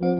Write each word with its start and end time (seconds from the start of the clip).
Hola, 0.00 0.10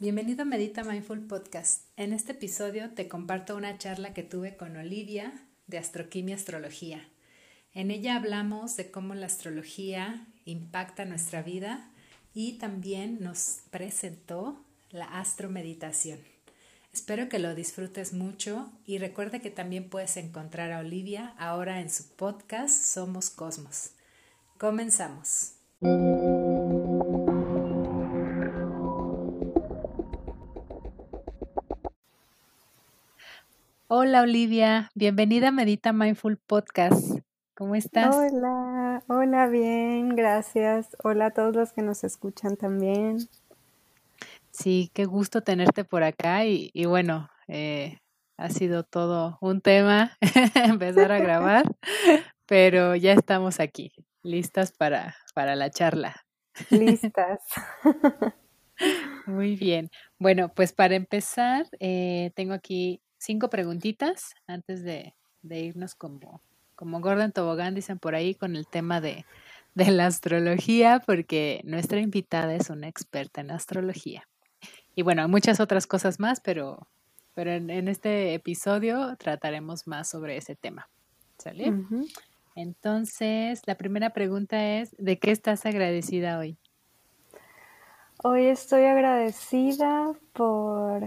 bienvenido 0.00 0.42
a 0.42 0.44
Medita 0.44 0.82
Mindful 0.82 1.28
Podcast. 1.28 1.84
En 1.96 2.12
este 2.12 2.32
episodio 2.32 2.90
te 2.90 3.06
comparto 3.06 3.54
una 3.54 3.78
charla 3.78 4.12
que 4.12 4.24
tuve 4.24 4.56
con 4.56 4.76
Olivia 4.76 5.46
de 5.68 5.78
Astroquimia 5.78 6.34
Astrología. 6.34 7.08
En 7.74 7.92
ella 7.92 8.16
hablamos 8.16 8.76
de 8.76 8.90
cómo 8.90 9.14
la 9.14 9.26
astrología 9.26 10.26
impacta 10.44 11.04
nuestra 11.04 11.42
vida 11.42 11.92
y 12.34 12.58
también 12.58 13.20
nos 13.20 13.60
presentó 13.70 14.64
la 14.90 15.04
astromeditación. 15.04 16.31
Espero 16.94 17.30
que 17.30 17.38
lo 17.38 17.54
disfrutes 17.54 18.12
mucho 18.12 18.70
y 18.84 18.98
recuerda 18.98 19.38
que 19.38 19.50
también 19.50 19.88
puedes 19.88 20.18
encontrar 20.18 20.72
a 20.72 20.80
Olivia 20.80 21.34
ahora 21.38 21.80
en 21.80 21.88
su 21.88 22.06
podcast 22.16 22.68
Somos 22.68 23.30
Cosmos. 23.30 23.92
Comenzamos. 24.58 25.54
Hola 33.88 34.20
Olivia, 34.20 34.90
bienvenida 34.94 35.48
a 35.48 35.52
Medita 35.52 35.94
Mindful 35.94 36.36
Podcast. 36.36 37.20
¿Cómo 37.54 37.74
estás? 37.74 38.14
Hola, 38.14 39.02
hola, 39.06 39.46
bien, 39.46 40.14
gracias. 40.14 40.94
Hola 41.02 41.26
a 41.26 41.30
todos 41.30 41.54
los 41.54 41.72
que 41.72 41.80
nos 41.80 42.04
escuchan 42.04 42.56
también. 42.56 43.28
Sí, 44.52 44.90
qué 44.94 45.06
gusto 45.06 45.42
tenerte 45.42 45.84
por 45.84 46.02
acá 46.02 46.44
y, 46.44 46.70
bueno, 46.84 47.28
eh, 47.48 47.98
ha 48.36 48.50
sido 48.50 48.84
todo 48.84 49.38
un 49.40 49.60
tema 49.60 50.16
empezar 50.54 51.10
a 51.10 51.18
grabar, 51.20 51.64
pero 52.46 52.94
ya 52.94 53.12
estamos 53.12 53.60
aquí, 53.60 53.92
listas 54.22 54.72
para, 54.72 55.16
para 55.34 55.56
la 55.56 55.70
charla. 55.70 56.24
Listas. 56.70 57.40
Muy 59.26 59.56
bien. 59.56 59.90
Bueno, 60.18 60.52
pues 60.54 60.72
para 60.72 60.96
empezar, 60.96 61.66
eh, 61.80 62.30
tengo 62.34 62.52
aquí 62.52 63.00
cinco 63.18 63.48
preguntitas 63.48 64.34
antes 64.46 64.82
de, 64.82 65.14
irnos 65.42 65.94
como, 65.94 66.42
como 66.74 67.00
Gordon 67.00 67.32
Tobogán, 67.32 67.74
dicen 67.74 67.98
por 67.98 68.14
ahí, 68.14 68.34
con 68.34 68.56
el 68.56 68.66
tema 68.66 69.00
de, 69.00 69.24
la 69.74 70.06
astrología, 70.06 71.00
porque 71.06 71.62
nuestra 71.64 72.00
invitada 72.00 72.54
es 72.54 72.68
una 72.68 72.88
experta 72.88 73.40
en 73.40 73.50
astrología. 73.52 74.28
Y 74.94 75.02
bueno, 75.02 75.22
hay 75.22 75.28
muchas 75.28 75.60
otras 75.60 75.86
cosas 75.86 76.20
más, 76.20 76.40
pero, 76.40 76.86
pero 77.34 77.52
en, 77.52 77.88
este 77.88 78.34
episodio 78.34 79.16
trataremos 79.16 79.86
más 79.86 80.08
sobre 80.08 80.36
ese 80.36 80.54
tema. 80.54 80.88
¿Sale? 81.38 81.72
Entonces, 82.54 83.62
la 83.66 83.76
primera 83.76 84.10
pregunta 84.10 84.78
es, 84.78 84.94
¿de 84.98 85.18
qué 85.18 85.30
estás 85.30 85.64
agradecida 85.64 86.38
hoy? 86.38 86.56
Hoy 88.22 88.46
estoy 88.46 88.84
agradecida 88.84 90.12
por 90.32 91.02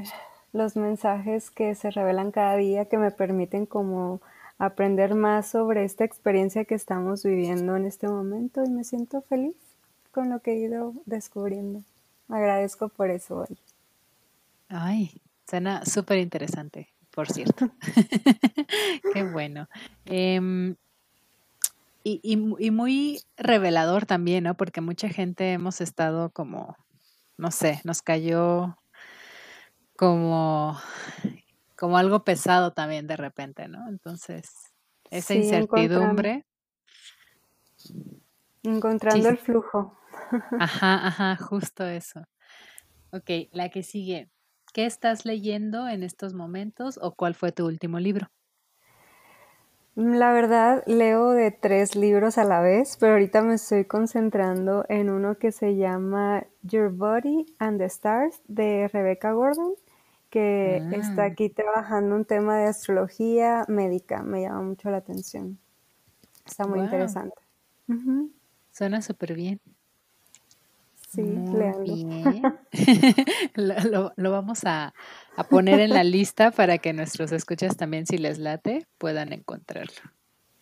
los 0.52 0.75
mensajes 0.75 1.52
que 1.52 1.75
se 1.75 1.92
revelan 1.92 2.31
cada 2.31 2.58
día 2.58 2.86
que 2.86 2.97
me 2.97 3.11
permiten 3.11 3.66
como 3.66 4.20
aprender 4.58 5.16
más 5.16 5.47
sobre 5.47 5.83
esta 5.83 6.03
experiencia 6.03 6.66
que 6.66 6.75
estamos 6.75 7.23
viviendo 7.23 7.75
en 7.75 7.86
este 7.86 8.08
momento 8.08 8.64
y 8.66 8.70
me 8.70 8.83
siento 8.83 9.22
feliz 9.22 9.55
con 10.11 10.30
lo 10.30 10.39
que 10.39 10.53
he 10.53 10.55
ido 10.55 10.94
descubriendo. 11.05 11.83
Agradezco 12.30 12.89
por 12.89 13.11
eso 13.11 13.45
hoy. 13.47 13.58
Ay, 14.69 15.21
suena 15.47 15.85
súper 15.85 16.19
interesante, 16.19 16.94
por 17.11 17.30
cierto. 17.31 17.69
Qué 19.13 19.23
bueno. 19.23 19.67
Em, 20.05 20.75
y, 22.03 22.19
y, 22.23 22.71
muy 22.71 23.19
revelador 23.36 24.05
también, 24.05 24.43
¿no? 24.43 24.55
Porque 24.55 24.80
mucha 24.80 25.09
gente 25.09 25.53
hemos 25.53 25.81
estado 25.81 26.30
como, 26.30 26.77
no 27.36 27.49
sé, 27.49 27.81
nos 27.83 28.03
cayó 28.03 28.77
como, 29.95 30.80
como 31.75 31.98
algo 31.98 32.23
pesado 32.23 32.73
también 32.73 33.08
de 33.08 33.17
repente, 33.17 33.67
¿no? 33.67 33.89
Entonces, 33.89 34.52
esa 35.09 35.33
incertidumbre. 35.33 36.45
Encontrando, 38.61 39.30
el 39.30 39.37
flujo. 39.37 39.98
Ajá, 40.59 41.08
ajá, 41.08 41.36
justo 41.37 41.86
eso. 41.86 42.21
Ok, 43.11 43.49
la 43.52 43.70
que 43.70 43.83
sigue. 43.83 44.30
¿Qué 44.75 44.86
estás 44.86 45.23
leyendo 45.23 45.87
en 45.87 46.03
estos 46.03 46.33
momentos 46.33 46.99
o 47.02 47.15
cuál 47.15 47.33
fue 47.33 47.53
tu 47.53 47.65
último 47.65 47.97
libro? 47.97 48.27
La 49.95 50.33
verdad, 50.33 50.83
leo 50.86 51.30
de 51.30 51.52
tres 51.52 51.95
libros 51.95 52.37
a 52.37 52.43
la 52.43 52.59
vez, 52.59 52.97
pero 52.99 53.13
ahorita 53.13 53.41
me 53.41 53.53
estoy 53.53 53.86
concentrando 53.86 54.83
en 54.89 55.09
uno 55.09 55.37
que 55.37 55.53
se 55.53 55.77
llama 55.77 56.45
Your 56.61 56.91
Body 56.91 57.45
and 57.58 57.77
the 57.77 57.86
Stars 57.86 58.41
de 58.49 58.89
Rebecca 58.89 59.31
Gordon 59.31 59.75
que 60.30 60.83
está 60.92 61.21
ah. 61.21 61.27
aquí 61.27 61.47
trabajando 61.47 62.13
un 62.13 62.25
tema 62.25 62.57
de 62.57 62.65
astrología 62.65 63.63
médica. 63.69 64.23
Me 64.23 64.42
llama 64.42 64.61
mucho 64.61 64.89
la 64.89 64.97
atención. 64.97 65.57
Está 66.45 66.67
muy 66.67 66.81
interesante. 66.81 67.37
Suena 68.71 69.02
súper 69.02 69.36
bien. 69.36 69.61
Sí, 71.15 71.21
Bien. 71.21 72.43
lo, 73.55 74.11
lo, 74.17 74.31
vamos 74.31 74.65
a, 74.65 74.93
a, 75.37 75.43
poner 75.45 75.80
en 75.80 75.92
la 75.92 76.03
lista 76.03 76.52
para 76.52 76.77
que 76.77 76.92
nuestros 76.92 77.31
escuchas 77.31 77.77
también, 77.77 78.05
si 78.05 78.17
les 78.17 78.37
late, 78.37 78.86
puedan 78.98 79.31
encontrarlo. 79.31 80.11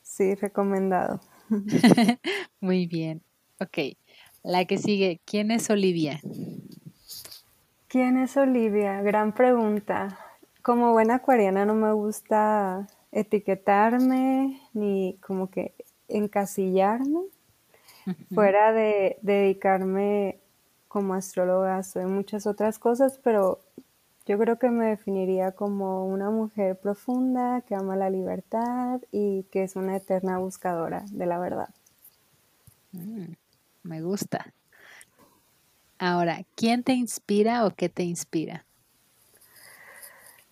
Sí, 0.04 0.36
recomendado. 0.36 1.20
muy 2.60 2.86
bien. 2.86 3.24
Ok, 3.60 3.98
la 4.44 4.66
que 4.66 4.78
sigue. 4.78 5.22
¿Quién 5.26 5.50
es 5.50 5.72
Olivia? 5.72 6.20
¿Quién 7.88 8.18
es 8.18 8.38
Olivia? 8.38 9.02
Gran 9.02 9.34
pregunta. 9.34 10.20
Como 10.62 10.92
buena 10.92 11.16
acuariana 11.16 11.66
no 11.66 11.74
me 11.74 11.94
gusta 11.94 12.88
etiquetarme 13.12 14.62
ni 14.74 15.18
como 15.26 15.50
que 15.50 15.74
encasillarme. 16.08 17.22
Fuera 18.34 18.74
de, 18.74 19.18
dedicarme 19.22 20.43
como 20.94 21.16
astróloga, 21.16 21.82
soy 21.82 22.06
muchas 22.06 22.46
otras 22.46 22.78
cosas, 22.78 23.20
pero 23.24 23.60
yo 24.28 24.38
creo 24.38 24.60
que 24.60 24.70
me 24.70 24.86
definiría 24.86 25.52
como 25.54 26.06
una 26.06 26.30
mujer 26.30 26.78
profunda 26.80 27.62
que 27.62 27.74
ama 27.74 27.96
la 27.96 28.12
libertad 28.12 29.02
y 29.12 29.42
que 29.52 29.64
es 29.64 29.76
una 29.76 29.98
eterna 29.98 30.38
buscadora 30.38 31.04
de 31.10 31.26
la 31.26 31.40
verdad. 31.40 31.70
Mm, 32.92 33.34
me 33.82 34.02
gusta. 34.04 34.54
Ahora, 35.98 36.46
¿quién 36.56 36.84
te 36.84 36.94
inspira 36.94 37.66
o 37.66 37.72
qué 37.72 37.90
te 37.90 38.04
inspira? 38.04 38.68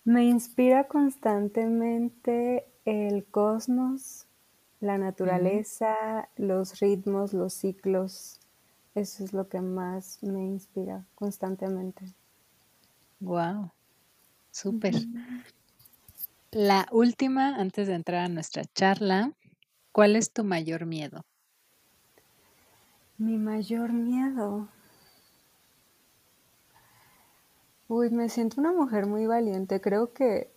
Me 0.02 0.24
inspira 0.24 0.88
constantemente 0.88 2.66
el 2.84 3.24
cosmos, 3.26 4.26
la 4.80 4.98
naturaleza, 4.98 6.28
los 6.36 6.80
ritmos, 6.80 7.32
los 7.32 7.54
ciclos. 7.54 8.41
Eso 8.94 9.24
es 9.24 9.32
lo 9.32 9.48
que 9.48 9.60
más 9.60 10.22
me 10.22 10.44
inspira 10.44 11.06
constantemente. 11.14 12.04
Wow, 13.20 13.70
súper. 14.50 14.94
La 16.50 16.86
última, 16.92 17.56
antes 17.56 17.88
de 17.88 17.94
entrar 17.94 18.26
a 18.26 18.28
nuestra 18.28 18.64
charla, 18.74 19.32
¿cuál 19.92 20.16
es 20.16 20.32
tu 20.32 20.44
mayor 20.44 20.84
miedo? 20.84 21.24
Mi 23.16 23.38
mayor 23.38 23.92
miedo. 23.92 24.68
Uy, 27.88 28.10
me 28.10 28.28
siento 28.28 28.60
una 28.60 28.72
mujer 28.72 29.06
muy 29.06 29.26
valiente. 29.26 29.80
Creo 29.80 30.12
que 30.12 30.50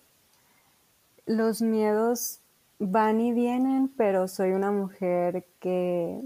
los 1.25 1.62
miedos 1.62 2.40
van 2.79 3.22
y 3.22 3.31
vienen, 3.31 3.88
pero 3.88 4.28
soy 4.28 4.52
una 4.52 4.72
mujer 4.72 5.46
que 5.59 6.22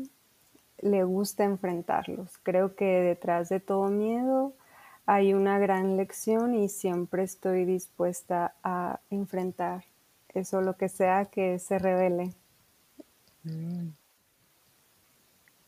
le 0.82 1.04
gusta 1.04 1.44
enfrentarlos. 1.44 2.38
Creo 2.44 2.76
que 2.76 2.86
detrás 2.86 3.50
de 3.50 3.60
todo 3.60 3.90
miedo 3.90 4.54
hay 5.06 5.34
una 5.34 5.58
gran 5.60 5.98
lección 5.98 6.56
y 6.56 6.70
siempre 6.70 7.24
estoy 7.24 7.66
dispuesta 7.66 8.56
a 8.64 9.00
enfrentar 9.10 9.84
eso, 10.34 10.62
lo 10.62 10.78
que 10.78 10.90
sea 10.90 11.26
que 11.26 11.60
se 11.60 11.80
revele. 11.80 12.34
Mm. 13.44 13.90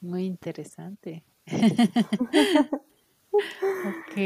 Muy 0.01 0.25
interesante. 0.25 1.23
Ok. 3.83 4.17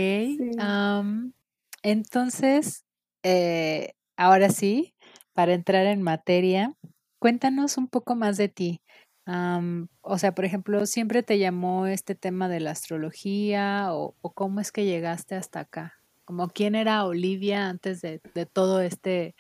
entonces, 1.84 2.84
eh, 3.24 3.94
ahora 4.18 4.50
sí, 4.50 4.96
para 5.34 5.54
entrar 5.54 5.86
en 5.86 6.02
materia, 6.02 6.74
cuéntanos 7.20 7.78
un 7.78 7.88
poco 7.88 8.16
más 8.16 8.38
de 8.38 8.50
ti. 8.50 8.82
O 9.28 10.18
sea, 10.18 10.36
por 10.36 10.46
ejemplo, 10.46 10.86
¿siempre 10.86 11.24
te 11.24 11.40
llamó 11.40 11.88
este 11.88 12.16
tema 12.16 12.48
de 12.48 12.60
la 12.60 12.72
astrología 12.72 13.88
o, 13.92 14.16
cómo 14.34 14.60
es 14.60 14.72
que 14.72 14.86
llegaste 14.86 15.36
hasta 15.36 15.62
acá? 15.62 15.94
Como 16.26 16.50
quién 16.50 16.76
era 16.76 17.06
Olivia 17.06 17.68
antes 17.68 18.02
de, 18.02 18.22
de 18.34 18.46
todo 18.46 18.82
este, 18.82 19.36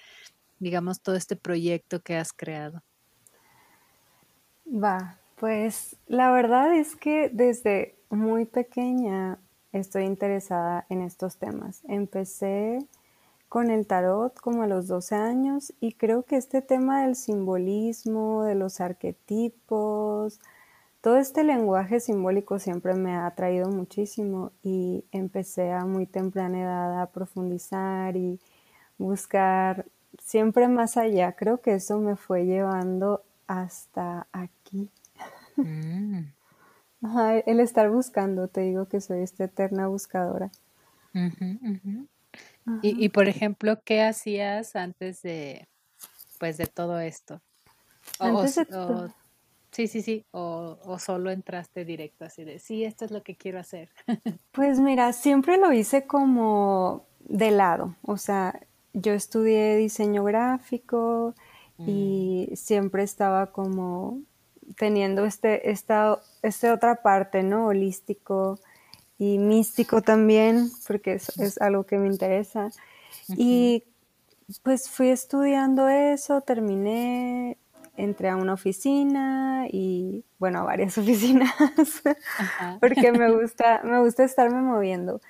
digamos, 0.59 1.01
todo 1.01 1.15
este 1.15 1.35
proyecto 1.35 2.01
que 2.01 2.17
has 2.17 2.33
creado. 2.33 2.81
Va, 4.67 5.17
pues 5.39 5.95
la 6.07 6.31
verdad 6.31 6.75
es 6.75 6.95
que 6.95 7.29
desde 7.29 7.95
muy 8.09 8.45
pequeña 8.45 9.37
estoy 9.71 10.05
interesada 10.05 10.85
en 10.89 11.01
estos 11.01 11.37
temas. 11.37 11.81
Empecé 11.87 12.79
con 13.49 13.71
el 13.71 13.87
tarot 13.87 14.39
como 14.39 14.63
a 14.63 14.67
los 14.67 14.87
12 14.87 15.15
años 15.15 15.73
y 15.79 15.93
creo 15.93 16.23
que 16.23 16.35
este 16.37 16.61
tema 16.61 17.03
del 17.03 17.15
simbolismo, 17.15 18.43
de 18.43 18.55
los 18.55 18.81
arquetipos, 18.81 20.39
todo 21.01 21.17
este 21.17 21.43
lenguaje 21.43 21.99
simbólico 21.99 22.57
siempre 22.57 22.95
me 22.95 23.13
ha 23.13 23.27
atraído 23.27 23.69
muchísimo 23.69 24.51
y 24.63 25.05
empecé 25.11 25.71
a 25.71 25.85
muy 25.85 26.07
temprana 26.07 26.61
edad 26.61 27.01
a 27.01 27.11
profundizar 27.11 28.17
y 28.17 28.39
buscar 28.97 29.85
siempre 30.19 30.67
más 30.67 30.97
allá. 30.97 31.33
Creo 31.33 31.61
que 31.61 31.75
eso 31.75 31.99
me 31.99 32.15
fue 32.15 32.45
llevando 32.45 33.23
hasta 33.47 34.27
aquí. 34.31 34.89
Mm. 35.57 36.33
el 37.45 37.59
estar 37.61 37.89
buscando, 37.89 38.49
te 38.49 38.61
digo 38.61 38.87
que 38.89 38.99
soy 38.99 39.21
esta 39.21 39.45
eterna 39.45 39.87
buscadora. 39.87 40.51
Y, 42.81 43.09
por 43.09 43.27
ejemplo, 43.27 43.79
¿qué 43.83 44.01
hacías 44.01 44.75
antes 44.75 45.21
de, 45.21 45.67
pues, 46.39 46.57
de 46.57 46.65
todo 46.65 46.99
esto? 46.99 47.41
Antes 48.19 48.55
de 48.55 48.65
todo. 48.65 49.13
Sí, 49.71 49.87
sí, 49.87 50.01
sí. 50.01 50.25
O, 50.31 50.79
o, 50.83 50.99
solo 50.99 51.31
entraste 51.31 51.85
directo 51.85 52.25
así 52.25 52.43
de, 52.43 52.59
sí, 52.59 52.83
esto 52.83 53.05
es 53.05 53.11
lo 53.11 53.23
que 53.23 53.35
quiero 53.35 53.59
hacer. 53.59 53.89
pues 54.51 54.79
mira, 54.79 55.11
siempre 55.13 55.57
lo 55.57 55.73
hice 55.73 56.07
como 56.07 57.05
de 57.19 57.51
lado. 57.51 57.95
O 58.01 58.17
sea, 58.17 58.59
yo 58.93 59.13
estudié 59.13 59.75
diseño 59.75 60.23
gráfico 60.23 61.35
y 61.77 62.47
mm. 62.51 62.55
siempre 62.55 63.03
estaba 63.03 63.51
como 63.51 64.21
teniendo 64.77 65.25
este, 65.25 65.69
esta, 65.69 66.19
esta 66.41 66.73
otra 66.73 67.01
parte, 67.01 67.43
¿no? 67.43 67.67
Holístico 67.67 68.59
y 69.17 69.37
místico 69.37 70.01
también, 70.01 70.69
porque 70.87 71.13
es, 71.13 71.37
es 71.39 71.61
algo 71.61 71.85
que 71.85 71.97
me 71.97 72.07
interesa. 72.07 72.71
Y 73.29 73.83
pues 74.61 74.89
fui 74.89 75.09
estudiando 75.09 75.87
eso, 75.87 76.41
terminé 76.41 77.57
entré 77.97 78.29
a 78.29 78.35
una 78.35 78.53
oficina 78.53 79.67
y, 79.71 80.23
bueno, 80.39 80.59
a 80.59 80.63
varias 80.63 80.97
oficinas, 80.97 81.53
porque 82.79 83.11
me 83.11 83.31
gusta, 83.41 83.81
me 83.83 83.99
gusta 83.99 84.23
estarme 84.23 84.61
moviendo. 84.61 85.21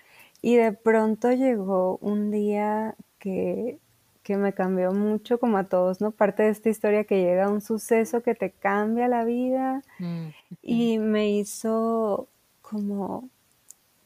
Y 0.41 0.55
de 0.55 0.73
pronto 0.73 1.31
llegó 1.31 1.97
un 2.01 2.29
día 2.29 2.95
que, 3.19 3.79
que 4.21 4.37
me 4.37 4.53
cambió 4.53 4.91
mucho, 4.91 5.39
como 5.39 5.57
a 5.57 5.63
todos, 5.65 6.01
¿no? 6.01 6.11
Parte 6.11 6.43
de 6.43 6.49
esta 6.49 6.69
historia 6.69 7.03
que 7.05 7.21
llega 7.21 7.49
un 7.49 7.61
suceso 7.61 8.21
que 8.21 8.35
te 8.35 8.51
cambia 8.51 9.07
la 9.07 9.23
vida 9.23 9.81
mm, 9.97 10.27
y 10.61 10.99
me 10.99 11.31
hizo 11.31 12.27
como, 12.61 13.29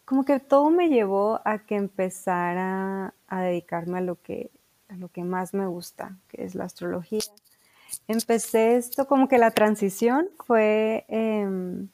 como 0.09 0.25
que 0.25 0.39
todo 0.39 0.71
me 0.71 0.89
llevó 0.89 1.39
a 1.45 1.59
que 1.59 1.75
empezara 1.75 3.13
a 3.27 3.41
dedicarme 3.41 3.99
a 3.99 4.01
lo 4.01 4.19
que, 4.19 4.49
a 4.87 4.95
lo 4.95 5.09
que 5.09 5.23
más 5.23 5.53
me 5.53 5.67
gusta, 5.67 6.17
que 6.27 6.43
es 6.43 6.55
la 6.55 6.63
astrología 6.63 7.21
empecé 8.07 8.77
esto, 8.77 9.07
como 9.07 9.27
que 9.27 9.37
la 9.37 9.51
transición 9.51 10.29
fue, 10.45 11.05
em, 11.07 11.89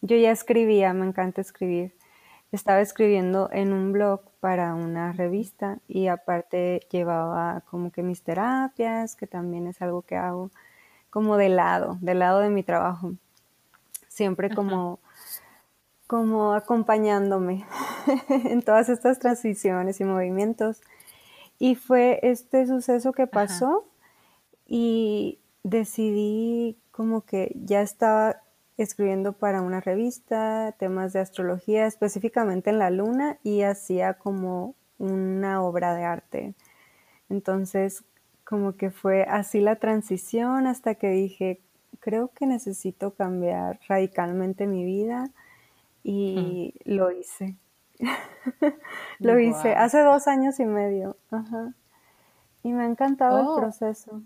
yo 0.00 0.16
ya 0.16 0.30
escribía, 0.30 0.92
me 0.92 1.06
encanta 1.06 1.40
escribir. 1.40 1.94
Estaba 2.52 2.80
escribiendo 2.80 3.48
en 3.52 3.72
un 3.72 3.92
blog 3.92 4.22
para 4.40 4.74
una 4.74 5.12
revista 5.12 5.78
y 5.86 6.08
aparte 6.08 6.80
llevaba 6.90 7.62
como 7.70 7.92
que 7.92 8.02
mis 8.02 8.22
terapias, 8.22 9.14
que 9.14 9.26
también 9.26 9.66
es 9.68 9.80
algo 9.82 10.02
que 10.02 10.16
hago 10.16 10.50
como 11.10 11.36
de 11.36 11.48
lado, 11.48 11.98
de 12.00 12.14
lado 12.14 12.40
de 12.40 12.50
mi 12.50 12.62
trabajo. 12.62 13.12
Siempre 14.08 14.52
como, 14.52 14.98
como 16.10 16.54
acompañándome 16.54 17.64
en 18.28 18.62
todas 18.62 18.88
estas 18.88 19.20
transiciones 19.20 20.00
y 20.00 20.04
movimientos. 20.04 20.82
Y 21.60 21.76
fue 21.76 22.18
este 22.24 22.66
suceso 22.66 23.12
que 23.12 23.28
pasó 23.28 23.86
y 24.66 25.38
decidí 25.62 26.76
como 26.90 27.20
que 27.20 27.52
ya 27.54 27.80
estaba 27.80 28.42
escribiendo 28.76 29.34
para 29.34 29.62
una 29.62 29.80
revista 29.80 30.74
temas 30.80 31.12
de 31.12 31.20
astrología, 31.20 31.86
específicamente 31.86 32.70
en 32.70 32.80
la 32.80 32.90
luna, 32.90 33.38
y 33.44 33.62
hacía 33.62 34.14
como 34.14 34.74
una 34.98 35.62
obra 35.62 35.94
de 35.94 36.02
arte. 36.02 36.54
Entonces, 37.28 38.02
como 38.42 38.74
que 38.74 38.90
fue 38.90 39.22
así 39.22 39.60
la 39.60 39.76
transición 39.76 40.66
hasta 40.66 40.96
que 40.96 41.10
dije, 41.10 41.60
creo 42.00 42.32
que 42.34 42.46
necesito 42.46 43.14
cambiar 43.14 43.78
radicalmente 43.86 44.66
mi 44.66 44.84
vida 44.84 45.30
y 46.02 46.74
lo 46.84 47.10
hice. 47.10 47.56
lo 49.18 49.38
hice 49.38 49.74
hace 49.74 50.00
dos 50.00 50.26
años 50.26 50.58
y 50.60 50.64
medio. 50.64 51.16
Y 52.62 52.72
me 52.72 52.84
ha 52.84 52.86
encantado 52.86 53.40
el 53.40 53.46
oh. 53.46 53.56
proceso. 53.56 54.22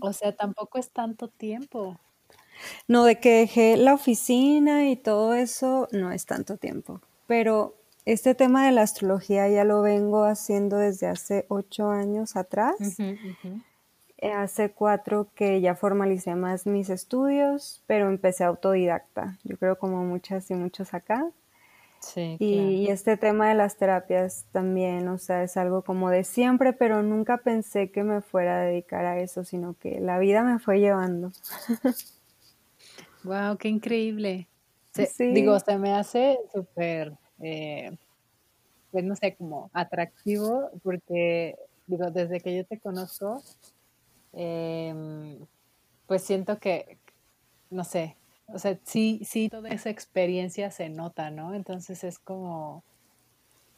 O 0.00 0.12
sea, 0.12 0.34
tampoco 0.34 0.78
es 0.78 0.90
tanto 0.90 1.28
tiempo. 1.28 1.98
No, 2.86 3.04
de 3.04 3.18
que 3.18 3.38
dejé 3.38 3.76
la 3.76 3.94
oficina 3.94 4.88
y 4.88 4.96
todo 4.96 5.34
eso, 5.34 5.88
no 5.92 6.12
es 6.12 6.26
tanto 6.26 6.56
tiempo. 6.58 7.00
Pero 7.26 7.74
este 8.04 8.34
tema 8.34 8.66
de 8.66 8.72
la 8.72 8.82
astrología 8.82 9.48
ya 9.48 9.64
lo 9.64 9.82
vengo 9.82 10.24
haciendo 10.24 10.76
desde 10.76 11.06
hace 11.06 11.46
ocho 11.48 11.90
años 11.90 12.36
atrás. 12.36 12.76
Eh, 12.98 13.18
hace 14.30 14.70
cuatro 14.70 15.28
que 15.34 15.60
ya 15.60 15.74
formalicé 15.74 16.34
más 16.34 16.66
mis 16.66 16.90
estudios, 16.90 17.82
pero 17.86 18.08
empecé 18.08 18.44
autodidacta. 18.44 19.38
Yo 19.42 19.56
creo 19.56 19.78
como 19.78 20.04
muchas 20.04 20.50
y 20.50 20.54
muchos 20.54 20.94
acá 20.94 21.32
y, 22.38 22.88
este 22.88 23.16
tema 23.16 23.48
de 23.48 23.54
las 23.54 23.76
terapias 23.76 24.44
también, 24.52 25.08
o 25.08 25.18
sea, 25.18 25.42
es 25.42 25.56
algo 25.56 25.82
como 25.82 26.10
de 26.10 26.24
siempre, 26.24 26.72
pero 26.72 27.02
nunca 27.02 27.38
pensé 27.38 27.90
que 27.90 28.02
me 28.02 28.20
fuera 28.20 28.60
a 28.60 28.64
dedicar 28.64 29.04
a 29.04 29.20
eso, 29.20 29.44
sino 29.44 29.74
que 29.78 30.00
la 30.00 30.18
vida 30.18 30.42
me 30.42 30.58
fue 30.58 30.80
llevando. 30.80 31.32
wow, 33.24 33.56
qué 33.56 33.68
increíble. 33.68 34.48
Digo, 35.18 35.58
se 35.60 35.78
me 35.78 35.92
hace 35.92 36.38
súper, 36.52 37.12
eh, 37.40 37.96
pues 38.90 39.04
no 39.04 39.16
sé, 39.16 39.34
como 39.36 39.70
atractivo, 39.72 40.70
porque, 40.82 41.56
digo, 41.86 42.10
desde 42.10 42.40
que 42.40 42.56
yo 42.56 42.66
te 42.66 42.78
conozco, 42.78 43.42
em, 44.32 45.46
pues 46.06 46.22
siento 46.22 46.58
que, 46.58 46.98
no 47.70 47.84
sé, 47.84 48.16
o 48.46 48.58
sea, 48.58 48.78
sí, 48.84 49.22
sí, 49.24 49.48
toda 49.48 49.70
esa 49.70 49.90
experiencia 49.90 50.70
se 50.70 50.88
nota, 50.88 51.30
¿no? 51.30 51.54
Entonces 51.54 52.04
es 52.04 52.18
como, 52.18 52.84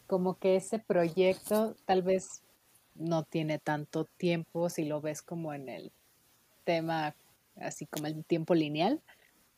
como 0.07 0.38
que 0.38 0.57
ese 0.57 0.78
proyecto 0.78 1.76
tal 1.87 2.02
vez 2.02 2.43
no 2.95 3.25
tiene 3.25 3.59
tanto 3.59 4.05
tiempo 4.05 4.69
si 4.71 4.85
lo 4.85 5.00
ves 5.00 5.23
como 5.23 5.52
en 5.55 5.69
el 5.69 5.93
tema, 6.64 7.14
así 7.57 7.87
como 7.87 8.07
el 8.07 8.25
tiempo 8.25 8.55
lineal, 8.55 9.00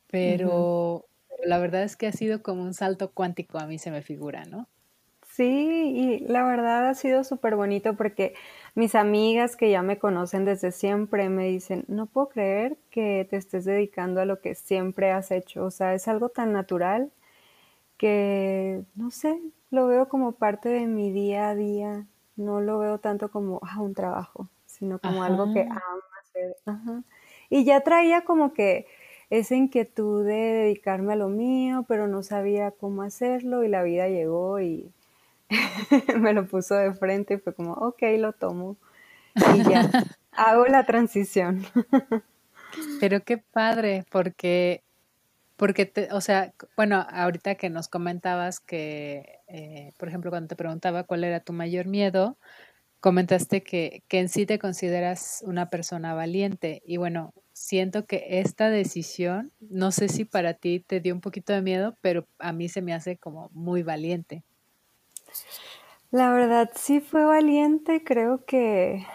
pero 0.09 1.05
la 1.45 1.59
verdad 1.59 1.83
es 1.83 1.95
que 1.95 2.07
ha 2.07 2.11
sido 2.11 2.43
como 2.43 2.63
un 2.63 2.73
salto 2.73 3.11
cuántico, 3.11 3.59
a 3.59 3.67
mí 3.67 3.79
se 3.79 3.91
me 3.91 4.01
figura, 4.01 4.45
¿no? 4.45 4.67
Sí, 5.37 5.43
y 5.45 6.19
la 6.27 6.43
verdad 6.43 6.89
ha 6.89 6.95
sido 6.95 7.23
súper 7.23 7.55
bonito 7.55 7.95
porque 7.95 8.33
mis 8.73 8.95
amigas 8.95 9.55
que 9.55 9.69
ya 9.69 9.83
me 9.83 9.99
conocen 9.99 10.45
desde 10.45 10.71
siempre 10.71 11.29
me 11.29 11.45
dicen, 11.45 11.85
no 11.87 12.07
puedo 12.07 12.29
creer 12.29 12.75
que 12.89 13.27
te 13.29 13.37
estés 13.37 13.63
dedicando 13.65 14.19
a 14.19 14.25
lo 14.25 14.41
que 14.41 14.55
siempre 14.55 15.11
has 15.11 15.29
hecho. 15.29 15.65
O 15.65 15.69
sea, 15.69 15.93
es 15.93 16.07
algo 16.07 16.29
tan 16.29 16.53
natural 16.53 17.11
que, 17.97 18.83
no 18.95 19.11
sé, 19.11 19.39
lo 19.71 19.87
veo 19.87 20.09
como 20.09 20.33
parte 20.33 20.69
de 20.69 20.87
mi 20.87 21.11
día 21.11 21.49
a 21.49 21.55
día. 21.55 22.07
No 22.35 22.59
lo 22.61 22.79
veo 22.79 22.97
tanto 22.99 23.29
como 23.29 23.59
ah, 23.63 23.79
un 23.79 23.93
trabajo, 23.93 24.49
sino 24.65 24.97
como 24.97 25.21
algo 25.23 25.53
que 25.53 25.61
amo 25.61 26.01
hacer. 26.19 26.55
Y 27.51 27.63
ya 27.63 27.81
traía 27.81 28.25
como 28.25 28.53
que 28.53 28.87
esa 29.29 29.55
inquietud 29.55 30.25
de 30.25 30.33
dedicarme 30.33 31.13
a 31.13 31.17
lo 31.17 31.29
mío, 31.29 31.85
pero 31.87 32.07
no 32.07 32.23
sabía 32.23 32.71
cómo 32.71 33.03
hacerlo 33.03 33.63
y 33.63 33.67
la 33.67 33.83
vida 33.83 34.07
llegó 34.07 34.59
y 34.61 34.91
me 36.19 36.33
lo 36.33 36.45
puso 36.47 36.75
de 36.75 36.93
frente 36.93 37.35
y 37.35 37.37
fue 37.37 37.53
como, 37.53 37.73
ok, 37.73 38.01
lo 38.17 38.33
tomo 38.33 38.77
y 39.55 39.69
ya, 39.69 39.89
hago 40.31 40.65
la 40.65 40.85
transición. 40.85 41.65
Pero 42.99 43.23
qué 43.23 43.37
padre, 43.37 44.05
porque, 44.11 44.83
porque 45.55 45.85
te, 45.85 46.11
o 46.11 46.21
sea, 46.21 46.53
bueno, 46.75 47.05
ahorita 47.09 47.55
que 47.55 47.69
nos 47.69 47.87
comentabas 47.87 48.59
que, 48.59 49.39
eh, 49.47 49.91
por 49.97 50.09
ejemplo, 50.09 50.31
cuando 50.31 50.49
te 50.49 50.55
preguntaba 50.55 51.03
cuál 51.03 51.23
era 51.23 51.39
tu 51.39 51.53
mayor 51.53 51.87
miedo, 51.87 52.37
comentaste 52.99 53.63
que, 53.63 54.03
que 54.07 54.19
en 54.19 54.29
sí 54.29 54.45
te 54.45 54.59
consideras 54.59 55.43
una 55.45 55.69
persona 55.69 56.13
valiente 56.13 56.81
y 56.85 56.97
bueno, 56.97 57.33
siento 57.53 58.05
que 58.05 58.25
esta 58.39 58.69
decisión, 58.69 59.51
no 59.59 59.91
sé 59.91 60.09
si 60.09 60.25
para 60.25 60.53
ti 60.53 60.79
te 60.79 60.99
dio 60.99 61.13
un 61.13 61.21
poquito 61.21 61.53
de 61.53 61.61
miedo, 61.61 61.95
pero 62.01 62.27
a 62.39 62.53
mí 62.53 62.69
se 62.69 62.81
me 62.81 62.93
hace 62.93 63.17
como 63.17 63.49
muy 63.53 63.83
valiente. 63.83 64.43
La 66.11 66.31
verdad 66.31 66.69
sí 66.75 66.99
fue 67.01 67.25
valiente, 67.25 68.03
creo 68.03 68.45
que 68.45 69.05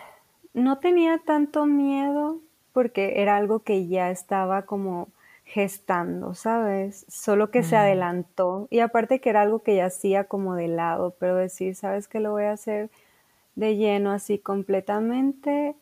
no 0.53 0.79
tenía 0.79 1.19
tanto 1.19 1.65
miedo, 1.67 2.41
porque 2.73 3.21
era 3.23 3.37
algo 3.37 3.61
que 3.61 3.87
ya 3.89 4.11
estaba 4.11 4.63
como 4.67 5.09
gestando, 5.45 6.35
¿sabes? 6.35 7.05
Solo 7.09 7.51
que 7.51 7.63
se 7.63 7.77
Mm. 7.77 7.79
adelantó 7.79 8.69
y 8.71 8.81
aparte 8.81 9.21
que 9.21 9.31
era 9.31 9.43
algo 9.43 9.63
que 9.63 9.77
ya 9.77 9.87
hacía 9.87 10.25
como 10.25 10.55
de 10.55 10.69
lado, 10.69 11.15
pero 11.19 11.37
decir, 11.37 11.75
¿sabes 11.75 12.09
qué 12.09 12.21
lo 12.21 12.33
voy 12.33 12.45
a 12.45 12.53
hacer 12.53 12.91
de 13.55 13.77
lleno 13.77 14.13
así 14.13 14.39
completamente? 14.39 15.75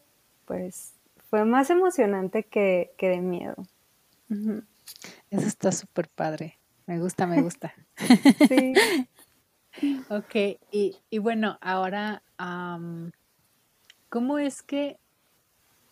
Pues 0.44 0.94
fue 1.28 1.44
más 1.44 1.70
emocionante 1.70 2.44
que, 2.44 2.92
que 2.96 3.08
de 3.08 3.20
miedo. 3.20 3.56
Eso 5.30 5.46
está 5.46 5.70
súper 5.72 6.08
padre. 6.08 6.58
Me 6.86 6.98
gusta, 6.98 7.26
me 7.26 7.42
gusta. 7.42 7.72
Sí. 8.48 8.74
Ok, 10.10 10.34
y, 10.72 10.96
y 11.10 11.18
bueno, 11.18 11.58
ahora, 11.60 12.22
¿cómo 14.08 14.38
es 14.38 14.62
que, 14.62 14.98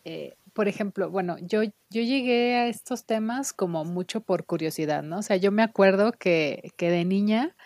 eh, 0.04 0.36
por 0.54 0.68
ejemplo, 0.68 1.10
bueno, 1.10 1.36
yo, 1.40 1.62
yo 1.64 2.02
llegué 2.02 2.56
a 2.56 2.68
estos 2.68 3.04
temas 3.06 3.52
como 3.52 3.84
mucho 3.84 4.20
por 4.22 4.44
curiosidad, 4.46 5.02
¿no? 5.02 5.18
O 5.18 5.22
sea, 5.22 5.36
yo 5.36 5.52
me 5.52 5.62
acuerdo 5.62 6.12
que, 6.12 6.72
que 6.76 6.90
de 6.90 7.04
niña, 7.04 7.56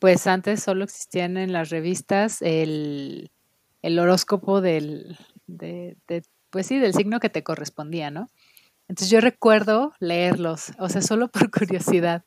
pues 0.00 0.26
antes 0.28 0.62
solo 0.62 0.84
existían 0.84 1.36
en 1.38 1.52
las 1.52 1.70
revistas 1.70 2.42
el, 2.42 3.30
el 3.82 3.98
horóscopo 3.98 4.60
del, 4.62 5.18
de, 5.46 5.96
de, 6.08 6.22
pues 6.50 6.66
sí, 6.66 6.78
del 6.78 6.94
signo 6.94 7.20
que 7.20 7.30
te 7.30 7.44
correspondía, 7.44 8.10
¿no? 8.10 8.28
Entonces 8.88 9.10
yo 9.10 9.20
recuerdo 9.20 9.94
leerlos, 10.00 10.72
o 10.78 10.88
sea, 10.88 11.02
solo 11.02 11.28
por 11.28 11.50
curiosidad. 11.52 12.24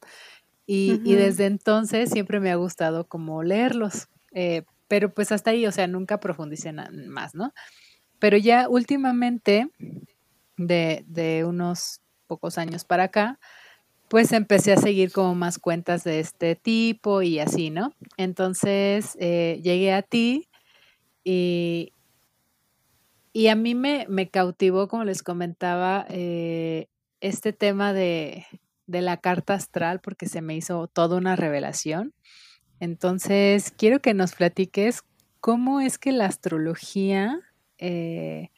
Y, 0.67 0.98
desde 1.13 1.45
entonces 1.45 2.10
siempre 2.10 2.39
me 2.39 2.51
ha 2.51 2.55
gustado 2.55 3.07
como 3.07 3.43
leerlos, 3.43 4.07
eh, 4.31 4.63
pero 4.88 5.13
pues 5.13 5.31
hasta 5.31 5.51
ahí, 5.51 5.65
o 5.67 5.72
sea, 5.72 5.88
nunca 5.88 6.19
profundicé 6.19 6.74
más, 6.74 7.36
¿no? 7.36 7.53
Pero 8.17 8.38
ya 8.38 8.67
últimamente, 8.67 9.69
de, 10.57 11.03
de 11.07 11.45
unos 11.45 12.01
pocos 12.27 12.57
años 12.57 12.84
para 12.84 13.03
acá, 13.03 13.39
pues 14.07 14.31
empecé 14.31 14.74
a 14.74 14.77
seguir 14.77 15.12
como 15.12 15.36
más 15.36 15.60
cuentas 15.60 16.03
de 16.03 16.19
este 16.19 16.55
tipo 16.55 17.22
y 17.22 17.39
así, 17.39 17.69
¿no? 17.69 17.93
Entonces 18.17 19.17
eh, 19.19 19.60
llegué 19.63 19.93
a 19.93 20.01
ti 20.01 20.48
y, 21.24 21.91
y 23.34 23.48
a 23.48 23.55
mí 23.55 23.75
me, 23.75 24.05
me 24.10 24.29
cautivó, 24.29 24.88
como 24.88 25.03
les 25.03 25.24
comentaba, 25.24 26.05
eh, 26.10 26.88
este 27.19 27.51
tema 27.53 27.93
de, 27.93 28.45
de 28.88 29.01
la 29.01 29.18
carta 29.18 29.54
astral 29.56 30.00
porque 30.00 30.27
se 30.27 30.42
me 30.42 30.56
hizo 30.56 30.88
toda 30.88 31.18
una 31.18 31.36
revelación. 31.36 32.13
Entonces, 32.80 33.72
quiero 33.77 34.00
que 34.01 34.13
nos 34.13 34.34
platiques 34.36 35.04
cómo 35.39 35.80
es 35.82 35.98
que 35.98 36.12
la 36.12 36.25
astrología, 36.25 37.39
eh, 37.77 38.50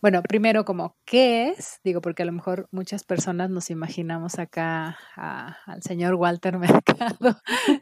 bueno, 0.00 0.22
primero 0.22 0.64
como 0.64 0.96
qué 1.04 1.48
es, 1.48 1.80
digo, 1.82 2.00
porque 2.00 2.22
a 2.22 2.26
lo 2.26 2.32
mejor 2.32 2.68
muchas 2.70 3.04
personas 3.04 3.50
nos 3.50 3.70
imaginamos 3.70 4.38
acá 4.38 4.98
a- 5.16 5.56
al 5.66 5.82
señor 5.82 6.14
Walter 6.14 6.58
Mercado 6.82 7.40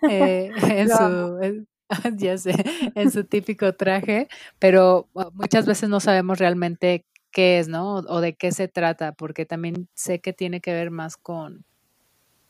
eh, 0.09 0.53
en 0.83 0.89
Lo 0.89 0.97
amo. 0.97 1.29
su, 1.39 1.43
en- 1.43 1.69
ya 2.19 2.37
sé, 2.39 2.55
en 2.95 3.11
su 3.11 3.25
típico 3.25 3.75
traje, 3.75 4.29
pero 4.59 5.09
uh, 5.15 5.31
muchas 5.35 5.67
veces 5.67 5.89
no 5.89 6.01
sabemos 6.01 6.39
realmente 6.39 7.05
qué 7.37 7.59
es, 7.59 7.69
¿no? 7.69 7.97
O, 7.97 7.99
o 8.17 8.21
de 8.23 8.35
qué 8.35 8.51
se 8.51 8.67
trata, 8.67 9.13
porque 9.13 9.45
también 9.45 9.89
sé 9.95 10.21
que 10.23 10.33
tiene 10.33 10.63
que 10.63 10.73
ver 10.73 10.91
más 10.91 11.19
con, 11.19 11.67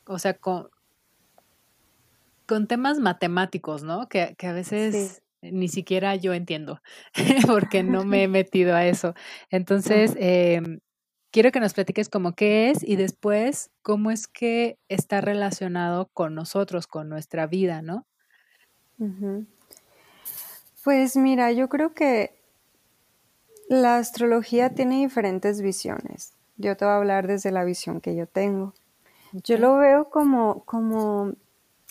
o 0.06 0.18
sea, 0.20 0.34
con, 0.34 0.68
con 2.46 2.68
temas 2.68 3.00
matemáticos, 3.00 3.82
¿no? 3.82 4.08
Que, 4.08 4.36
que 4.38 4.46
a 4.46 4.52
Sí. 4.52 4.54
veces 4.54 5.22
ni 5.42 5.66
siquiera 5.68 6.14
yo 6.14 6.34
entiendo, 6.34 6.80
porque 7.48 7.82
no 7.82 8.04
me 8.04 8.22
he 8.22 8.28
metido 8.28 8.76
a 8.76 8.86
eso. 8.86 9.14
Entonces, 9.50 10.14
em, 10.18 10.78
quiero 11.32 11.50
que 11.50 11.58
nos 11.60 11.74
platiques 11.74 12.08
cómo 12.08 12.34
qué 12.34 12.70
es 12.70 12.84
y 12.84 12.94
después 12.96 13.70
cómo 13.82 14.12
es 14.12 14.28
que 14.28 14.78
está 14.88 15.20
relacionado 15.20 16.08
con 16.14 16.36
nosotros, 16.36 16.86
con 16.86 17.08
nuestra 17.08 17.48
vida, 17.48 17.82
¿no? 17.82 18.06
Pues 20.84 21.16
mira, 21.16 21.50
yo 21.50 21.68
creo 21.68 21.92
que 21.94 22.36
la 23.68 23.98
astrología 23.98 24.74
tiene 24.74 24.96
diferentes 24.98 25.60
visiones. 25.60 26.32
Yo 26.56 26.76
te 26.76 26.84
voy 26.84 26.92
a 26.92 26.96
hablar 26.96 27.26
desde 27.26 27.50
la 27.50 27.64
visión 27.64 28.00
que 28.00 28.14
yo 28.14 28.26
tengo. 28.26 28.74
Yo 29.32 29.58
lo 29.58 29.76
veo 29.76 30.08
como, 30.08 30.64
como, 30.64 31.32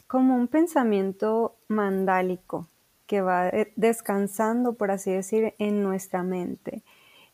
como 0.07 0.35
un 0.35 0.47
pensamiento 0.47 1.55
mandálico 1.67 2.67
que 3.05 3.21
va 3.21 3.49
eh, 3.49 3.73
descansando, 3.75 4.73
por 4.73 4.89
así 4.91 5.11
decir, 5.11 5.53
en 5.59 5.83
nuestra 5.83 6.23
mente. 6.23 6.83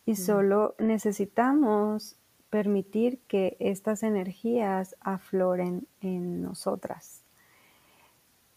Y 0.05 0.13
Mm, 0.13 0.15
solo 0.15 0.75
necesitamos 0.79 2.17
permitir 2.49 3.19
que 3.27 3.55
estas 3.59 4.03
energías 4.03 4.95
afloren 4.99 5.87
en 6.01 6.41
nosotras. 6.41 7.20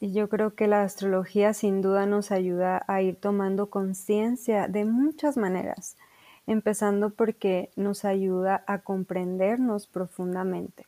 Y 0.05 0.13
yo 0.13 0.29
creo 0.29 0.55
que 0.55 0.67
la 0.69 0.83
astrología 0.83 1.55
sin 1.55 1.81
duda 1.81 2.05
nos 2.05 2.31
ayuda 2.31 2.85
a 2.89 3.01
ir 3.01 3.17
tomando 3.17 3.71
conciencia 3.71 4.69
de 4.69 4.85
muchas 4.85 5.39
maneras, 5.39 5.97
empezando 6.47 7.09
porque 7.09 7.71
nos 7.75 8.05
ayuda 8.05 8.65
a 8.67 8.81
comprendernos 8.81 9.87
profundamente, 9.87 10.85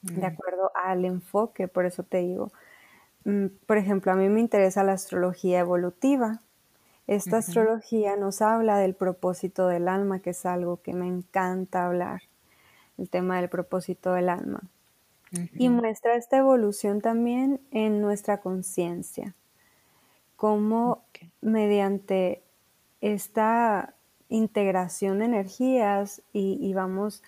de 0.00 0.24
acuerdo 0.24 0.72
al 0.74 1.04
enfoque, 1.04 1.68
por 1.68 1.84
eso 1.84 2.04
te 2.04 2.22
digo, 2.22 2.50
mm, 3.26 3.48
por 3.66 3.76
ejemplo, 3.76 4.12
a 4.12 4.16
mí 4.16 4.30
me 4.30 4.40
interesa 4.40 4.82
la 4.82 4.94
astrología 4.94 5.58
evolutiva. 5.58 6.40
Esta 7.06 7.36
astrología 7.36 8.16
nos 8.16 8.40
habla 8.40 8.78
del 8.78 8.94
propósito 8.94 9.66
del 9.68 9.88
alma, 9.88 10.20
que 10.20 10.30
es 10.30 10.46
algo 10.46 10.80
que 10.80 10.94
me 10.94 11.06
encanta 11.06 11.84
hablar, 11.84 12.22
el 12.96 13.10
tema 13.10 13.38
del 13.38 13.50
propósito 13.50 14.14
del 14.14 14.30
alma. 14.30 14.62
Y 15.54 15.68
muestra 15.70 16.16
esta 16.16 16.38
evolución 16.38 17.00
también 17.00 17.60
en 17.70 18.00
nuestra 18.00 18.40
conciencia, 18.40 19.34
cómo 20.36 21.04
mediante 21.40 22.42
esta 23.00 23.94
integración 24.28 25.20
de 25.20 25.24
energías 25.26 26.22
y, 26.32 26.58
y 26.60 26.74
vamos 26.74 27.22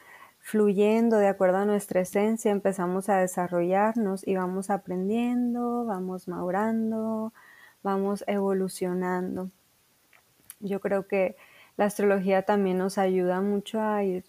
fluyendo 0.44 1.16
de 1.16 1.28
acuerdo 1.28 1.56
a 1.56 1.64
nuestra 1.64 2.02
esencia, 2.02 2.50
empezamos 2.50 3.08
a 3.08 3.16
desarrollarnos 3.16 4.26
y 4.26 4.36
vamos 4.36 4.68
aprendiendo, 4.68 5.86
vamos 5.86 6.28
madurando, 6.28 7.32
vamos 7.82 8.24
evolucionando. 8.26 9.50
Yo 10.60 10.80
creo 10.80 11.06
que 11.08 11.36
la 11.78 11.86
astrología 11.86 12.42
también 12.42 12.76
nos 12.76 12.98
ayuda 12.98 13.40
mucho 13.40 13.80
a 13.80 14.04
ir 14.04 14.24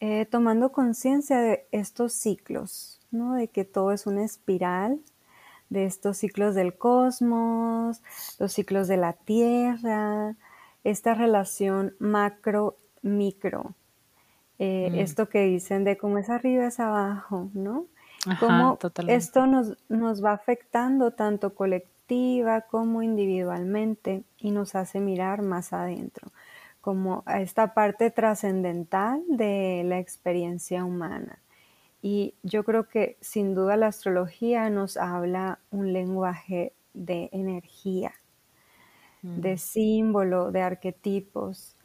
eh, 0.00 0.26
tomando 0.26 0.72
conciencia 0.72 1.38
de 1.38 1.66
estos 1.72 2.12
ciclos, 2.12 3.00
¿no? 3.10 3.34
De 3.34 3.48
que 3.48 3.64
todo 3.64 3.92
es 3.92 4.06
una 4.06 4.24
espiral, 4.24 5.00
de 5.70 5.84
estos 5.84 6.18
ciclos 6.18 6.54
del 6.54 6.76
cosmos, 6.76 8.02
los 8.38 8.52
ciclos 8.52 8.88
de 8.88 8.96
la 8.96 9.12
Tierra, 9.12 10.36
esta 10.84 11.14
relación 11.14 11.94
macro-micro, 11.98 13.74
eh, 14.58 14.88
mm, 14.90 14.94
esto 14.96 15.28
que 15.28 15.42
dicen 15.42 15.84
de 15.84 15.96
cómo 15.98 16.18
es 16.18 16.30
arriba 16.30 16.66
es 16.66 16.80
abajo, 16.80 17.50
¿no? 17.54 17.86
Ajá, 18.26 18.46
Cómo 18.46 18.76
totalmente. 18.76 19.16
esto 19.16 19.46
nos, 19.46 19.76
nos 19.88 20.24
va 20.24 20.32
afectando 20.32 21.12
tanto 21.12 21.54
colectiva 21.54 22.62
como 22.62 23.02
individualmente 23.02 24.24
y 24.38 24.50
nos 24.50 24.74
hace 24.74 24.98
mirar 24.98 25.42
más 25.42 25.72
adentro, 25.72 26.32
como 26.88 27.22
a 27.26 27.42
esta 27.42 27.74
parte 27.74 28.10
trascendental 28.10 29.22
de 29.28 29.82
la 29.84 29.98
experiencia 29.98 30.86
humana. 30.86 31.38
Y 32.00 32.32
yo 32.42 32.64
creo 32.64 32.88
que 32.88 33.18
sin 33.20 33.54
duda 33.54 33.76
la 33.76 33.88
astrología 33.88 34.70
nos 34.70 34.96
habla 34.96 35.58
un 35.70 35.92
lenguaje 35.92 36.72
de 36.94 37.28
energía, 37.30 38.14
de 39.20 39.56
Mm, 39.56 39.58
símbolo, 39.58 40.50
de 40.50 40.62
arquetipos, 40.62 41.76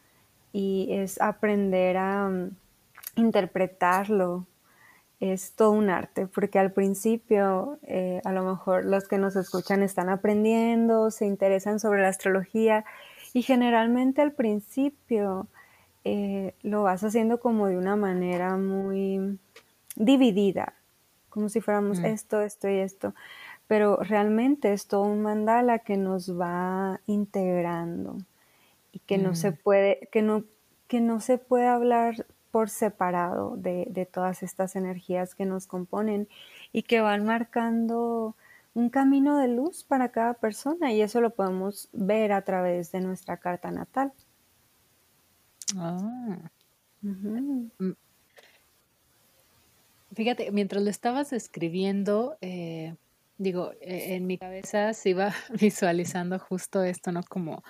y 0.54 0.88
es 0.92 1.20
aprender 1.20 1.98
a 1.98 2.28
um, 2.28 2.52
interpretarlo. 3.18 4.48
Es 5.20 5.52
todo 5.52 5.72
un 5.72 5.90
arte, 5.90 6.28
porque 6.28 6.60
al 6.60 6.72
principio 6.72 7.78
eh, 7.82 8.22
a 8.24 8.32
lo 8.32 8.46
mejor 8.46 8.86
los 8.86 9.10
que 9.10 9.18
nos 9.18 9.36
escuchan 9.36 9.84
están 9.84 10.08
aprendiendo, 10.08 11.12
se 11.12 11.26
interesan 11.26 11.82
sobre 11.82 12.04
la 12.04 12.08
astrología 12.08 12.86
y 13.34 13.42
generalmente 13.42 14.22
al 14.22 14.34
principio 14.34 15.48
eh, 16.06 16.54
lo 16.62 16.84
vas 16.84 17.04
haciendo 17.04 17.40
como 17.40 17.68
de 17.68 17.78
una 17.78 17.96
manera 17.96 18.58
muy 18.58 19.40
dividida, 19.96 20.74
como 21.30 21.50
si 21.50 21.62
fuéramos 21.62 22.00
mm, 22.00 22.06
esto, 22.06 22.42
esto 22.42 22.70
y 22.70 22.78
esto, 22.78 23.16
pero 23.68 23.98
realmente 23.98 24.72
es 24.72 24.88
todo 24.88 25.04
un 25.04 25.22
mandala 25.22 25.80
que 25.80 25.98
nos 25.98 26.40
va 26.40 27.00
integrando 27.08 28.18
y 28.92 29.00
que 29.00 29.18
no 29.18 29.34
se 29.34 29.52
mm, 29.52 29.58
puede, 29.64 30.10
que 30.12 30.22
no, 30.22 30.44
que 30.88 31.02
no 31.02 31.20
se 31.20 31.38
puede 31.38 31.68
hablar 31.68 32.28
por 32.52 32.70
separado 32.70 33.56
de, 33.58 33.88
de 33.90 34.06
todas 34.06 34.44
estas 34.44 34.76
energías 34.76 35.34
que 35.34 35.46
nos 35.46 35.66
componen 35.66 36.28
y 36.72 36.84
que 36.84 37.02
van 37.02 37.26
marcando 37.26 38.36
un 38.74 38.90
camino 38.90 39.38
de 39.38 39.48
luz 39.48 39.84
para 39.84 40.10
cada 40.10 40.34
persona 40.34 40.92
y 40.92 41.02
eso 41.02 41.22
lo 41.22 41.36
podemos 41.36 41.90
ver 41.94 42.32
a 42.32 42.44
través 42.44 42.92
de 42.92 43.02
nuestra 43.02 43.38
carta 43.38 43.72
natal. 43.72 44.14
ah, 45.78 46.50
Fíjate, 50.16 50.52
mientras 50.52 50.84
lo 50.84 50.90
estabas 50.90 51.34
escribiendo, 51.34 52.38
eh, 52.42 52.96
digo, 53.38 53.72
e, 53.82 54.16
en 54.16 54.28
mi 54.28 54.38
cabeza 54.38 54.94
se 54.94 55.10
iba 55.10 55.34
visualizando 55.60 56.40
justo 56.40 56.84
esto, 56.84 57.12
¿no? 57.12 57.24
Como, 57.24 57.64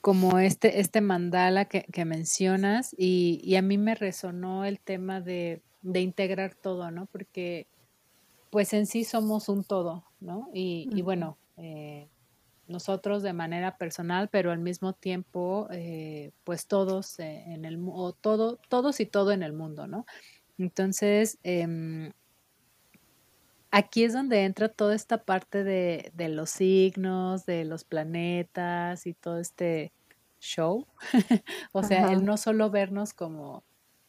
como 0.00 0.38
este, 0.38 0.80
este 0.80 1.00
mandala 1.00 1.66
que, 1.66 2.04
mencionas 2.04 2.94
y, 2.96 3.54
a 3.56 3.62
mí 3.62 3.78
me 3.78 3.94
resonó 3.94 4.64
el 4.64 4.80
tema 4.80 5.20
de, 5.20 5.62
integrar 5.82 6.54
todo, 6.54 6.90
¿no? 6.90 7.06
Porque 7.06 7.66
pues 8.52 8.74
en 8.74 8.84
sí 8.84 9.04
somos 9.04 9.48
un 9.48 9.64
todo, 9.64 10.04
¿no? 10.20 10.50
Y, 10.52 11.00
bueno, 11.00 11.38
eh, 11.56 12.10
nosotros 12.68 13.22
de 13.22 13.32
manera 13.32 13.78
personal, 13.78 14.28
pero 14.28 14.52
al 14.52 14.58
mismo 14.58 14.92
tiempo, 14.92 15.68
eh, 15.70 16.32
pues 16.44 16.66
todos 16.66 17.18
en 17.18 17.64
el, 17.64 17.82
o 17.86 18.12
todo, 18.12 18.58
todos 18.68 19.00
y 19.00 19.06
todo 19.06 19.32
en 19.32 19.42
el 19.42 19.54
mundo, 19.54 19.86
¿no? 19.86 20.04
Entonces, 20.58 21.38
em, 21.44 22.12
aquí 23.70 24.04
es 24.04 24.12
donde 24.12 24.44
entra 24.44 24.68
toda 24.68 24.94
esta 24.94 25.24
parte 25.24 25.64
de, 25.64 26.12
los 26.28 26.50
signos, 26.50 27.46
de 27.46 27.64
los 27.64 27.84
planetas 27.84 29.06
y 29.06 29.14
todo 29.14 29.38
este 29.38 29.94
show. 30.40 30.86
o 31.72 31.82
sea, 31.82 32.12
el 32.12 32.22
no 32.26 32.36
solo 32.36 32.68
vernos 32.68 33.14
como, 33.14 33.64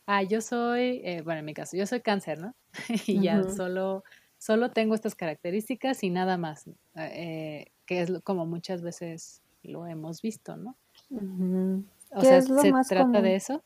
ah, 0.06 0.22
yo 0.22 0.42
soy, 0.42 1.00
eh, 1.06 1.22
bueno, 1.24 1.40
en 1.40 1.46
mi 1.46 1.54
caso, 1.54 1.78
yo 1.78 1.86
soy 1.86 2.02
cáncer, 2.02 2.40
¿no? 2.40 2.54
y 3.08 3.22
ya 3.22 3.42
solo, 3.44 4.04
solo 4.44 4.72
tengo 4.72 4.94
estas 4.94 5.16
características 5.16 6.04
y 6.04 6.10
nada 6.10 6.38
más, 6.38 6.66
eh, 6.98 7.68
que 7.86 8.02
es 8.02 8.12
como 8.26 8.46
muchas 8.46 8.82
veces 8.82 9.42
lo 9.64 9.88
hemos 9.88 10.22
visto, 10.22 10.58
¿no? 10.58 10.76
O 12.10 12.20
sea, 12.22 12.42
¿se 12.42 12.74
trata 12.90 13.22
de 13.22 13.36
eso? 13.36 13.64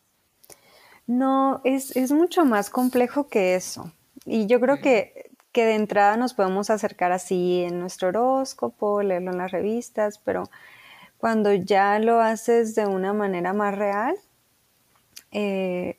No, 1.08 1.62
es, 1.64 1.96
es 1.96 2.12
mucho 2.12 2.46
más 2.46 2.70
complejo 2.70 3.28
que 3.28 3.56
eso. 3.56 3.92
Y 4.24 4.46
yo 4.46 4.60
creo 4.60 4.80
que, 4.80 5.32
que 5.52 5.66
de 5.66 5.74
entrada 5.74 6.16
nos 6.16 6.36
podemos 6.36 6.70
acercar 6.70 7.12
así 7.12 7.64
en 7.64 7.80
nuestro 7.80 8.10
horóscopo, 8.10 9.02
leerlo 9.02 9.32
en 9.32 9.40
las 9.40 9.50
revistas, 9.50 10.20
pero 10.20 10.44
cuando 11.18 11.54
ya 11.54 11.98
lo 11.98 12.22
haces 12.22 12.76
de 12.76 12.86
una 12.86 13.14
manera 13.14 13.52
más 13.52 13.76
real, 13.76 14.16
eh, 15.32 15.98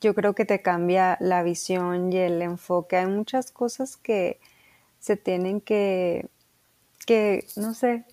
yo 0.00 0.14
creo 0.14 0.34
que 0.34 0.44
te 0.44 0.62
cambia 0.62 1.16
la 1.20 1.42
visión 1.42 2.12
y 2.12 2.18
el 2.18 2.40
enfoque. 2.42 2.96
Hay 2.96 3.06
muchas 3.06 3.50
cosas 3.50 3.96
que 3.96 4.38
se 5.00 5.16
tienen 5.16 5.60
que, 5.60 6.28
que 7.06 7.46
no 7.56 7.74
sé, 7.74 8.04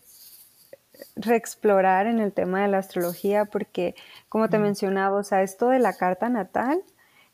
reexplorar 1.15 2.07
en 2.07 2.19
el 2.19 2.33
tema 2.33 2.61
de 2.61 2.67
la 2.67 2.79
astrología 2.79 3.45
porque, 3.45 3.95
como 4.29 4.49
te 4.49 4.59
mencionaba, 4.59 5.17
o 5.17 5.23
sea, 5.23 5.43
esto 5.43 5.69
de 5.69 5.79
la 5.79 5.93
carta 5.93 6.29
natal 6.29 6.81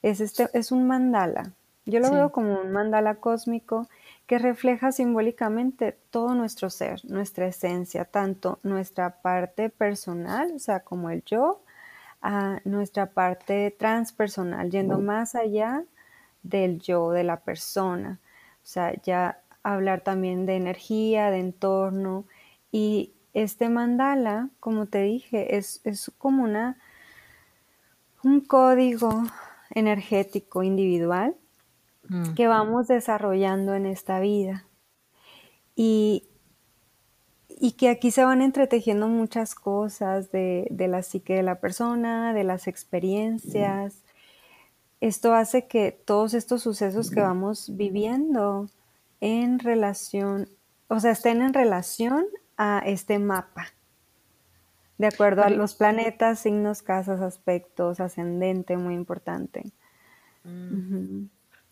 es, 0.02 0.22
este, 0.22 0.50
es 0.54 0.72
un 0.72 0.88
mandala. 0.88 1.54
Yo 1.86 2.00
lo 2.00 2.12
veo 2.12 2.32
como 2.32 2.62
un 2.62 2.72
mandala 2.72 3.16
cósmico 3.16 3.88
que 4.28 4.38
refleja 4.38 4.92
simbólicamente 4.92 5.98
todo 6.10 6.36
nuestro 6.36 6.70
ser, 6.70 7.04
nuestra 7.06 7.48
esencia, 7.48 8.06
tanto 8.06 8.60
nuestra 8.64 9.22
parte 9.22 9.70
personal, 9.70 10.54
o 10.56 10.60
sea, 10.60 10.82
como 10.82 11.10
el 11.10 11.24
yo, 11.24 11.62
a 12.22 12.60
nuestra 12.66 13.08
parte 13.08 13.76
transpersonal, 13.78 14.70
yendo 14.70 15.00
más 15.00 15.36
allá 15.36 15.84
del 16.44 16.80
yo, 16.80 17.12
de 17.12 17.24
la 17.24 17.42
persona. 17.42 18.20
O 18.64 18.66
sea, 18.66 18.94
ya 19.02 19.42
hablar 19.64 20.02
también 20.02 20.46
de 20.46 20.56
energía, 20.56 21.32
de 21.32 21.40
entorno 21.40 22.26
y 22.72 23.14
este 23.34 23.70
mandala, 23.70 24.50
como 24.60 24.86
te 24.88 25.02
dije, 25.04 25.58
es, 25.58 25.82
como 26.18 26.44
una, 26.44 26.78
un 28.24 28.42
código 28.42 29.24
energético 29.70 30.64
individual 30.64 31.36
mm. 32.10 32.34
que 32.34 32.48
vamos 32.48 32.88
desarrollando 32.88 33.74
en 33.74 33.86
esta 33.86 34.20
vida. 34.20 34.66
Y, 35.76 36.28
y, 37.62 37.74
que 37.74 37.90
aquí 37.90 38.12
se 38.12 38.26
van 38.26 38.42
entretejiendo 38.42 39.08
muchas 39.08 39.56
cosas 39.56 40.32
de, 40.32 40.68
de, 40.72 40.88
la 40.88 41.04
psique 41.04 41.36
de 41.36 41.44
la 41.44 41.60
persona, 41.60 42.34
de 42.34 42.44
las 42.44 42.68
experiencias. 42.68 44.04
Esto 45.00 45.34
hace 45.34 45.68
que 45.68 45.92
todos 45.92 46.34
estos 46.34 46.62
sucesos 46.64 47.12
que 47.12 47.22
vamos 47.22 47.76
viviendo 47.76 48.68
en 49.20 49.60
relación, 49.60 50.50
o 50.88 51.00
sea, 51.00 51.12
estén 51.12 51.42
en 51.42 51.54
relación 51.54 52.26
a 52.58 52.84
este 52.86 53.20
mapa, 53.20 53.68
de 54.98 55.08
acuerdo 55.08 55.44
a 55.44 55.50
los 55.50 55.76
planetas, 55.76 56.40
signos, 56.40 56.82
casas, 56.82 57.22
aspectos, 57.22 58.00
ascendente, 58.00 58.78
muy 58.78 58.94
importante. 58.96 59.64
Mm. 60.44 61.26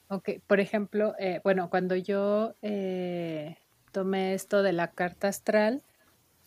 Ok, 0.08 0.30
por 0.47 0.60
ejemplo, 0.60 1.13
eh, 1.19 1.41
bueno, 1.43 1.69
cuando 1.69 1.95
yo 1.95 2.56
eh, 2.63 3.58
tomé 3.91 4.34
esto 4.34 4.63
de 4.63 4.73
la 4.73 4.91
carta 4.91 5.28
astral, 5.28 5.84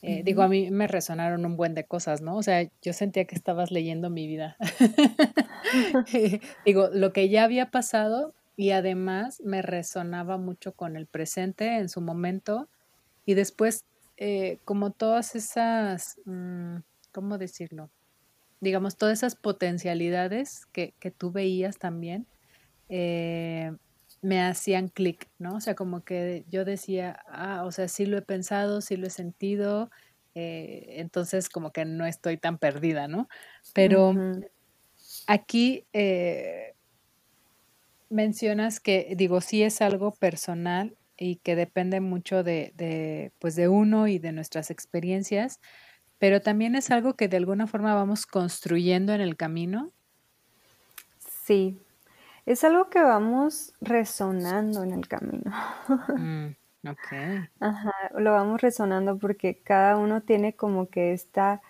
eh, 0.04 0.22
digo, 0.24 0.42
a 0.42 0.48
mí 0.48 0.68
me 0.72 0.88
resonaron 0.88 1.46
un 1.46 1.56
buen 1.56 1.74
de 1.74 1.84
cosas, 1.84 2.22
¿no? 2.22 2.36
O 2.36 2.42
sea, 2.42 2.68
yo 2.82 2.92
sentía 2.92 3.24
que 3.24 3.36
estabas 3.36 3.70
leyendo 3.70 4.10
mi 4.10 4.26
vida. 4.26 4.56
digo, 6.66 6.88
lo 6.92 7.12
que 7.12 7.28
ya 7.28 7.44
había 7.44 7.70
pasado 7.70 8.34
y 8.56 8.70
además 8.70 9.40
me 9.44 9.62
resonaba 9.62 10.38
mucho 10.38 10.72
con 10.72 10.96
el 10.96 11.06
presente 11.06 11.76
en 11.78 11.88
su 11.88 12.00
momento 12.00 12.68
y 13.24 13.34
después 13.34 13.84
eh, 14.16 14.58
como 14.64 14.90
todas 14.90 15.34
esas, 15.34 16.20
mm, 16.26 16.76
¿cómo 17.12 17.38
decirlo? 17.38 17.90
Digamos, 18.60 18.96
todas 18.96 19.18
esas 19.18 19.34
potencialidades 19.34 20.66
que, 20.66 20.94
que 21.00 21.10
tú 21.10 21.32
veías 21.32 21.78
también, 21.78 22.26
eh, 22.88 23.72
me 24.22 24.40
hacían 24.40 24.88
clic, 24.88 25.28
¿no? 25.38 25.56
O 25.56 25.60
sea, 25.60 25.74
como 25.74 26.04
que 26.04 26.44
yo 26.48 26.64
decía, 26.64 27.22
ah, 27.28 27.64
o 27.64 27.72
sea, 27.72 27.88
sí 27.88 28.06
lo 28.06 28.16
he 28.16 28.22
pensado, 28.22 28.80
sí 28.80 28.96
lo 28.96 29.08
he 29.08 29.10
sentido, 29.10 29.90
eh, 30.34 30.94
entonces 30.98 31.48
como 31.48 31.72
que 31.72 31.84
no 31.84 32.06
estoy 32.06 32.38
tan 32.38 32.56
perdida, 32.58 33.08
¿no? 33.08 33.28
Pero 33.74 34.14
aquí 35.26 35.86
mencionas 38.12 38.78
que, 38.78 39.14
digo, 39.16 39.40
sí 39.40 39.62
es 39.62 39.80
algo 39.80 40.12
personal 40.12 40.96
y 41.16 41.36
que 41.36 41.56
depende 41.56 42.00
mucho 42.00 42.42
de, 42.42 43.32
pues 43.38 43.56
de 43.56 43.68
uno 43.68 44.06
y 44.06 44.18
de 44.18 44.32
nuestras 44.32 44.70
experiencias, 44.70 45.60
pero 46.18 46.40
también 46.40 46.76
es 46.76 46.90
algo 46.90 47.14
que 47.14 47.28
de 47.28 47.38
alguna 47.38 47.66
forma 47.66 47.94
vamos 47.94 48.26
construyendo 48.26 49.12
en 49.12 49.20
el 49.20 49.36
camino. 49.36 49.92
Sí, 51.44 51.78
es 52.46 52.64
algo 52.64 52.90
que 52.90 53.02
vamos 53.02 53.74
resonando 53.80 54.82
en 54.82 54.92
el 54.92 55.08
camino. 55.08 55.52
Mm, 56.16 56.48
ok. 56.88 57.48
Ajá, 57.60 57.92
lo 58.16 58.32
vamos 58.32 58.60
resonando 58.60 59.18
porque 59.18 59.58
cada 59.62 59.96
uno 59.96 60.22
tiene 60.22 60.54
como 60.54 60.88
que 60.88 61.12
esta, 61.12 61.60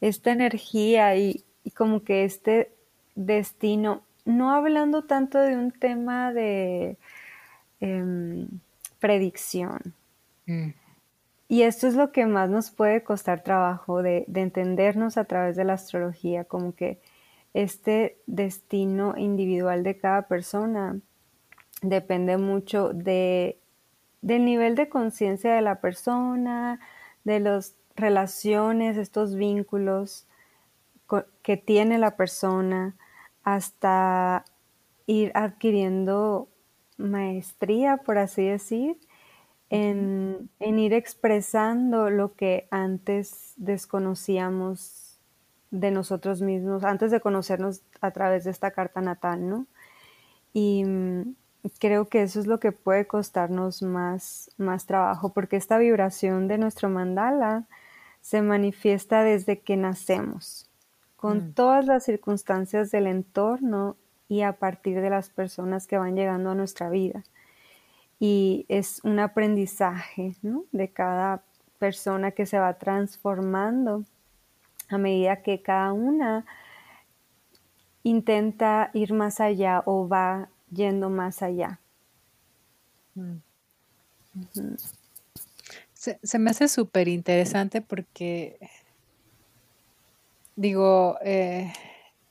esta 0.00 0.32
energía 0.32 1.16
y, 1.16 1.44
como 1.76 2.02
que 2.02 2.24
este 2.24 2.72
destino, 3.14 4.02
no 4.24 4.52
hablando 4.52 5.04
tanto 5.04 5.38
de 5.38 5.56
un 5.56 5.70
tema 5.70 6.32
de... 6.32 6.96
Em, 7.80 8.48
predicción. 8.98 9.94
Mm. 10.46 10.70
Y 11.48 11.62
esto 11.62 11.86
es 11.86 11.94
lo 11.94 12.12
que 12.12 12.26
más 12.26 12.50
nos 12.50 12.70
puede 12.70 13.02
costar 13.02 13.42
trabajo 13.42 14.02
de, 14.02 14.26
entendernos 14.34 15.16
a 15.16 15.24
través 15.24 15.56
de 15.56 15.64
la 15.64 15.74
astrología, 15.74 16.44
como 16.44 16.74
que 16.74 17.00
este 17.54 18.18
destino 18.26 19.14
individual 19.16 19.82
de 19.82 19.98
cada 19.98 20.28
persona 20.28 21.00
depende 21.82 22.36
mucho 22.36 22.92
de, 22.92 23.58
del 24.20 24.44
nivel 24.44 24.74
de 24.74 24.88
conciencia 24.88 25.54
de 25.54 25.62
la 25.62 25.80
persona, 25.80 26.80
de 27.24 27.40
las 27.40 27.76
relaciones, 27.96 28.96
estos 28.96 29.34
vínculos 29.34 30.26
que 31.42 31.56
tiene 31.56 31.98
la 31.98 32.16
persona, 32.16 32.96
hasta 33.42 34.44
ir 35.06 35.32
adquiriendo 35.34 36.48
maestría, 36.98 37.96
por 37.96 38.18
así 38.18 38.44
decir, 38.44 38.98
en, 39.70 40.50
ir 40.60 40.92
expresando 40.92 42.10
lo 42.10 42.34
que 42.34 42.68
antes 42.70 43.54
desconocíamos 43.56 45.07
de 45.70 45.90
nosotros 45.90 46.40
mismos, 46.40 46.84
antes 46.84 47.10
de 47.10 47.20
conocernos 47.20 47.82
a 48.00 48.10
través 48.10 48.44
de 48.44 48.50
esta 48.50 48.70
carta 48.70 49.00
natal, 49.00 49.48
¿no? 49.48 49.66
Y 50.52 50.84
mm, 50.84 51.34
creo 51.78 52.08
que 52.08 52.22
eso 52.22 52.40
es 52.40 52.46
lo 52.46 52.58
que 52.58 52.72
puede 52.72 53.06
costarnos 53.06 53.82
más, 53.82 54.50
más 54.56 54.86
trabajo, 54.86 55.32
porque 55.32 55.56
esta 55.56 55.78
vibración 55.78 56.48
de 56.48 56.58
nuestro 56.58 56.88
mandala 56.88 57.66
se 58.20 58.42
manifiesta 58.42 59.22
desde 59.22 59.60
que 59.60 59.76
nacemos, 59.76 60.68
con 61.16 61.38
mm. 61.38 61.52
todas 61.52 61.86
las 61.86 62.04
circunstancias 62.04 62.90
del 62.90 63.06
entorno 63.06 63.96
y 64.28 64.42
a 64.42 64.54
partir 64.54 65.00
de 65.00 65.10
las 65.10 65.30
personas 65.30 65.86
que 65.86 65.98
van 65.98 66.14
llegando 66.14 66.50
a 66.50 66.54
nuestra 66.54 66.90
vida. 66.90 67.24
Y 68.20 68.66
es 68.68 69.00
un 69.04 69.20
aprendizaje 69.20 70.34
de 70.72 70.88
cada 70.88 71.42
persona 71.78 72.32
que 72.32 72.46
se 72.46 72.58
va 72.58 72.74
transformando 72.74 74.04
a 74.88 74.98
medida 74.98 75.42
que 75.42 75.62
cada 75.62 75.92
una 75.92 76.46
intenta 78.02 78.90
ir 78.94 79.12
más 79.12 79.40
allá 79.40 79.82
o 79.84 80.08
va 80.08 80.48
yendo 80.70 81.10
más 81.10 81.42
allá. 81.42 81.80
Mm. 83.14 83.38
se, 85.92 86.38
me 86.38 86.50
hace 86.50 86.68
súper 86.68 87.08
interesante 87.08 87.80
porque, 87.82 88.58
digo, 90.54 91.18
eh, 91.22 91.72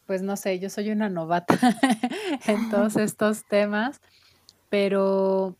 pues 0.05 0.21
no 0.21 0.37
sé, 0.37 0.59
yo 0.59 0.69
soy 0.69 0.89
una 0.91 1.09
novata 1.09 1.57
en 2.47 2.69
todos 2.69 2.95
estos 2.95 3.43
temas, 3.45 3.99
pero, 4.69 5.55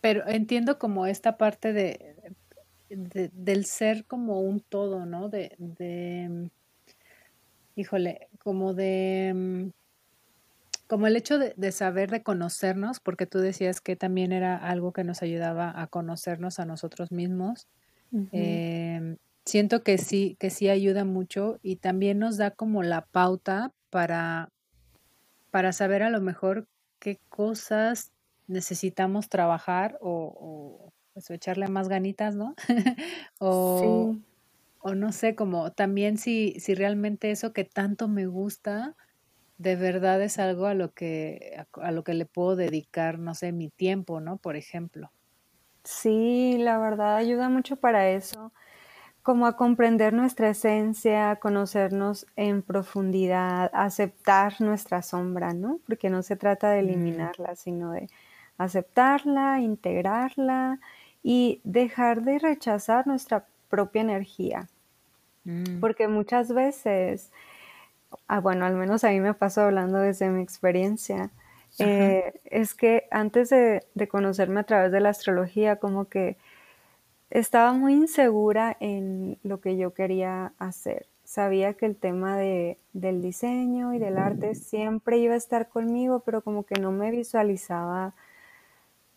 pero 0.00 0.26
entiendo 0.28 0.78
como 0.78 1.06
esta 1.06 1.36
parte 1.36 1.72
de, 1.72 2.11
del 2.96 3.64
ser 3.64 4.04
como 4.04 4.40
un 4.40 4.60
todo, 4.60 5.06
¿no? 5.06 5.28
De, 5.28 5.54
de, 5.58 6.50
híjole, 7.76 8.28
como 8.38 8.74
de, 8.74 9.70
como 10.86 11.06
el 11.06 11.16
hecho 11.16 11.38
de, 11.38 11.72
saber 11.72 12.10
reconocernos, 12.10 13.00
porque 13.00 13.26
tú 13.26 13.38
decías 13.38 13.80
que 13.80 13.96
también 13.96 14.32
era 14.32 14.56
algo 14.56 14.92
que 14.92 15.04
nos 15.04 15.22
ayudaba 15.22 15.72
a 15.80 15.86
conocernos 15.86 16.58
a 16.58 16.66
nosotros 16.66 17.12
mismos. 17.12 17.66
Em, 18.30 19.16
siento 19.46 19.82
que 19.82 19.96
sí, 19.96 20.36
que 20.38 20.50
sí 20.50 20.68
ayuda 20.68 21.06
mucho 21.06 21.58
y 21.62 21.76
también 21.76 22.18
nos 22.18 22.36
da 22.36 22.50
como 22.50 22.82
la 22.82 23.06
pauta 23.06 23.72
para, 23.88 24.50
para 25.50 25.72
saber 25.72 26.02
a 26.02 26.10
lo 26.10 26.20
mejor 26.20 26.66
qué 26.98 27.18
cosas 27.30 28.12
necesitamos 28.48 29.28
trabajar 29.28 29.96
o, 30.00 30.92
pues, 31.12 31.30
echarle 31.30 31.68
más 31.68 31.88
ganitas, 31.88 32.34
¿no? 32.34 32.54
o, 33.38 34.16
o 34.80 34.94
no 34.94 35.12
sé, 35.12 35.34
como 35.34 35.72
también 35.72 36.18
si, 36.18 36.58
si 36.58 36.74
realmente 36.74 37.30
eso 37.30 37.52
que 37.52 37.64
tanto 37.64 38.08
me 38.08 38.26
gusta, 38.26 38.96
de 39.58 39.76
verdad 39.76 40.20
es 40.22 40.38
algo 40.38 40.66
a 40.66 40.74
lo 40.74 40.92
que, 40.92 41.64
a, 41.80 41.90
lo 41.92 42.02
que 42.02 42.14
le 42.14 42.26
puedo 42.26 42.56
dedicar, 42.56 43.18
no 43.18 43.34
sé, 43.34 43.52
mi 43.52 43.68
tiempo, 43.68 44.20
¿no? 44.20 44.36
Por 44.36 44.56
ejemplo. 44.56 45.12
Sí, 45.84 46.56
la 46.58 46.78
verdad 46.78 47.16
ayuda 47.16 47.48
mucho 47.48 47.76
para 47.76 48.08
eso, 48.08 48.52
como 49.22 49.46
a 49.46 49.56
comprender 49.56 50.12
nuestra 50.12 50.50
esencia, 50.50 51.36
conocernos 51.36 52.26
en 52.34 52.62
profundidad, 52.62 53.70
aceptar 53.72 54.60
nuestra 54.60 55.02
sombra, 55.02 55.54
¿no? 55.54 55.78
Porque 55.86 56.10
no 56.10 56.22
se 56.22 56.36
trata 56.36 56.70
de 56.70 56.82
mm. 56.82 56.84
eliminarla, 56.84 57.54
sino 57.54 57.92
de 57.92 58.08
aceptarla, 58.58 59.60
integrarla 59.60 60.80
y 61.22 61.60
dejar 61.64 62.22
de 62.22 62.38
rechazar 62.38 63.06
nuestra 63.06 63.46
propia 63.68 64.02
energía. 64.02 64.68
Mm. 65.44 65.80
Porque 65.80 66.08
muchas 66.08 66.52
veces 66.52 67.30
ah, 68.28 68.40
bueno, 68.40 68.64
al 68.64 68.74
menos 68.74 69.04
a 69.04 69.10
mí 69.10 69.20
me 69.20 69.34
pasó 69.34 69.62
hablando 69.62 69.98
desde 69.98 70.28
mi 70.28 70.42
experiencia, 70.42 71.30
eh, 71.78 72.34
es 72.44 72.74
que 72.74 73.06
antes 73.10 73.48
de, 73.50 73.82
conocerme 74.08 74.60
a 74.60 74.64
través 74.64 74.92
de 74.92 75.00
la 75.00 75.08
astrología, 75.10 75.76
como 75.76 76.06
que 76.06 76.36
estaba 77.30 77.72
muy 77.72 77.94
insegura 77.94 78.76
en 78.80 79.38
lo 79.42 79.60
que 79.60 79.76
yo 79.76 79.94
quería 79.94 80.52
hacer. 80.58 81.06
Sabía 81.24 81.74
que 81.74 81.86
el 81.86 81.96
tema 81.96 82.36
de, 82.36 82.76
del 82.92 83.22
diseño 83.22 83.94
y 83.94 83.98
del 83.98 84.18
arte 84.18 84.54
siempre 84.54 85.16
iba 85.18 85.32
a 85.32 85.38
estar 85.38 85.68
conmigo, 85.68 86.20
pero 86.20 86.42
como 86.42 86.64
que 86.64 86.78
no 86.78 86.92
me 86.92 87.10
visualizaba 87.10 88.14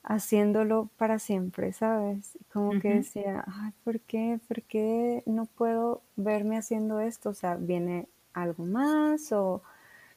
haciéndolo 0.05 0.89
para 0.97 1.19
siempre, 1.19 1.73
¿sabes? 1.73 2.37
Como 2.53 2.79
que 2.79 2.95
decía, 2.95 3.43
ay, 3.47 3.73
¿por 3.83 3.99
qué? 4.01 4.39
¿Por 4.47 4.61
qué 4.63 5.23
no 5.25 5.45
puedo 5.47 6.03
verme 6.15 6.57
haciendo 6.57 6.99
esto? 6.99 7.31
O 7.31 7.33
sea, 7.33 7.55
viene 7.55 8.07
algo 8.33 8.65
más 8.65 9.31
o 9.31 9.63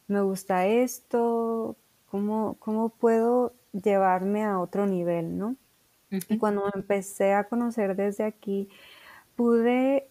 me 0.07 0.21
gusta 0.23 0.67
esto, 0.67 1.77
cómo, 2.07 2.57
cómo 2.59 2.91
puedo 2.91 3.55
llevarme 3.73 4.45
a 4.45 4.59
otro 4.59 4.87
nivel, 4.87 5.39
¿no? 5.39 5.57
Y 6.29 6.39
cuando 6.39 6.71
empecé 6.75 7.35
a 7.35 7.45
conocer 7.45 7.95
desde 7.97 8.25
aquí, 8.25 8.69
pude 9.37 10.09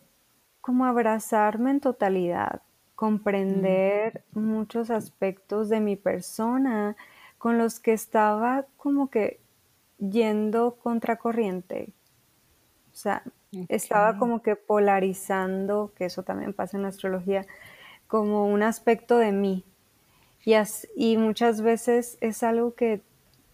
como 0.62 0.86
abrazarme 0.86 1.72
en 1.72 1.80
totalidad, 1.80 2.62
comprender 2.96 4.24
muchos 4.34 4.92
aspectos 4.92 5.70
de 5.70 5.80
mi 5.80 5.96
persona 5.96 6.96
con 7.38 7.58
los 7.58 7.80
que 7.80 7.94
estaba 7.94 8.66
como 8.78 9.10
que 9.10 9.40
yendo 9.98 10.76
contracorriente. 10.76 11.94
O 12.92 12.96
sea, 12.96 13.24
estaba 13.70 14.18
como 14.18 14.42
que 14.42 14.56
polarizando, 14.56 15.92
que 15.96 16.06
eso 16.06 16.24
también 16.24 16.54
pasa 16.54 16.78
en 16.78 16.84
la 16.84 16.90
astrología, 16.90 17.46
como 18.08 18.48
un 18.48 18.64
aspecto 18.64 19.18
de 19.18 19.32
mí. 19.32 19.64
Y, 20.46 20.56
y 20.96 21.18
muchas 21.18 21.62
veces 21.62 22.18
es 22.22 22.44
algo 22.44 22.74
que, 22.74 23.02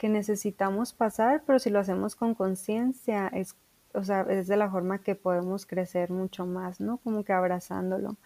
necesitamos 0.02 0.92
pasar, 0.92 1.44
pero 1.48 1.60
si 1.60 1.70
lo 1.70 1.80
hacemos 1.80 2.18
con 2.18 2.36
conciencia, 2.36 3.30
es, 3.30 3.56
o 3.94 4.04
sea, 4.04 4.26
es 4.30 4.50
de 4.50 4.58
la 4.58 4.70
forma 4.70 5.00
que 5.00 5.16
podemos 5.16 5.66
crecer 5.66 6.12
mucho 6.12 6.46
más, 6.46 6.82
¿no? 6.82 6.98
Como 6.98 7.24
que 7.24 7.32
abrazándolo, 7.32 8.18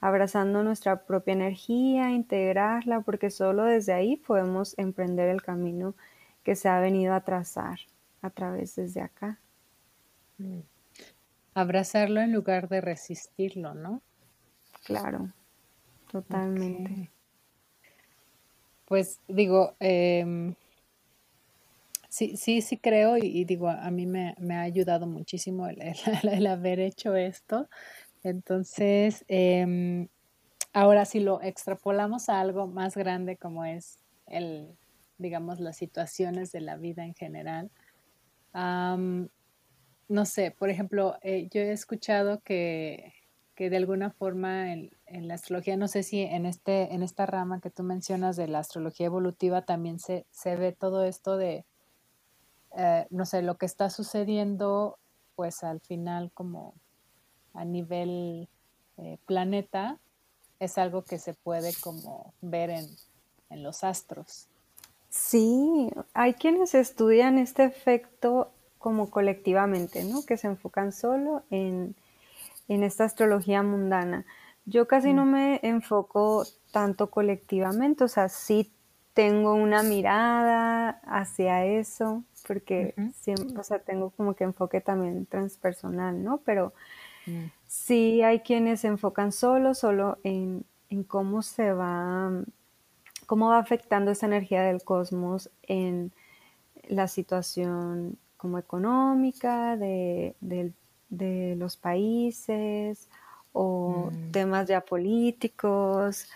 abrazando 0.00 0.62
nuestra 0.62 1.04
propia 1.04 1.32
energía, 1.32 2.12
integrarla, 2.12 3.00
porque 3.00 3.30
solo 3.30 3.64
desde 3.64 3.92
ahí 3.92 4.18
podemos 4.18 4.78
emprender 4.78 5.28
el 5.28 5.42
camino 5.42 5.94
que 6.46 6.54
se 6.54 6.68
ha 6.68 6.78
venido 6.78 7.12
a 7.12 7.22
trazar 7.22 7.80
a 8.22 8.30
través 8.30 8.76
desde 8.76 9.00
acá. 9.00 9.40
Mm. 10.38 10.60
Abrazarlo 11.54 12.20
en 12.20 12.32
lugar 12.32 12.68
de 12.68 12.80
resistirlo, 12.80 13.74
¿no? 13.74 14.00
Claro. 14.84 15.32
Totalmente. 16.08 17.10
Pues 18.84 19.18
digo, 19.26 19.74
em, 19.80 20.54
sí, 22.08 22.36
sí, 22.36 22.62
sí 22.62 22.76
creo 22.76 23.16
y, 23.16 23.44
digo, 23.44 23.68
a 23.68 23.90
mí 23.90 24.06
me, 24.06 24.36
ha 24.54 24.60
ayudado 24.60 25.08
muchísimo 25.08 25.66
el, 26.22 26.46
haber 26.46 26.78
hecho 26.78 27.16
esto. 27.16 27.68
Entonces, 28.22 29.24
em, 29.26 30.06
ahora 30.72 31.06
si 31.06 31.18
lo 31.18 31.42
extrapolamos 31.42 32.28
a 32.28 32.40
algo 32.40 32.68
más 32.68 32.96
grande 32.96 33.36
como 33.36 33.64
es 33.64 33.98
el, 34.28 34.76
digamos, 35.18 35.60
las 35.60 35.76
situaciones 35.76 36.52
de 36.52 36.60
la 36.60 36.76
vida 36.76 37.04
en 37.04 37.14
general. 37.14 37.70
no 38.52 40.24
sé, 40.24 40.50
por 40.50 40.70
ejemplo, 40.70 41.16
eh, 41.22 41.48
yo 41.52 41.60
he 41.60 41.72
escuchado 41.72 42.40
que 42.40 43.12
que 43.56 43.70
de 43.70 43.78
alguna 43.78 44.10
forma 44.10 44.72
en, 44.72 44.90
la 45.06 45.34
astrología, 45.34 45.76
no 45.76 45.88
sé 45.88 46.02
si 46.02 46.20
en, 46.20 46.44
este, 46.44 46.94
en 46.94 47.02
esta 47.02 47.24
rama 47.24 47.60
que 47.60 47.70
tú 47.70 47.82
mencionas 47.82 48.36
de 48.36 48.48
la 48.48 48.58
astrología 48.58 49.06
evolutiva 49.06 49.62
también 49.62 49.98
se, 49.98 50.26
se 50.30 50.56
ve 50.56 50.72
todo 50.72 51.04
esto 51.04 51.38
de, 51.38 51.64
eh, 52.76 53.06
no 53.08 53.24
sé, 53.24 53.40
lo 53.40 53.56
que 53.56 53.64
está 53.64 53.88
sucediendo, 53.88 54.98
pues 55.36 55.64
al 55.64 55.80
final 55.80 56.30
como 56.34 56.74
a 57.54 57.64
nivel 57.64 58.48
eh, 58.98 59.16
planeta, 59.24 59.98
es 60.58 60.76
algo 60.76 61.02
que 61.02 61.18
se 61.18 61.32
puede 61.32 61.72
como 61.80 62.34
ver 62.42 62.68
en, 62.70 62.86
en 63.48 63.62
los 63.62 63.84
astros. 63.84 64.48
Sí, 65.16 65.90
hay 66.14 66.34
quienes 66.34 66.74
estudian 66.74 67.38
este 67.38 67.64
efecto 67.64 68.50
como 68.78 69.10
colectivamente, 69.10 70.04
¿no? 70.04 70.24
Que 70.24 70.36
se 70.36 70.46
enfocan 70.46 70.92
solo 70.92 71.42
en 71.50 71.96
en 72.68 72.82
esta 72.82 73.04
astrología 73.04 73.62
mundana. 73.62 74.24
Yo 74.64 74.88
casi 74.88 75.12
no 75.12 75.24
mm. 75.24 75.30
me 75.30 75.60
enfoco 75.62 76.44
tanto 76.72 77.10
colectivamente, 77.10 78.04
o 78.04 78.08
sea, 78.08 78.28
sí 78.28 78.72
tengo 79.14 79.54
una 79.54 79.82
mirada 79.82 81.00
hacia 81.06 81.64
eso, 81.64 82.22
porque 82.46 82.94
siempre, 83.14 83.58
o 83.58 83.62
sea, 83.62 83.78
tengo 83.78 84.10
como 84.10 84.34
que 84.34 84.44
enfoque 84.44 84.80
también 84.80 85.26
transpersonal, 85.26 86.22
¿no? 86.22 86.38
Pero 86.38 86.74
mm. 87.26 87.44
sí 87.66 88.22
hay 88.22 88.40
quienes 88.40 88.80
se 88.80 88.88
enfocan 88.88 89.32
solo, 89.32 89.74
solo 89.74 90.18
en, 90.22 90.64
cómo 91.06 91.42
se 91.42 91.72
va, 91.72 92.30
cómo 93.26 93.48
va 93.48 93.58
afectando 93.58 94.10
esa 94.10 94.26
energía 94.26 94.62
del 94.62 94.82
cosmos 94.82 95.50
en 95.62 96.12
la 96.88 97.08
situación 97.08 98.16
como 98.36 98.58
económica, 98.58 99.76
de 99.76 100.34
los 101.58 101.76
países 101.76 103.08
o 103.52 104.10
mm. 104.12 104.32
temas 104.32 104.68
ya 104.68 104.80
políticos. 104.82 106.28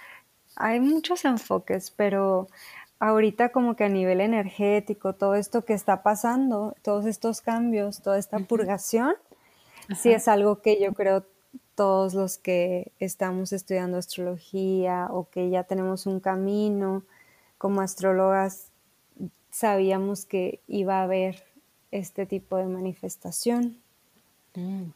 Hay 0.56 0.80
muchos 0.80 1.24
enfoques, 1.24 1.90
pero 1.90 2.48
ahorita 2.98 3.50
como 3.50 3.76
que 3.76 3.84
a 3.84 3.88
nivel 3.88 4.20
energético, 4.20 5.14
todo 5.14 5.34
esto 5.34 5.64
que 5.64 5.74
está 5.74 6.02
pasando, 6.02 6.74
todos 6.82 7.06
estos 7.06 7.40
cambios, 7.40 8.02
toda 8.02 8.18
esta 8.18 8.38
purgación, 8.38 9.14
sí 9.96 10.12
es 10.12 10.28
algo 10.28 10.60
que 10.62 10.80
yo 10.80 10.92
creo 10.92 11.24
todos 11.80 12.12
los 12.12 12.36
que 12.36 12.92
estamos 12.98 13.54
estudiando 13.54 13.96
astrología 13.96 15.08
o 15.10 15.30
que 15.30 15.48
ya 15.48 15.64
tenemos 15.64 16.04
un 16.04 16.20
camino 16.20 17.04
como 17.56 17.80
astrólogas, 17.80 18.66
sabíamos 19.50 20.26
que 20.26 20.60
iba 20.68 21.00
a 21.00 21.04
haber 21.04 21.42
este 21.90 22.26
tipo 22.26 22.58
de 22.58 22.66
manifestación. 22.66 23.78
Mm. 24.54 24.90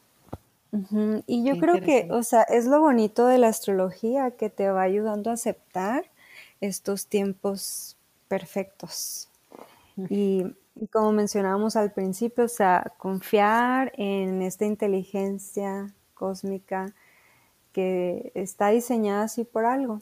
Y 1.25 1.43
yo 1.43 1.57
creo 1.57 1.81
que, 1.81 2.07
o 2.11 2.21
sea, 2.21 2.43
es 2.43 2.67
lo 2.67 2.79
bonito 2.79 3.25
de 3.25 3.39
la 3.39 3.47
astrología 3.47 4.29
que 4.29 4.51
te 4.51 4.69
va 4.69 4.83
ayudando 4.83 5.31
a 5.31 5.33
aceptar 5.33 6.05
estos 6.61 7.07
tiempos 7.07 7.97
perfectos. 8.27 9.27
Y, 10.07 10.45
como 10.91 11.13
mencionábamos 11.13 11.77
al 11.77 11.93
principio, 11.93 12.43
o 12.43 12.47
sea, 12.47 12.93
confiar 12.99 13.91
en 13.97 14.43
esta 14.43 14.65
inteligencia 14.65 15.91
cósmica 16.15 16.93
que 17.71 18.31
está 18.33 18.69
diseñada 18.69 19.25
así 19.25 19.43
por 19.43 19.65
algo. 19.65 20.01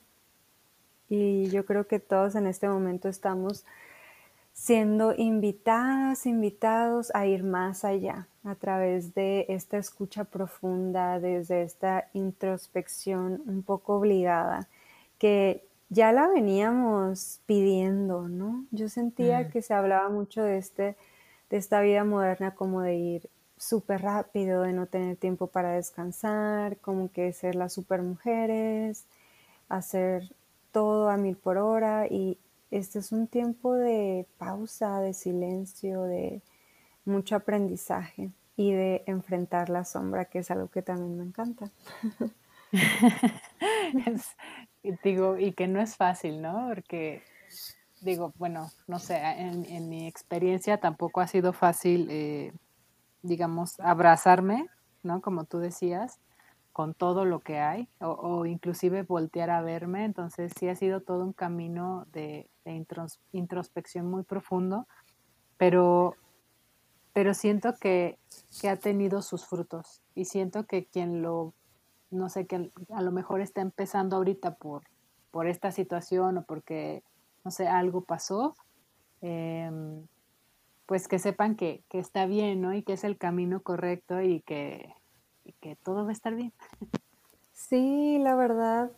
Y 1.09 1.49
yo 1.49 1.65
creo 1.65 1.87
que 1.87 1.99
todos 1.99 2.35
en 2.35 2.47
este 2.47 2.69
momento 2.69 3.09
estamos 3.09 3.65
siendo 4.53 5.13
invitadas, 5.15 6.25
invitados 6.25 7.11
a 7.13 7.25
ir 7.25 7.43
más 7.43 7.83
allá 7.83 8.27
a 8.43 8.55
través 8.55 9.13
de 9.15 9.45
esta 9.49 9.77
escucha 9.77 10.23
profunda, 10.23 11.19
desde 11.19 11.63
esta 11.63 12.09
introspección 12.13 13.41
un 13.47 13.63
poco 13.63 13.95
obligada, 13.95 14.67
que 15.17 15.65
ya 15.89 16.11
la 16.11 16.27
veníamos 16.27 17.39
pidiendo, 17.45 18.27
¿no? 18.27 18.65
Yo 18.71 18.89
sentía 18.89 19.41
mm. 19.41 19.49
que 19.49 19.61
se 19.61 19.73
hablaba 19.73 20.09
mucho 20.09 20.43
de, 20.43 20.57
este, 20.57 20.95
de 21.49 21.57
esta 21.57 21.81
vida 21.81 22.03
moderna 22.03 22.53
como 22.53 22.81
de 22.81 22.95
ir 22.95 23.29
súper 23.63 24.01
rápido, 24.01 24.63
de 24.63 24.73
no 24.73 24.87
tener 24.87 25.17
tiempo 25.17 25.47
para 25.47 25.71
descansar, 25.71 26.77
como 26.77 27.11
que 27.11 27.33
ser 27.33 27.55
las 27.55 27.73
super 27.73 28.01
mujeres, 28.01 29.05
hacer 29.69 30.33
todo 30.71 31.09
a 31.09 31.17
mil 31.17 31.37
por 31.37 31.57
hora 31.57 32.07
y 32.07 32.37
este 32.71 32.99
es 32.99 33.11
un 33.11 33.27
tiempo 33.27 33.75
de 33.75 34.25
pausa, 34.37 34.99
de 34.99 35.13
silencio, 35.13 36.03
de 36.03 36.41
mucho 37.05 37.35
aprendizaje 37.35 38.31
y 38.57 38.71
de 38.71 39.03
enfrentar 39.05 39.69
la 39.69 39.85
sombra, 39.85 40.25
que 40.25 40.39
es 40.39 40.51
algo 40.51 40.69
que 40.69 40.81
también 40.81 41.17
me 41.17 41.23
encanta. 41.23 41.69
digo, 45.03 45.37
y 45.37 45.53
que 45.53 45.67
no 45.67 45.81
es 45.81 45.95
fácil, 45.95 46.41
¿no? 46.41 46.69
Porque, 46.69 47.21
digo, 48.01 48.33
bueno, 48.37 48.71
no 48.87 48.99
sé, 48.99 49.17
en, 49.17 49.89
mi 49.89 50.07
experiencia 50.07 50.79
tampoco 50.79 51.21
ha 51.21 51.27
sido 51.27 51.53
fácil, 51.53 52.07
eh, 52.09 52.53
digamos, 53.23 53.79
abrazarme, 53.79 54.67
¿no? 55.01 55.21
Como 55.21 55.45
tú 55.45 55.57
decías, 55.57 56.19
con 56.73 56.95
todo 56.95 57.23
lo 57.23 57.39
que 57.39 57.59
hay, 57.59 57.87
o, 57.99 58.45
inclusive 58.45 59.03
voltear 59.03 59.51
a 59.51 59.61
verme. 59.61 60.05
Entonces 60.05 60.51
sí 60.59 60.67
ha 60.67 60.75
sido 60.75 61.01
todo 61.01 61.23
un 61.23 61.33
camino 61.33 62.05
de, 62.11 62.49
introspección 63.33 64.09
muy 64.09 64.23
profundo, 64.23 64.87
pero, 65.57 66.15
pero 67.11 67.33
siento 67.33 67.73
que, 67.79 68.17
que, 68.61 68.69
ha 68.69 68.77
tenido 68.77 69.21
sus 69.21 69.45
frutos 69.45 70.01
y 70.15 70.25
siento 70.25 70.65
que 70.65 70.85
quien 70.85 71.21
lo, 71.21 71.53
no 72.09 72.29
sé, 72.29 72.47
que 72.47 72.71
a 72.89 73.01
lo 73.01 73.11
mejor 73.11 73.41
está 73.41 73.61
empezando 73.61 74.15
ahorita 74.15 74.55
por, 74.55 74.83
por 75.29 75.47
esta 75.47 75.71
situación 75.71 76.37
o 76.37 76.43
porque, 76.43 77.03
no 77.43 77.51
sé, 77.51 77.67
algo 77.67 78.01
pasó, 78.01 78.55
em, 79.21 80.07
pues 80.85 81.07
que 81.07 81.19
sepan 81.19 81.55
que, 81.55 81.83
que 81.89 81.99
está 81.99 82.25
bien, 82.25 82.61
¿no? 82.61 82.73
Y 82.73 82.83
que 82.83 82.93
es 82.93 83.03
el 83.03 83.17
camino 83.17 83.61
correcto 83.61 84.21
y 84.21 84.41
que 84.41 84.93
y 85.45 85.53
que 85.53 85.75
todo 85.75 86.03
va 86.03 86.09
a 86.09 86.13
estar 86.13 86.35
bien. 86.35 86.53
Sí, 87.51 88.17
la 88.19 88.35
verdad, 88.35 88.91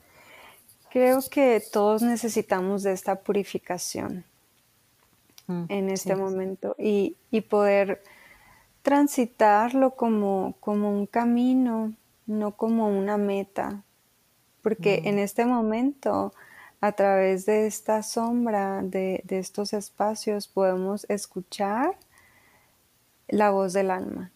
creo 0.90 1.20
que 1.30 1.62
todos 1.72 2.02
necesitamos 2.02 2.84
de 2.84 2.94
esta 2.94 3.22
purificación 3.22 4.26
mm, 5.48 5.66
en 5.70 5.90
este 5.90 6.16
momento 6.16 6.76
y, 6.78 7.16
poder 7.50 8.02
transitarlo 8.82 9.92
como, 9.92 10.56
como 10.60 10.92
un 10.92 11.08
camino, 11.08 11.94
no 12.28 12.52
como 12.52 12.88
una 12.88 13.18
meta, 13.18 13.84
porque 14.62 15.02
mm. 15.02 15.08
en 15.08 15.20
este 15.20 15.46
momento, 15.46 16.34
a 16.86 16.92
través 16.92 17.48
de 17.48 17.66
esta 17.66 18.04
sombra, 18.04 18.82
de, 18.84 19.22
de 19.26 19.40
estos 19.40 19.74
espacios, 19.74 20.48
podemos 20.48 21.08
escuchar 21.10 21.98
la 23.28 23.50
voz 23.50 23.74
del 23.74 23.90
alma. 23.90 24.32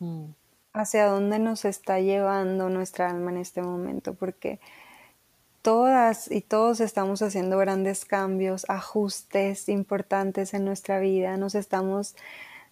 Mm. 0.00 0.24
Hacia 0.72 1.06
dónde 1.06 1.38
nos 1.38 1.64
está 1.64 2.00
llevando 2.00 2.68
nuestra 2.68 3.08
alma 3.10 3.30
en 3.30 3.36
este 3.36 3.62
momento, 3.62 4.14
porque 4.14 4.58
todas 5.62 6.28
y 6.30 6.40
todos 6.40 6.80
estamos 6.80 7.22
haciendo 7.22 7.58
grandes 7.58 8.04
cambios, 8.04 8.66
ajustes 8.68 9.68
importantes 9.68 10.52
en 10.52 10.64
nuestra 10.64 10.98
vida, 10.98 11.36
nos 11.36 11.54
estamos 11.54 12.16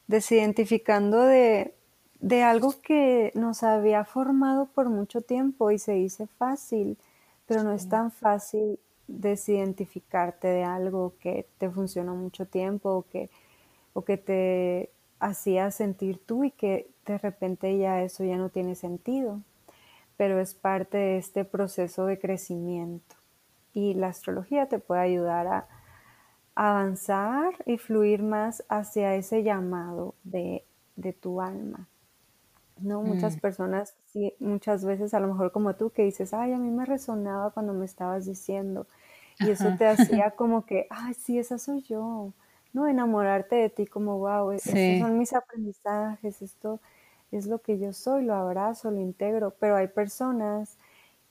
desidentificando 0.09 1.23
de, 1.23 1.75
de 2.19 2.43
algo 2.43 2.75
que 2.83 3.31
nos 3.37 3.63
había 3.63 4.05
formado 4.05 4.67
por 4.67 4.89
mucho 4.89 5.21
tiempo 5.21 5.71
y 5.71 5.79
se 5.79 5.93
dice 5.93 6.27
fácil, 6.39 6.99
pero 7.47 7.63
no 7.63 7.73
es 7.73 7.89
tan 7.89 8.11
fácil 8.11 8.79
desidentificarte 9.07 10.49
de 10.49 10.65
algo 10.65 11.15
que 11.21 11.47
te 11.59 11.71
funcionó 11.71 12.15
mucho 12.15 12.47
tiempo 12.47 12.91
o 12.91 13.03
que, 13.03 13.31
o 13.93 14.03
que 14.03 14.17
te 14.17 14.91
hacía 15.21 15.71
sentir 15.71 16.19
tú 16.25 16.45
y 16.45 16.51
que 16.51 16.89
de 17.07 17.19
repente 17.19 17.77
ya 17.79 18.03
eso 18.03 18.25
ya 18.25 18.37
no 18.37 18.49
tiene 18.49 18.75
sentido, 18.75 19.41
pero 20.17 20.41
es 20.41 20.55
parte 20.55 20.97
de 20.97 21.19
este 21.19 21.45
proceso 21.45 22.07
de 22.07 22.19
crecimiento. 22.19 23.17
Y 23.73 23.95
la 23.95 24.09
astrología 24.09 24.69
te 24.69 24.79
puede 24.79 25.03
ayudar 25.03 25.47
a 25.47 25.69
avanzar 26.55 27.53
y 27.67 27.79
fluir 27.79 28.23
más 28.23 28.65
hacia 28.69 29.15
ese 29.17 29.43
llamado 29.43 30.15
de, 30.23 30.65
tu 31.21 31.41
alma. 31.41 31.89
¿No? 32.79 33.03
Muchas 33.03 33.37
mm. 33.37 33.41
personas, 33.41 33.95
muchas 34.39 34.85
veces 34.85 35.15
a 35.15 35.21
lo 35.21 35.29
mejor 35.29 35.53
como 35.53 35.75
tú 35.75 35.91
que 35.91 36.03
dices, 36.03 36.35
ay, 36.35 36.53
a 36.53 36.59
mí 36.59 36.71
me 36.71 36.85
resonaba 36.87 37.51
cuando 37.51 37.73
me 37.73 37.85
estabas 37.85 38.27
diciendo. 38.27 38.87
Y 39.41 39.51
eso 39.51 39.75
te 39.79 39.87
hacía 39.87 40.31
como 40.37 40.65
que, 40.67 40.87
ay, 40.91 41.15
sí, 41.15 41.39
esa 41.39 41.59
soy 41.59 41.83
yo. 41.83 42.33
¿no? 42.75 42.89
Enamorarte 42.89 43.57
de 43.57 43.71
ti 43.71 43.87
como, 43.87 44.19
wow, 44.19 44.51
e-, 44.51 44.57
estos 44.57 44.75
son 45.01 45.17
mis 45.17 45.33
aprendizajes, 45.33 46.43
esto 46.43 46.81
es 47.33 47.47
lo 47.47 47.61
que 47.61 47.79
yo 47.79 47.93
soy, 47.93 48.25
lo 48.25 48.35
abrazo, 48.35 48.91
lo 48.91 49.01
integro, 49.01 49.55
pero 49.59 49.77
hay 49.77 49.89
personas 49.89 50.77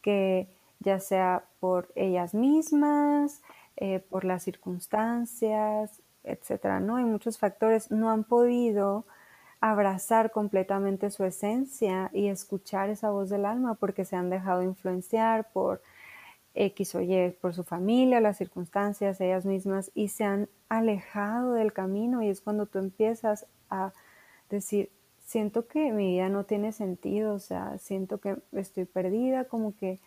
que 0.02 0.48
ya 0.80 1.00
sea 1.00 1.46
por 1.60 1.92
ellas 1.96 2.34
mismas, 2.34 3.42
eh, 3.78 4.00
por 4.00 4.26
las 4.26 4.44
circunstancias, 4.44 6.02
etcétera, 6.24 6.80
¿no? 6.80 6.98
Hay 6.98 7.06
muchos 7.06 7.38
factores, 7.38 7.92
no 7.92 8.10
han 8.10 8.24
podido 8.24 9.06
abrazar 9.66 10.32
completamente 10.32 11.10
su 11.10 11.24
esencia 11.24 12.10
y 12.12 12.28
escuchar 12.28 12.90
esa 12.90 13.12
voz 13.12 13.30
del 13.30 13.46
alma 13.46 13.76
porque 13.76 14.04
se 14.04 14.18
han 14.18 14.30
dejado 14.30 14.62
influenciar 14.62 15.50
por 15.54 15.82
X 16.54 16.96
o 16.96 17.02
Y, 17.02 17.32
por 17.40 17.54
su 17.54 17.64
familia, 17.64 18.20
las 18.20 18.38
circunstancias, 18.38 19.22
ellas 19.22 19.46
mismas, 19.46 19.90
y 19.96 20.10
se 20.10 20.26
han 20.26 20.50
alejado 20.68 21.54
del 21.54 21.72
camino 21.72 22.22
y 22.22 22.28
es 22.28 22.42
cuando 22.42 22.66
tú 22.66 22.80
empiezas 22.80 23.48
a 23.70 23.94
decir, 24.50 24.92
siento 25.24 25.66
que 25.66 25.94
mi 25.94 26.12
vida 26.12 26.28
no 26.28 26.44
tiene 26.44 26.74
sentido, 26.74 27.34
o 27.34 27.40
sea, 27.40 27.78
siento 27.78 28.18
que 28.18 28.36
estoy 28.52 28.84
perdida, 28.84 29.46
como 29.46 29.78
que 29.78 30.02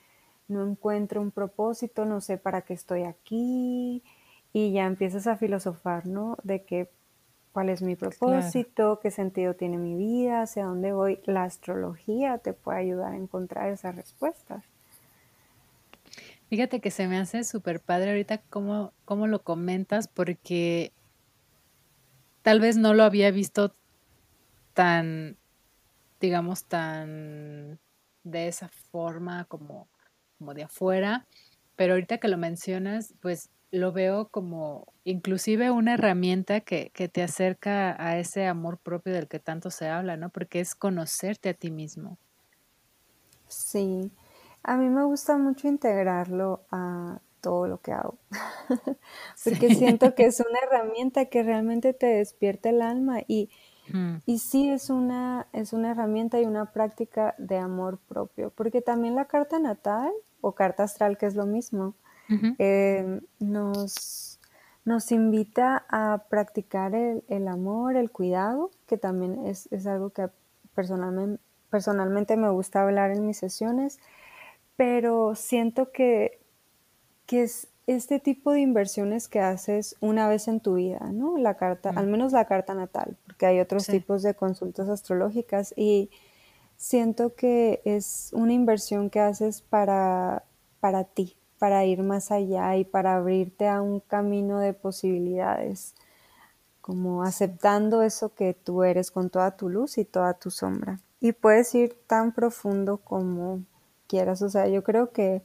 no 0.48 0.68
encuentro 0.68 1.22
un 1.22 1.30
propósito, 1.30 2.04
no 2.04 2.20
sé 2.20 2.36
para 2.36 2.60
qué 2.60 2.74
estoy 2.74 3.04
aquí, 3.04 4.02
y 4.52 4.72
ya 4.72 4.84
empiezas 4.84 5.26
a 5.26 5.38
filosofar, 5.38 6.06
¿no? 6.06 6.36
De 6.42 6.62
que 6.62 6.90
cuál 7.56 7.70
es 7.70 7.80
mi 7.80 7.96
propósito, 7.96 9.00
qué 9.00 9.10
sentido 9.10 9.54
tiene 9.54 9.78
mi 9.78 9.94
vida, 9.94 10.42
hacia 10.42 10.66
dónde 10.66 10.92
voy. 10.92 11.20
La 11.24 11.44
astrología 11.44 12.36
te 12.36 12.52
puede 12.52 12.80
ayudar 12.80 13.14
a 13.14 13.16
encontrar 13.16 13.70
esas 13.70 13.96
respuestas. 13.96 14.62
Fíjate 16.50 16.82
que 16.82 16.90
se 16.90 17.08
me 17.08 17.16
hace 17.16 17.44
súper 17.44 17.80
padre 17.80 18.10
ahorita 18.10 18.42
cómo, 18.50 18.92
cómo 19.06 19.26
lo 19.26 19.42
comentas, 19.42 20.06
porque 20.06 20.92
tal 22.42 22.60
vez 22.60 22.76
no 22.76 22.92
lo 22.92 23.04
había 23.04 23.30
visto 23.30 23.74
tan, 24.74 25.38
digamos, 26.20 26.64
tan 26.64 27.78
de 28.22 28.48
esa 28.48 28.68
forma 28.68 29.46
como, 29.46 29.88
como 30.36 30.52
de 30.52 30.64
afuera, 30.64 31.24
pero 31.74 31.94
ahorita 31.94 32.18
que 32.18 32.28
lo 32.28 32.36
mencionas, 32.36 33.14
pues 33.22 33.48
lo 33.70 33.92
veo 33.92 34.28
como 34.28 34.92
inclusive 35.04 35.70
una 35.70 35.94
herramienta 35.94 36.60
que, 36.60 36.90
que 36.94 37.08
te 37.08 37.22
acerca 37.22 37.96
a 38.02 38.18
ese 38.18 38.46
amor 38.46 38.78
propio 38.78 39.12
del 39.12 39.28
que 39.28 39.38
tanto 39.38 39.70
se 39.70 39.88
habla, 39.88 40.16
¿no? 40.16 40.30
Porque 40.30 40.60
es 40.60 40.74
conocerte 40.74 41.48
a 41.48 41.54
ti 41.54 41.70
mismo. 41.70 42.18
Sí, 43.48 44.10
a 44.62 44.76
mí 44.76 44.88
me 44.88 45.04
gusta 45.04 45.36
mucho 45.36 45.68
integrarlo 45.68 46.62
a 46.70 47.20
todo 47.40 47.68
lo 47.68 47.80
que 47.80 47.92
hago, 47.92 48.18
porque 49.44 49.74
siento 49.74 50.14
que 50.16 50.26
es 50.26 50.40
una 50.48 50.58
herramienta 50.58 51.26
que 51.26 51.44
realmente 51.44 51.92
te 51.92 52.06
despierta 52.06 52.70
el 52.70 52.82
alma 52.82 53.20
y, 53.28 53.50
y 54.26 54.40
sí 54.40 54.68
es 54.68 54.90
una, 54.90 55.46
es 55.52 55.72
una 55.72 55.92
herramienta 55.92 56.40
y 56.40 56.44
una 56.44 56.72
práctica 56.72 57.36
de 57.38 57.58
amor 57.58 57.98
propio, 58.08 58.50
porque 58.50 58.82
también 58.82 59.14
la 59.14 59.26
carta 59.26 59.60
natal 59.60 60.10
o 60.40 60.52
carta 60.52 60.82
astral, 60.82 61.16
que 61.18 61.26
es 61.26 61.36
lo 61.36 61.46
mismo, 61.46 61.94
em, 62.28 63.20
nos, 63.38 64.40
nos 64.84 65.12
invita 65.12 65.84
a 65.88 66.24
practicar 66.28 66.94
el, 66.94 67.24
el, 67.28 67.48
amor, 67.48 67.96
el 67.96 68.10
cuidado, 68.10 68.70
que 68.86 68.98
también 68.98 69.46
es, 69.46 69.68
es 69.72 69.86
algo 69.86 70.10
que 70.10 70.28
personalmente 70.74 71.40
personalmente 71.70 72.36
me 72.36 72.50
gusta 72.50 72.82
hablar 72.82 73.10
en 73.10 73.26
mis 73.26 73.38
sesiones, 73.38 73.98
pero 74.76 75.34
siento 75.34 75.92
que, 75.92 76.40
que 77.26 77.42
es 77.42 77.68
este 77.86 78.18
tipo 78.18 78.52
de 78.52 78.60
inversiones 78.60 79.28
que 79.28 79.40
haces 79.40 79.96
una 80.00 80.28
vez 80.28 80.48
en 80.48 80.60
tu 80.60 80.74
vida, 80.74 81.10
¿no? 81.12 81.38
La 81.38 81.54
carta, 81.54 81.90
al 81.94 82.06
menos 82.06 82.32
la 82.32 82.46
carta 82.46 82.74
natal, 82.74 83.16
porque 83.26 83.46
hay 83.46 83.60
otros 83.60 83.86
tipos 83.86 84.22
de 84.22 84.34
consultas 84.34 84.88
astrológicas 84.88 85.72
y 85.76 86.10
siento 86.76 87.34
que 87.34 87.80
es 87.84 88.30
una 88.32 88.52
inversión 88.52 89.08
que 89.08 89.20
haces 89.20 89.62
para, 89.62 90.44
para 90.80 91.04
ti, 91.04 91.36
para 91.58 91.84
ir 91.84 92.02
más 92.02 92.30
allá 92.30 92.76
y 92.76 92.84
para 92.84 93.16
abrirte 93.16 93.68
a 93.68 93.80
un 93.82 94.00
camino 94.00 94.60
de 94.60 94.72
posibilidades, 94.72 95.94
como 96.80 97.22
aceptando 97.22 98.02
eso 98.02 98.34
que 98.34 98.54
tú 98.54 98.84
eres 98.84 99.10
con 99.10 99.30
toda 99.30 99.56
tu 99.56 99.68
luz 99.68 99.98
y 99.98 100.04
toda 100.04 100.34
tu 100.34 100.50
sombra. 100.50 101.00
Y 101.20 101.32
puedes 101.32 101.74
ir 101.74 101.96
tan 102.06 102.32
profundo 102.32 102.98
como 102.98 103.62
quieras, 104.06 104.42
o 104.42 104.50
sea, 104.50 104.68
yo 104.68 104.84
creo 104.84 105.10
que 105.12 105.42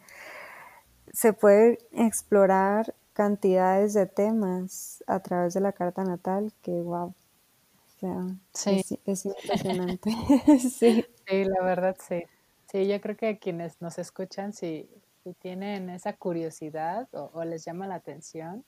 se 1.14 1.34
puede 1.34 1.80
explorar 1.92 2.94
cantidades 3.14 3.94
de 3.94 4.06
temas 4.06 5.04
a 5.08 5.20
través 5.20 5.54
de 5.54 5.62
la 5.62 5.74
carta 5.74 6.04
natal 6.04 6.52
que 6.62 6.72
wow. 6.72 7.08
O 7.08 7.98
sea, 8.00 8.28
sí. 8.54 9.00
es, 9.06 9.26
impresionante. 9.26 10.12
sí. 10.60 11.06
sí, 11.28 11.44
la 11.46 11.64
verdad 11.64 11.96
sí. 12.08 12.24
Sí, 12.72 12.88
yo 12.88 13.02
creo 13.02 13.18
que 13.18 13.38
quienes 13.38 13.82
nos 13.82 14.00
escuchan, 14.00 14.54
si, 14.54 14.90
si 15.24 15.34
tienen 15.34 15.90
esa 15.90 16.14
curiosidad 16.14 17.08
o, 17.14 17.44
les 17.44 17.66
llama 17.66 17.88
la 17.88 17.96
atención, 17.96 18.64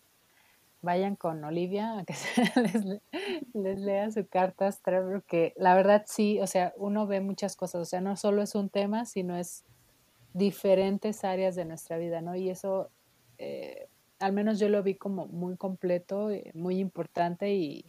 vayan 0.82 1.16
con 1.16 1.44
Olivia 1.44 2.00
a 2.00 2.04
que 2.04 2.13
les, 2.62 3.02
les, 3.54 3.80
lea 3.80 4.12
su 4.12 4.28
carta 4.28 4.68
astral, 4.68 5.10
porque 5.12 5.54
la 5.56 5.76
verdad 5.76 6.04
sí, 6.06 6.39
o 6.42 6.48
sea, 6.48 6.74
uno 6.78 7.08
ve 7.08 7.22
muchas 7.22 7.56
cosas, 7.56 7.82
o 7.82 7.86
sea, 7.86 8.02
no 8.02 8.16
solo 8.18 8.42
es 8.42 8.56
un 8.56 8.70
tema, 8.70 9.06
sino 9.06 9.38
es 9.38 9.63
diferentes 10.34 11.24
áreas 11.24 11.56
de 11.56 11.66
nuestra 11.66 11.98
vida, 11.98 12.22
¿no? 12.22 12.36
Y 12.36 12.50
eso, 12.50 12.89
eh, 13.38 13.88
al 14.20 14.34
menos 14.34 14.60
yo 14.60 14.70
lo 14.70 14.84
vi 14.84 14.96
como 14.96 15.28
muy 15.28 15.56
completo, 15.58 16.32
eh, 16.32 16.52
muy 16.54 16.80
importante 16.80 17.54
y, 17.54 17.86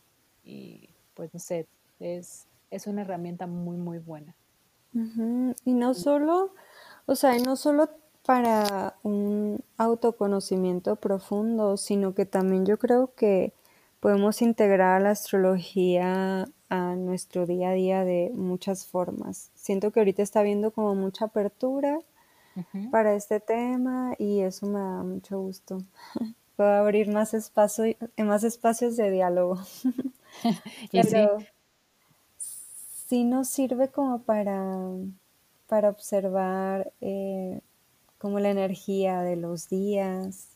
pues 1.15 1.33
no 1.33 1.41
sé, 1.41 1.67
es, 2.01 2.47
es 2.71 2.87
una 2.87 3.03
herramienta 3.03 3.47
muy, 3.47 3.77
muy 3.77 3.99
buena. 3.99 4.35
Y 5.65 5.73
no 5.73 5.93
solo, 5.95 6.55
o 7.07 7.17
sea, 7.17 7.37
no 7.39 7.57
solo 7.57 7.91
para 8.25 8.95
un 9.03 9.61
autoconocimiento 9.77 10.97
profundo, 10.97 11.77
sino 11.77 12.15
que 12.15 12.25
también 12.25 12.65
yo 12.65 12.79
creo 12.79 13.15
que 13.15 13.53
podemos 14.01 14.43
integrar 14.43 15.03
la 15.03 15.11
astrología 15.11 16.49
a 16.69 16.95
nuestro 16.97 17.47
día 17.47 17.71
a 17.71 17.75
día 17.75 18.05
de 18.05 18.31
muchas 18.35 18.87
formas. 18.87 19.51
Siento 19.55 19.91
que 19.91 20.01
ahorita 20.01 20.23
está 20.23 20.41
habiendo 20.41 20.71
como 20.71 20.95
mucha 20.95 21.27
apertura 21.27 21.99
para 22.91 23.15
este 23.15 23.41
tema 23.41 24.15
y 24.19 24.41
eso 24.41 24.67
me 24.67 24.79
da 24.79 25.03
mucho 25.03 25.41
gusto. 25.41 25.83
Puedo 26.57 26.71
abrir 26.71 27.13
más 27.13 27.35
espacio, 27.35 27.97
más 28.19 28.45
espacios 28.45 28.97
de 28.97 29.11
diálogo. 29.11 29.59
y 30.93 31.03
Pero 31.03 31.39
sí. 32.39 33.25
nos 33.25 33.49
sirve 33.49 33.89
como 33.89 34.23
para, 34.23 34.69
para 35.67 35.91
observar 35.91 36.93
eh, 37.01 37.61
como 38.25 38.39
la 38.39 38.49
energía 38.49 39.21
de 39.21 39.37
los 39.37 39.69
días, 39.69 40.49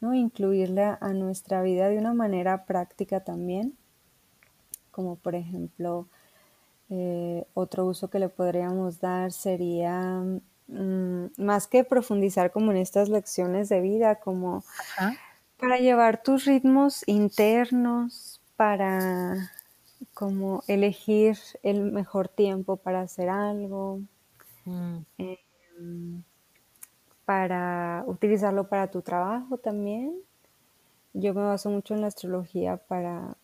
¿no? 0.00 0.12
Incluirla 0.12 0.98
a 1.00 1.12
nuestra 1.12 1.62
vida 1.62 1.88
de 1.88 1.98
una 1.98 2.14
manera 2.14 2.64
práctica 2.64 3.20
también, 3.20 3.76
como 4.90 5.14
por 5.14 5.36
ejemplo, 5.36 6.08
eh, 6.88 7.44
otro 7.54 7.86
uso 7.86 8.10
que 8.10 8.18
le 8.18 8.28
podríamos 8.28 8.98
dar 8.98 9.30
sería 9.30 10.20
Mm, 10.72 11.26
más 11.36 11.66
que 11.66 11.82
profundizar 11.82 12.52
como 12.52 12.70
en 12.70 12.76
estas 12.76 13.08
lecciones 13.08 13.68
de 13.68 13.80
vida, 13.80 14.20
como 14.20 14.62
para 15.58 15.78
llevar 15.78 16.22
tus 16.22 16.44
ritmos 16.44 17.02
internos, 17.08 18.40
para 18.56 19.50
como 20.14 20.62
elegir 20.68 21.36
el 21.64 21.90
mejor 21.90 22.28
tiempo 22.28 22.76
para 22.76 23.00
hacer 23.00 23.28
algo, 23.30 24.00
mm. 24.64 24.98
em, 25.18 26.22
para 27.30 28.02
utilizarlo 28.08 28.68
para 28.68 28.90
tu 28.90 29.02
trabajo 29.02 29.56
también. 29.56 30.20
Yo 31.12 31.32
me 31.32 31.42
baso 31.42 31.70
mucho 31.70 31.94
en 31.94 32.00
la 32.00 32.08
astrología 32.08 32.76
para, 32.76 33.36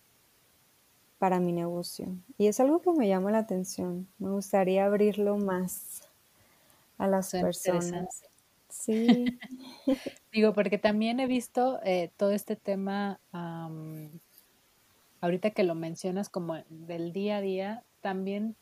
para 1.20 1.38
mi 1.38 1.52
negocio 1.52 2.08
y 2.36 2.48
es 2.48 2.58
algo 2.58 2.82
que 2.82 2.90
me 2.90 3.06
llama 3.06 3.30
la 3.30 3.38
atención. 3.38 4.08
Me 4.18 4.30
gustaría 4.30 4.86
abrirlo 4.86 5.38
más 5.38 6.02
a 6.98 7.06
las 7.06 7.30
personas. 7.30 8.24
Sí. 8.68 9.38
Digo, 10.32 10.52
porque 10.52 10.78
también 10.78 11.20
he 11.20 11.28
visto 11.28 11.78
eh, 11.84 12.10
todo 12.16 12.32
este 12.32 12.56
tema, 12.56 13.20
ahorita 15.20 15.50
que 15.52 15.62
lo 15.62 15.76
mencionas 15.76 16.28
como 16.28 16.56
del 16.70 17.12
día 17.12 17.36
a 17.36 17.40
día, 17.40 17.84
también 18.00 18.56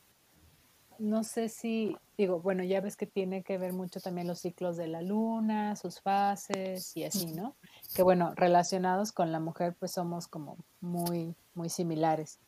no 0.98 1.24
sé 1.24 1.48
si, 1.48 1.96
digo, 2.16 2.40
bueno, 2.40 2.62
ya 2.64 2.80
ves 2.80 2.96
que 2.96 3.06
tiene 3.06 3.42
que 3.42 3.58
ver 3.58 3.72
mucho 3.72 4.00
también 4.00 4.26
los 4.26 4.40
ciclos 4.40 4.76
de 4.76 4.86
la 4.86 5.02
luna, 5.02 5.76
sus 5.76 6.00
fases 6.00 6.96
y 6.96 7.04
así, 7.04 7.26
¿no? 7.32 7.54
Que 7.94 8.02
bueno, 8.02 8.32
relacionados 8.36 9.12
con 9.12 9.32
la 9.32 9.40
mujer, 9.40 9.74
pues 9.78 9.92
somos 9.92 10.28
como 10.28 10.56
muy, 10.80 11.34
muy 11.54 11.68
similares. 11.68 12.38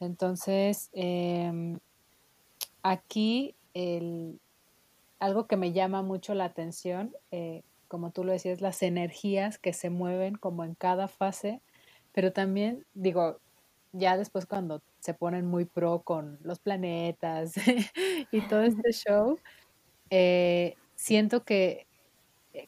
Entonces, 0.00 0.90
em, 0.92 1.78
aquí 2.82 3.54
el, 3.74 4.38
algo 5.18 5.46
que 5.46 5.56
me 5.56 5.72
llama 5.72 6.02
mucho 6.02 6.34
la 6.34 6.44
atención, 6.44 7.14
eh, 7.30 7.62
como 7.88 8.10
tú 8.10 8.24
lo 8.24 8.32
decías, 8.32 8.60
las 8.60 8.82
energías 8.82 9.58
que 9.58 9.72
se 9.72 9.90
mueven 9.90 10.36
como 10.36 10.64
en 10.64 10.74
cada 10.74 11.08
fase, 11.08 11.60
pero 12.12 12.32
también 12.32 12.84
digo, 12.94 13.38
ya 13.92 14.16
después 14.16 14.46
cuando 14.46 14.82
se 15.00 15.14
ponen 15.14 15.46
muy 15.46 15.64
pro 15.64 16.00
con 16.02 16.38
los 16.42 16.58
planetas 16.58 17.54
y 18.32 18.40
todo 18.42 18.62
este 18.64 18.92
show, 18.92 19.38
eh, 20.10 20.74
siento 20.96 21.44
que, 21.44 21.86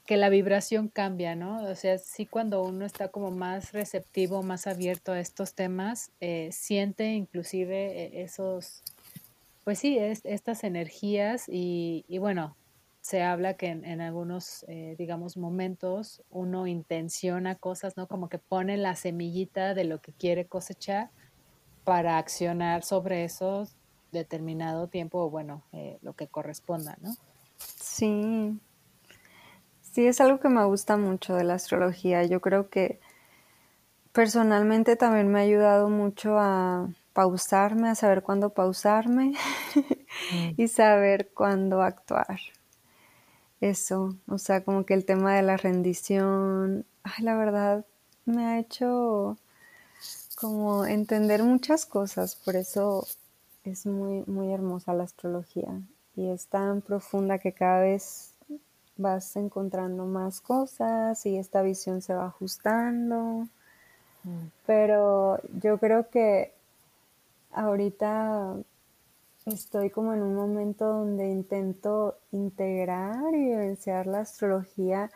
que 0.06 0.16
la 0.16 0.28
vibración 0.28 0.88
cambia, 0.88 1.34
¿no? 1.34 1.64
O 1.64 1.74
sea, 1.74 1.98
sí 1.98 2.26
cuando 2.26 2.62
uno 2.62 2.84
está 2.84 3.08
como 3.08 3.30
más 3.30 3.72
receptivo, 3.72 4.42
más 4.42 4.66
abierto 4.66 5.12
a 5.12 5.20
estos 5.20 5.54
temas, 5.54 6.12
eh, 6.20 6.50
siente 6.52 7.12
inclusive 7.12 8.22
esos 8.22 8.82
pues 9.64 9.78
sí, 9.78 9.98
es, 9.98 10.22
estas 10.24 10.64
energías 10.64 11.44
y, 11.48 12.04
bueno, 12.18 12.56
se 13.02 13.22
habla 13.22 13.54
que 13.54 13.68
en, 13.68 14.00
algunos, 14.00 14.64
eh, 14.68 14.94
digamos, 14.98 15.36
momentos 15.36 16.22
uno 16.30 16.66
intenciona 16.66 17.54
cosas, 17.54 17.96
¿no? 17.96 18.08
Como 18.08 18.28
que 18.28 18.38
pone 18.38 18.76
la 18.76 18.96
semillita 18.96 19.74
de 19.74 19.84
lo 19.84 20.00
que 20.00 20.12
quiere 20.12 20.46
cosechar 20.46 21.10
para 21.84 22.18
accionar 22.18 22.82
sobre 22.82 23.24
eso 23.24 23.66
determinado 24.12 24.88
tiempo 24.88 25.18
o, 25.18 25.30
bueno, 25.30 25.62
eh, 25.72 25.98
lo 26.02 26.14
que 26.14 26.28
corresponda, 26.28 26.96
¿no? 27.00 27.14
Sí. 27.56 28.58
Sí, 29.80 30.06
es 30.06 30.20
algo 30.20 30.40
que 30.40 30.48
me 30.48 30.64
gusta 30.64 30.96
mucho 30.96 31.34
de 31.34 31.44
la 31.44 31.54
astrología. 31.54 32.24
Yo 32.24 32.40
creo 32.40 32.70
que 32.70 33.00
personalmente 34.12 34.96
también 34.96 35.28
me 35.28 35.40
ha 35.40 35.42
ayudado 35.42 35.88
mucho 35.88 36.38
a 36.38 36.88
pausarme, 37.12 37.90
a 37.90 37.94
saber 37.94 38.22
cuándo 38.22 38.50
pausarme 38.50 39.32
mm. 40.32 40.54
y 40.56 40.68
saber 40.68 41.30
cuándo 41.34 41.82
actuar. 41.82 42.38
Eso, 43.60 44.16
o 44.26 44.38
sea, 44.38 44.64
como 44.64 44.86
que 44.86 44.94
el 44.94 45.04
tema 45.04 45.34
de 45.34 45.42
la 45.42 45.56
rendición, 45.56 46.86
ay, 47.02 47.24
la 47.24 47.36
verdad 47.36 47.84
me 48.24 48.46
ha 48.46 48.58
hecho 48.58 49.36
como 50.40 50.86
entender 50.86 51.42
muchas 51.42 51.84
cosas, 51.84 52.34
por 52.34 52.56
eso 52.56 53.06
es 53.64 53.84
muy, 53.84 54.24
muy 54.26 54.52
hermosa 54.52 54.94
la 54.94 55.04
astrología 55.04 55.68
y 56.16 56.28
es 56.28 56.46
tan 56.46 56.80
profunda 56.80 57.38
que 57.38 57.52
cada 57.52 57.80
vez 57.80 58.32
vas 58.96 59.36
encontrando 59.36 60.06
más 60.06 60.40
cosas 60.40 61.24
y 61.26 61.36
esta 61.36 61.62
visión 61.62 62.00
se 62.00 62.14
va 62.14 62.26
ajustando. 62.26 63.48
Mm. 64.24 64.46
Pero 64.66 65.38
yo 65.62 65.78
creo 65.78 66.08
que 66.08 66.52
ahorita 67.52 68.56
estoy 69.46 69.90
como 69.90 70.14
en 70.14 70.22
un 70.22 70.34
momento 70.34 70.86
donde 70.86 71.28
intento 71.28 72.16
integrar 72.32 73.34
y 73.34 73.44
vivenciar 73.44 74.06
la 74.06 74.20
astrología 74.20 75.10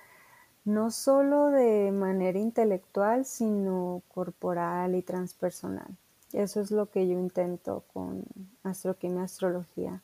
no 0.64 0.90
solo 0.90 1.50
de 1.50 1.92
manera 1.92 2.38
intelectual, 2.38 3.24
sino 3.24 4.02
corporal 4.12 4.94
y 4.94 5.02
transpersonal. 5.02 5.96
Eso 6.32 6.60
es 6.60 6.70
lo 6.70 6.90
que 6.90 7.06
yo 7.06 7.18
intento 7.18 7.84
con 7.92 8.24
astroquimia 8.62 9.24
astrología. 9.24 10.02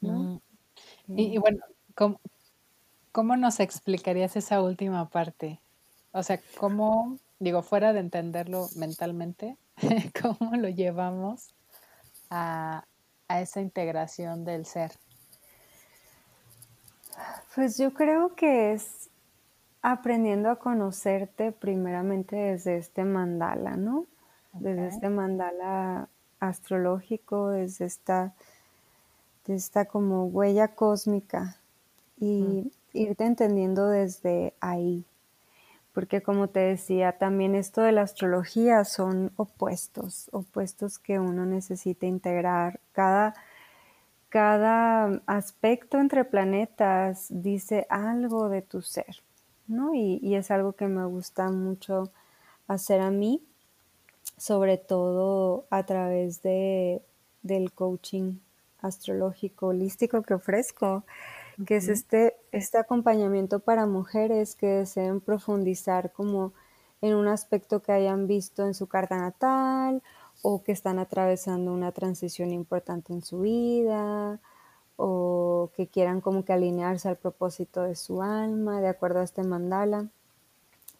Mm. 0.00 0.36
Y, 1.08 1.38
bueno, 1.38 1.64
¿cómo, 1.94 2.20
¿cómo 3.12 3.36
nos 3.36 3.60
explicarías 3.60 4.36
esa 4.36 4.60
última 4.60 5.08
parte? 5.08 5.60
O 6.12 6.22
sea, 6.22 6.40
¿cómo, 6.58 7.18
digo, 7.38 7.62
fuera 7.62 7.92
de 7.92 8.00
entenderlo 8.00 8.68
mentalmente, 8.76 9.56
cómo 10.22 10.56
lo 10.56 10.68
llevamos 10.68 11.54
a, 12.28 12.84
a 13.28 13.40
esa 13.40 13.60
integración 13.60 14.44
del 14.44 14.66
ser? 14.66 14.92
Pues 17.54 17.78
yo 17.78 17.94
creo 17.94 18.34
que 18.34 18.74
es 18.74 19.05
aprendiendo 19.88 20.50
a 20.50 20.56
conocerte 20.56 21.52
primeramente 21.52 22.34
desde 22.34 22.76
este 22.76 23.04
mandala, 23.04 23.76
¿no? 23.76 24.04
Desde 24.52 24.88
este 24.88 25.10
mandala 25.10 26.08
astrológico, 26.40 27.50
desde 27.50 27.84
esta, 27.84 28.34
esta 29.46 29.84
como 29.84 30.24
huella 30.26 30.74
cósmica 30.74 31.56
y 32.18 32.64
mm. 32.64 32.98
irte 32.98 33.26
entendiendo 33.26 33.86
desde 33.86 34.54
ahí. 34.60 35.04
Porque 35.94 36.20
como 36.20 36.48
te 36.48 36.58
decía, 36.58 37.12
también 37.12 37.54
esto 37.54 37.80
de 37.82 37.92
la 37.92 38.02
astrología 38.02 38.84
son 38.84 39.30
opuestos, 39.36 40.28
opuestos 40.32 40.98
que 40.98 41.20
uno 41.20 41.46
necesita 41.46 42.06
integrar. 42.06 42.80
Cada 42.90 43.34
cada 44.28 45.22
aspecto 45.26 45.98
entre 45.98 46.24
planetas 46.24 47.26
dice 47.30 47.86
algo 47.88 48.48
de 48.48 48.60
tu 48.60 48.82
ser, 48.82 49.22
¿no? 49.68 49.94
Y, 49.94 50.34
es 50.34 50.50
algo 50.50 50.72
que 50.72 50.86
me 50.88 51.04
gusta 51.04 51.50
mucho 51.50 52.10
hacer 52.68 53.00
a 53.00 53.10
mí, 53.10 53.42
sobre 54.36 54.76
todo 54.78 55.66
a 55.70 55.84
través 55.86 56.42
de, 56.42 57.02
del 57.42 57.72
coaching 57.72 58.38
astrológico 58.80 59.68
holístico 59.68 60.22
que 60.22 60.34
ofrezco, 60.34 61.04
que 61.66 61.76
es 61.76 61.88
este, 61.88 62.36
este 62.52 62.78
acompañamiento 62.78 63.60
para 63.60 63.86
mujeres 63.86 64.54
que 64.54 64.66
deseen 64.66 65.20
profundizar 65.20 66.12
como 66.12 66.52
en 67.00 67.14
un 67.14 67.28
aspecto 67.28 67.80
que 67.80 67.92
hayan 67.92 68.26
visto 68.26 68.66
en 68.66 68.74
su 68.74 68.86
carta 68.86 69.16
natal 69.16 70.02
o 70.42 70.62
que 70.62 70.72
están 70.72 70.98
atravesando 70.98 71.72
una 71.72 71.92
transición 71.92 72.52
importante 72.52 73.12
en 73.12 73.22
su 73.22 73.40
vida 73.40 74.40
o 74.96 75.70
que 75.76 75.86
quieran 75.88 76.20
como 76.20 76.44
que 76.44 76.52
alinearse 76.52 77.08
al 77.08 77.16
propósito 77.16 77.82
de 77.82 77.94
su 77.94 78.22
alma 78.22 78.80
de 78.80 78.88
acuerdo 78.88 79.20
a 79.20 79.24
este 79.24 79.42
mandala. 79.42 80.06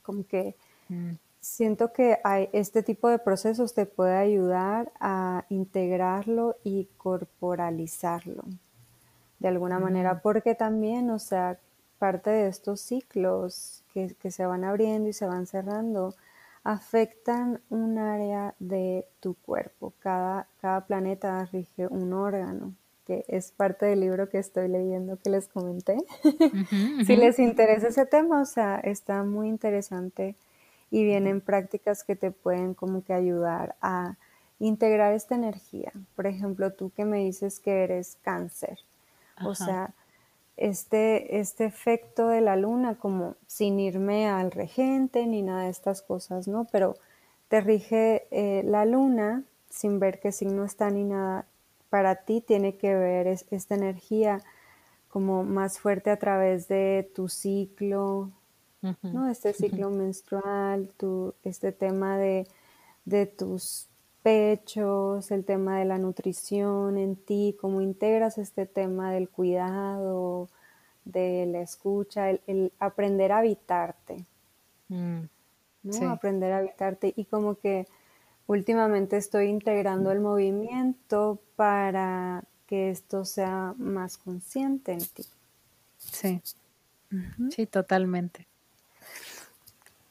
Como 0.02 0.26
que 0.26 0.54
mm. 0.88 1.12
siento 1.40 1.92
que 1.92 2.18
hay, 2.22 2.48
este 2.52 2.82
tipo 2.82 3.08
de 3.08 3.18
procesos 3.18 3.74
te 3.74 3.86
puede 3.86 4.16
ayudar 4.16 4.92
a 5.00 5.44
integrarlo 5.48 6.56
y 6.62 6.88
corporalizarlo 6.96 8.44
de 9.38 9.48
alguna 9.48 9.78
manera, 9.78 10.14
mm. 10.14 10.20
porque 10.22 10.54
también, 10.54 11.10
o 11.10 11.18
sea, 11.18 11.58
parte 11.98 12.30
de 12.30 12.48
estos 12.48 12.80
ciclos 12.80 13.82
que, 13.92 14.14
que 14.14 14.30
se 14.30 14.46
van 14.46 14.64
abriendo 14.64 15.08
y 15.08 15.12
se 15.12 15.26
van 15.26 15.46
cerrando, 15.46 16.14
afectan 16.66 17.60
un 17.70 17.96
área 17.96 18.54
de 18.58 19.06
tu 19.20 19.34
cuerpo. 19.34 19.92
Cada, 20.00 20.48
cada 20.60 20.84
planeta 20.84 21.44
rige 21.52 21.86
un 21.86 22.12
órgano, 22.12 22.74
que 23.06 23.24
es 23.28 23.52
parte 23.52 23.86
del 23.86 24.00
libro 24.00 24.28
que 24.28 24.38
estoy 24.38 24.68
leyendo 24.68 25.16
que 25.16 25.30
les 25.30 25.48
comenté. 25.48 25.96
si 27.06 27.16
les 27.16 27.38
interesa 27.38 27.88
ese 27.88 28.06
tema, 28.06 28.40
o 28.40 28.44
sea, 28.44 28.78
está 28.80 29.22
muy 29.22 29.48
interesante 29.48 30.34
y 30.90 31.04
vienen 31.04 31.40
prácticas 31.40 32.04
que 32.04 32.16
te 32.16 32.30
pueden 32.30 32.74
como 32.74 33.04
que 33.04 33.12
ayudar 33.12 33.76
a 33.80 34.16
integrar 34.58 35.12
esta 35.12 35.34
energía. 35.34 35.92
Por 36.14 36.26
ejemplo, 36.26 36.72
tú 36.72 36.90
que 36.94 37.04
me 37.04 37.18
dices 37.18 37.60
que 37.60 37.84
eres 37.84 38.18
cáncer. 38.22 38.78
O 39.44 39.54
sea, 39.54 39.90
este, 40.56 41.38
este 41.38 41.66
efecto 41.66 42.28
de 42.28 42.40
la 42.40 42.56
luna, 42.56 42.94
como 42.94 43.34
sin 43.46 43.78
irme 43.78 44.28
al 44.28 44.50
regente 44.50 45.26
ni 45.26 45.42
nada 45.42 45.64
de 45.64 45.70
estas 45.70 46.00
cosas, 46.00 46.48
¿no? 46.48 46.66
Pero 46.72 46.96
te 47.48 47.60
rige 47.60 48.26
eh, 48.30 48.62
la 48.64 48.86
luna 48.86 49.44
sin 49.68 49.98
ver 49.98 50.20
qué 50.20 50.32
signo 50.32 50.64
está 50.64 50.90
ni 50.90 51.04
nada. 51.04 51.44
Para 51.96 52.14
ti 52.14 52.42
tiene 52.42 52.76
que 52.76 52.94
ver 52.94 53.26
esta 53.26 53.74
energía 53.74 54.42
como 55.08 55.44
más 55.44 55.78
fuerte 55.78 56.10
a 56.10 56.18
través 56.18 56.68
de 56.68 57.10
tu 57.14 57.30
ciclo, 57.30 58.32
¿no? 59.00 59.30
Este 59.30 59.54
ciclo 59.54 59.88
menstrual, 59.88 60.90
tu, 60.98 61.32
este 61.42 61.72
tema 61.72 62.18
de, 62.18 62.46
de 63.06 63.24
tus 63.24 63.88
pechos, 64.22 65.30
el 65.30 65.46
tema 65.46 65.78
de 65.78 65.86
la 65.86 65.96
nutrición 65.96 66.98
en 66.98 67.16
ti, 67.16 67.56
cómo 67.58 67.80
integras 67.80 68.36
este 68.36 68.66
tema 68.66 69.10
del 69.10 69.30
cuidado, 69.30 70.50
de 71.06 71.46
la 71.46 71.62
escucha, 71.62 72.28
el, 72.28 72.74
aprender 72.78 73.32
a 73.32 73.38
habitarte. 73.38 74.26
Mm, 74.88 75.20
¿no? 75.82 76.10
Aprender 76.10 76.52
a 76.52 76.58
habitarte 76.58 77.14
y 77.16 77.24
como 77.24 77.54
que 77.54 77.86
últimamente 78.46 79.16
estoy 79.16 79.46
integrando 79.46 80.10
el 80.10 80.20
movimiento 80.20 81.40
para 81.56 82.44
que 82.66 82.90
esto 82.90 83.24
sea 83.24 83.74
más 83.78 84.18
consciente 84.18 84.92
en 84.92 85.06
ti. 85.06 85.24
Sí, 85.98 86.40
sí, 87.50 87.66
totalmente. 87.66 88.46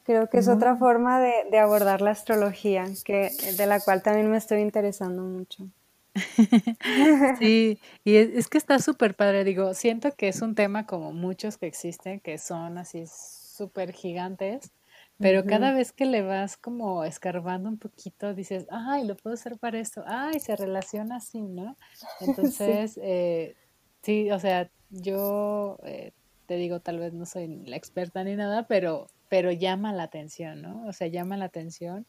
Creo 0.06 0.30
que 0.30 0.38
es 0.38 0.48
otra 0.48 0.76
forma 0.76 1.20
de, 1.20 1.58
abordar 1.58 2.02
la 2.02 2.12
astrología, 2.12 2.86
que, 3.04 3.32
de 3.58 3.66
la 3.66 3.80
cual 3.80 4.04
también 4.04 4.30
me 4.30 4.38
estoy 4.38 4.62
interesando 4.62 5.24
mucho. 5.24 5.68
sí, 7.40 7.80
y 8.04 8.16
es, 8.16 8.48
que 8.48 8.60
está 8.60 8.78
súper 8.80 9.16
padre, 9.16 9.44
digo, 9.44 9.74
siento 9.74 10.12
que 10.16 10.28
es 10.28 10.42
un 10.42 10.54
tema 10.54 10.86
como 10.86 11.12
muchos 11.12 11.58
que 11.58 11.66
existen, 11.66 12.20
que 12.20 12.38
son 12.38 12.78
así 12.78 13.06
súper 13.08 13.94
gigantes, 13.94 14.72
pero 15.18 15.46
cada 15.46 15.72
vez 15.72 15.92
que 15.92 16.06
le 16.06 16.22
vas 16.22 16.58
como 16.58 17.04
escarbando 17.04 17.70
un 17.70 17.78
poquito, 17.78 18.34
dices, 18.34 18.68
ay, 18.70 19.06
lo 19.06 19.16
puedo 19.16 19.34
hacer 19.34 19.58
para 19.58 19.80
esto, 19.80 20.04
ay, 20.06 20.40
se 20.40 20.56
relaciona 20.56 21.18
así, 21.18 21.42
¿no? 21.42 21.78
Entonces, 22.22 22.94
sí, 22.94 23.00
eh, 23.04 23.56
sí 24.02 24.32
o 24.32 24.40
sea, 24.40 24.70
yo 24.90 25.78
eh, 25.84 26.12
te 26.46 26.56
digo, 26.56 26.80
tal 26.80 27.00
vez 27.00 27.14
no 27.14 27.26
soy 27.26 27.48
la 27.66 27.76
experta 27.76 28.24
ni 28.24 28.36
nada, 28.36 28.68
pero 28.68 29.08
pero 29.30 29.52
llama 29.52 29.94
la 29.94 30.04
atención, 30.04 30.62
¿no? 30.62 30.86
O 30.88 30.94
sea, 30.94 31.08
llama 31.08 31.38
la 31.38 31.46
atención. 31.46 32.06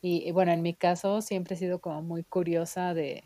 Y, 0.00 0.30
bueno, 0.30 0.52
en 0.52 0.62
mi 0.62 0.74
caso 0.74 1.22
siempre 1.22 1.54
he 1.54 1.58
sido 1.58 1.80
como 1.80 2.02
muy 2.02 2.22
curiosa 2.22 2.94
de, 2.94 3.24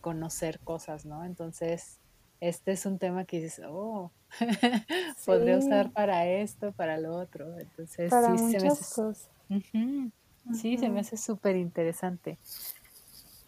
conocer 0.00 0.60
cosas, 0.60 1.04
¿no? 1.04 1.24
Entonces, 1.24 2.00
este 2.40 2.72
es 2.72 2.86
un 2.86 2.98
tema 2.98 3.24
que 3.24 3.40
dices, 3.40 3.64
oh, 3.68 4.10
podría 5.26 5.58
usar 5.58 5.90
para 5.92 6.26
esto, 6.26 6.72
para 6.72 6.98
lo 6.98 7.16
otro. 7.16 7.58
Entonces, 7.58 8.12
sí, 8.12 8.38
se 8.52 8.60
me 8.60 8.68
hace, 8.68 9.28
Sí, 10.54 10.78
se 10.78 10.88
me 10.88 11.00
hace 11.00 11.16
súper 11.16 11.56
interesante. 11.56 12.38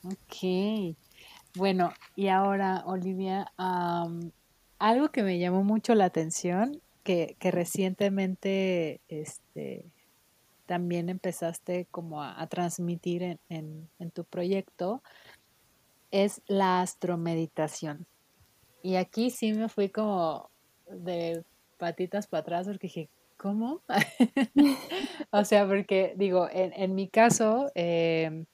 Ok. 0.05 0.97
Bueno, 1.55 1.93
y 2.15 2.29
ahora, 2.29 2.83
Olivia, 2.87 3.53
algo 4.79 5.09
que 5.11 5.23
me 5.23 5.39
llamó 5.39 5.65
mucho 5.65 5.95
la 5.95 6.05
atención 6.05 6.81
que, 7.03 7.37
recientemente 7.41 9.01
este, 9.09 9.85
también 10.67 11.09
empezaste 11.09 11.87
como 11.91 12.23
a, 12.23 12.47
transmitir 12.49 13.39
en, 13.49 13.89
tu 14.13 14.25
proyecto 14.25 15.03
es 16.11 16.43
la 16.47 16.81
astromeditación. 16.81 18.07
Y 18.83 18.97
aquí 18.97 19.31
sí 19.31 19.53
me 19.53 19.69
fui 19.69 19.89
como 19.89 20.51
de 20.89 21.45
patitas 21.79 22.27
para 22.27 22.41
atrás 22.43 22.67
porque 22.67 22.87
dije, 22.87 23.09
¿cómo? 23.37 23.83
o 25.31 25.45
sea, 25.45 25.67
porque 25.67 26.15
digo, 26.17 26.49
en, 26.53 26.95
mi 26.95 27.09
caso, 27.09 27.71
em, 27.75 28.47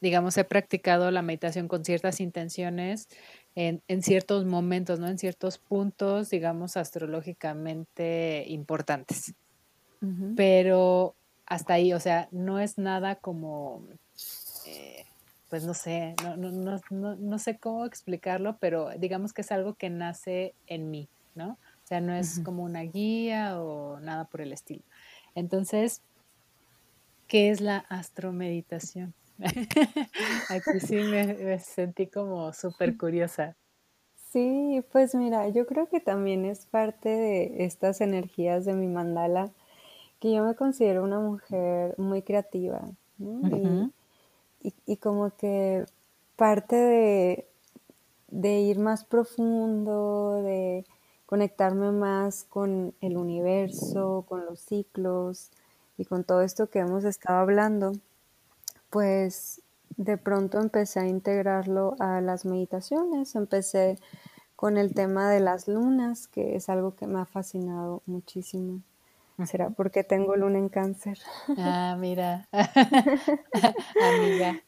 digamos, 0.00 0.36
he 0.36 0.44
practicado 0.44 1.10
la 1.10 1.22
meditación 1.22 1.68
con 1.68 1.84
ciertas 1.84 2.20
intenciones 2.20 3.08
en, 3.54 3.82
en, 3.88 4.02
ciertos 4.02 4.44
momentos, 4.44 5.00
¿no? 5.00 5.08
En 5.08 5.18
ciertos 5.18 5.58
puntos, 5.58 6.30
digamos, 6.30 6.76
astrológicamente 6.76 8.44
importantes. 8.48 9.34
Pero 10.36 11.14
hasta 11.46 11.74
ahí, 11.74 11.94
o 11.94 12.00
sea, 12.00 12.28
no 12.30 12.60
es 12.60 12.76
nada 12.76 13.14
como, 13.16 13.86
eh, 14.66 15.06
pues 15.48 15.64
no 15.64 15.74
sé, 15.74 16.14
no, 16.22 16.36
no, 16.36 16.80
no, 16.90 17.16
no, 17.16 17.38
sé 17.38 17.58
cómo 17.58 17.84
explicarlo, 17.84 18.56
pero 18.58 18.90
digamos 18.98 19.32
que 19.32 19.42
es 19.42 19.52
algo 19.52 19.74
que 19.74 19.90
nace 19.90 20.54
en 20.66 20.90
mí, 20.90 21.08
¿no? 21.34 21.58
O 21.84 21.86
sea, 21.86 22.00
no 22.00 22.14
es 22.14 22.40
como 22.40 22.64
una 22.64 22.80
guía 22.80 23.60
o 23.60 24.00
nada 24.00 24.24
por 24.24 24.40
el 24.40 24.52
estilo. 24.52 24.82
Entonces, 25.34 26.02
¿qué 27.28 27.50
es 27.50 27.60
la 27.60 27.78
astromeditación? 27.90 29.12
Aquí 30.48 30.80
sí 30.80 30.96
me, 30.96 31.58
sentí 31.58 32.06
como 32.06 32.52
súper 32.52 32.96
curiosa. 32.96 33.56
Sí, 34.30 34.82
pues 34.92 35.14
mira, 35.14 35.48
yo 35.48 35.66
creo 35.66 35.88
que 35.88 36.00
también 36.00 36.44
es 36.44 36.66
parte 36.66 37.10
de 37.10 37.64
estas 37.64 38.00
energías 38.00 38.64
de 38.64 38.72
mi 38.72 38.88
mandala, 38.88 39.52
que 40.20 40.32
yo 40.32 40.42
me 40.42 40.54
considero 40.54 41.04
una 41.04 41.20
mujer 41.20 41.94
muy 41.98 42.22
creativa, 42.22 42.88
y, 43.18 43.92
como 45.00 45.36
que 45.36 45.84
parte 46.36 46.76
de, 46.76 47.48
de 48.28 48.60
ir 48.60 48.78
más 48.78 49.04
profundo, 49.04 50.42
de 50.42 50.84
conectarme 51.26 51.90
más 51.92 52.44
con 52.44 52.94
el 53.00 53.16
universo, 53.16 54.24
con 54.28 54.46
los 54.46 54.60
ciclos 54.60 55.50
y 55.96 56.04
con 56.04 56.24
todo 56.24 56.42
esto 56.42 56.68
que 56.68 56.80
hemos 56.80 57.04
estado 57.04 57.38
hablando, 57.38 57.92
pues 58.90 59.62
de 59.96 60.16
pronto 60.16 60.58
empecé 60.58 61.00
a 61.00 61.06
integrarlo 61.06 61.96
a 61.98 62.20
las 62.20 62.44
meditaciones, 62.44 63.34
empecé 63.36 63.98
con 64.56 64.76
el 64.76 64.94
tema 64.94 65.30
de 65.30 65.40
las 65.40 65.68
lunas, 65.68 66.26
que 66.26 66.56
es 66.56 66.68
algo 66.68 66.94
que 66.94 67.06
me 67.06 67.20
ha 67.20 67.26
fascinado 67.26 68.02
muchísimo. 68.06 68.82
¿Será 69.46 69.70
porque 69.70 70.04
tengo 70.04 70.36
luna 70.36 70.58
en 70.58 70.68
cáncer? 70.68 71.18
Ah, 71.58 71.96
mira. 71.98 72.46
Amiga. 72.52 74.60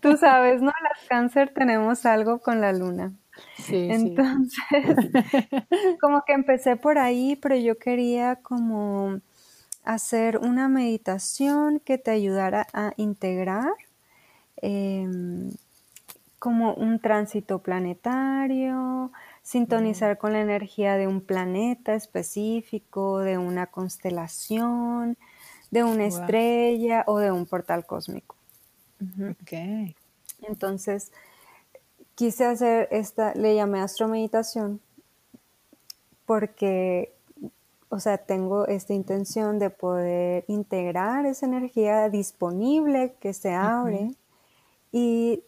Tú 0.00 0.16
sabes, 0.16 0.62
¿no? 0.62 0.72
Las 0.82 1.06
cáncer 1.08 1.52
tenemos 1.54 2.06
algo 2.06 2.38
con 2.38 2.62
la 2.62 2.72
luna. 2.72 3.12
Sí, 3.58 3.88
Entonces, 3.90 4.58
como 6.00 6.24
que 6.24 6.32
empecé 6.32 6.76
por 6.76 6.98
ahí, 6.98 7.36
pero 7.36 7.54
yo 7.54 7.78
quería 7.78 8.36
como 8.36 9.20
hacer 9.84 10.38
una 10.38 10.68
meditación 10.68 11.80
que 11.80 11.98
te 11.98 12.10
ayudara 12.10 12.66
a 12.72 12.92
integrar 12.96 13.70
em, 14.56 15.50
como 16.38 16.74
un 16.74 16.98
tránsito 16.98 17.60
planetario, 17.60 19.12
sintonizar 19.48 20.18
con 20.18 20.34
la 20.34 20.42
energía 20.42 20.98
de 20.98 21.06
un 21.06 21.22
planeta 21.22 21.94
específico, 21.94 23.20
de 23.20 23.38
una 23.38 23.68
constelación, 23.68 25.16
de 25.70 25.84
una 25.84 26.04
estrella 26.04 27.02
o 27.06 27.16
de 27.16 27.32
un 27.32 27.46
portal 27.46 27.86
cósmico. 27.86 28.36
Entonces, 30.42 31.12
quise 32.14 32.44
hacer 32.44 32.88
esta, 32.90 33.32
le 33.32 33.54
llamé 33.54 33.80
astromeditación 33.80 34.82
porque, 36.26 37.14
o 37.88 38.00
sea, 38.00 38.18
tengo 38.18 38.66
esta 38.66 38.92
intención 38.92 39.58
de 39.58 39.70
poder 39.70 40.44
integrar 40.48 41.24
esa 41.24 41.46
energía 41.46 42.10
disponible 42.10 43.14
que 43.18 43.32
se 43.32 43.54
abre 43.54 44.10
y 44.92 45.42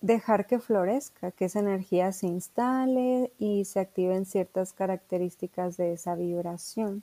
dejar 0.00 0.46
que 0.46 0.58
florezca, 0.58 1.32
que 1.32 1.46
esa 1.46 1.60
energía 1.60 2.12
se 2.12 2.26
instale 2.26 3.32
y 3.38 3.64
se 3.64 3.80
activen 3.80 4.26
ciertas 4.26 4.72
características 4.72 5.76
de 5.76 5.92
esa 5.92 6.14
vibración, 6.14 7.02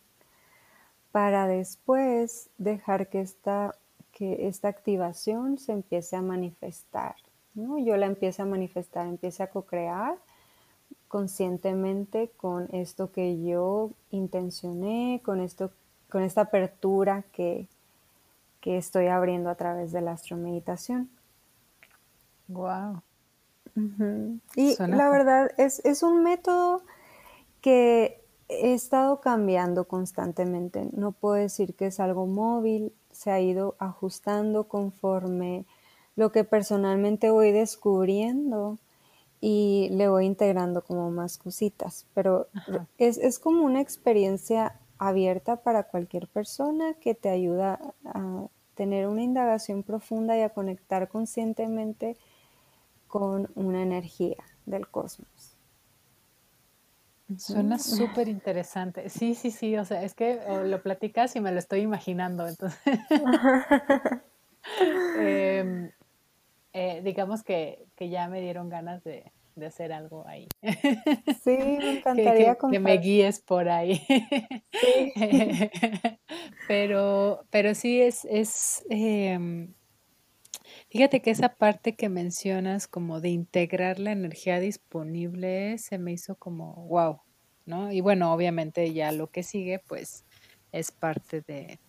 para 1.11 1.47
después 1.47 2.49
dejar 2.57 3.09
que 3.09 3.21
esta, 3.21 3.75
que 4.11 4.47
esta 4.47 4.67
activación 4.67 5.57
se 5.57 5.71
empiece 5.71 6.15
a 6.15 6.21
manifestar. 6.21 7.15
¿no? 7.53 7.77
Yo 7.77 7.97
la 7.97 8.07
empiece 8.07 8.41
a 8.41 8.45
manifestar, 8.45 9.07
empiece 9.07 9.43
a 9.43 9.49
co-crear 9.49 10.17
conscientemente 11.07 12.31
con 12.37 12.67
esto 12.73 13.11
que 13.11 13.43
yo 13.43 13.91
intencioné, 14.09 15.21
con, 15.23 15.39
esto, 15.41 15.71
con 16.09 16.23
esta 16.23 16.41
apertura 16.41 17.23
que, 17.31 17.67
que 18.61 18.77
estoy 18.77 19.07
abriendo 19.07 19.51
a 19.51 19.55
través 19.55 19.91
de 19.91 20.01
la 20.01 20.13
astromeditación. 20.13 21.09
Wow. 22.47 23.01
Y 24.55 24.75
la 24.77 25.09
verdad 25.09 25.51
es, 25.57 25.83
es 25.83 26.03
un 26.03 26.23
método 26.23 26.83
que 27.61 28.23
he 28.49 28.73
estado 28.73 29.19
cambiando 29.21 29.85
constantemente. 29.85 30.89
No 30.91 31.11
puedo 31.11 31.35
decir 31.35 31.75
que 31.75 31.87
es 31.87 31.99
algo 31.99 32.27
móvil, 32.27 32.93
se 33.11 33.31
ha 33.31 33.39
ido 33.39 33.75
ajustando 33.79 34.65
conforme 34.67 35.65
lo 36.15 36.31
que 36.31 36.43
personalmente 36.43 37.31
voy 37.31 37.51
descubriendo 37.51 38.77
y 39.41 39.89
le 39.91 40.07
voy 40.07 40.25
integrando 40.25 40.83
como 40.83 41.09
más 41.09 41.37
cositas. 41.37 42.05
Pero 42.13 42.47
es, 42.97 43.17
es, 43.17 43.39
como 43.39 43.65
una 43.65 43.81
experiencia 43.81 44.79
abierta 44.99 45.57
para 45.57 45.83
cualquier 45.83 46.27
persona 46.27 46.93
que 46.95 47.15
te 47.15 47.29
ayuda 47.29 47.79
a 48.05 48.47
tener 48.75 49.07
una 49.07 49.23
indagación 49.23 49.83
profunda 49.83 50.37
y 50.37 50.41
a 50.41 50.49
conectar 50.49 51.09
conscientemente 51.09 52.17
con 53.13 53.47
una 53.53 53.83
energía 53.83 54.43
del 54.65 54.87
cosmos. 54.87 55.55
Suena 57.37 57.77
súper 57.77 58.27
interesante. 58.27 59.07
Sí, 59.07 59.35
sí, 59.35 59.51
sí, 59.51 59.77
o 59.77 59.85
sea, 59.85 60.01
es 60.01 60.15
que 60.15 60.39
lo 60.65 60.81
platicas 60.81 61.35
y 61.35 61.39
me 61.39 61.51
lo 61.51 61.59
estoy 61.59 61.81
imaginando, 61.81 62.47
entonces. 62.47 62.79
Em, 65.19 65.91
eh, 66.71 67.01
digamos 67.03 67.43
que, 67.43 67.85
ya 67.99 68.27
me 68.29 68.41
dieron 68.41 68.69
ganas 68.69 69.03
de, 69.03 69.31
hacer 69.63 69.93
algo 69.93 70.25
ahí. 70.25 70.47
Sí, 71.43 71.51
me 71.57 71.91
encantaría 71.99 72.55
que, 72.55 72.67
que, 72.71 72.79
me 72.79 72.97
guíes 72.97 73.41
por 73.41 73.69
ahí. 73.69 74.01
Sí. 74.71 75.13
pero, 76.67 77.45
pero 77.51 77.75
sí 77.75 78.01
es, 78.01 78.25
es 78.25 78.83
em, 78.89 79.73
Fíjate 80.93 81.23
que 81.23 81.31
esa 81.31 81.49
parte 81.49 81.95
que 81.95 82.07
mencionas 82.07 82.87
como 82.87 83.19
de 83.19 83.29
integrar 83.29 83.97
la 83.97 84.11
energía 84.11 84.59
disponible 84.59 85.79
se 85.79 85.97
me 85.97 86.11
hizo 86.11 86.35
como 86.35 86.85
wow, 86.85 87.19
¿no? 87.65 87.91
Y 87.91 88.01
bueno, 88.01 88.31
obviamente 88.31 88.93
ya 88.93 89.11
lo 89.11 89.25
que 89.25 89.41
sigue 89.41 89.79
pues 89.79 90.23
es 90.71 90.91
parte 90.91 91.41
de, 91.47 91.79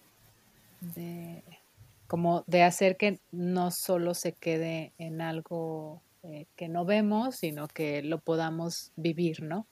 como 2.07 2.45
de 2.47 2.63
hacer 2.63 2.97
que 2.97 3.21
no 3.31 3.71
solo 3.73 4.15
se 4.15 4.33
quede 4.33 4.95
en 4.97 5.21
algo 5.21 6.01
eh, 6.23 6.47
que 6.57 6.69
no 6.69 6.87
vemos, 6.87 7.37
sino 7.37 7.69
que 7.69 8.03
lo 8.03 8.21
podamos 8.21 8.91
vivir, 8.97 9.43
¿no? 9.43 9.67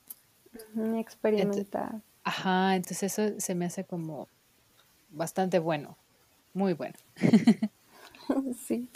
experimentar. 0.99 2.03
ajá, 2.23 2.75
entonces 2.75 3.17
eso 3.17 3.39
se 3.39 3.55
me 3.55 3.65
hace 3.65 3.83
como 3.83 4.27
bastante 5.09 5.57
bueno, 5.57 5.97
muy 6.53 6.73
bueno. 6.73 6.93
sí. 8.67 8.87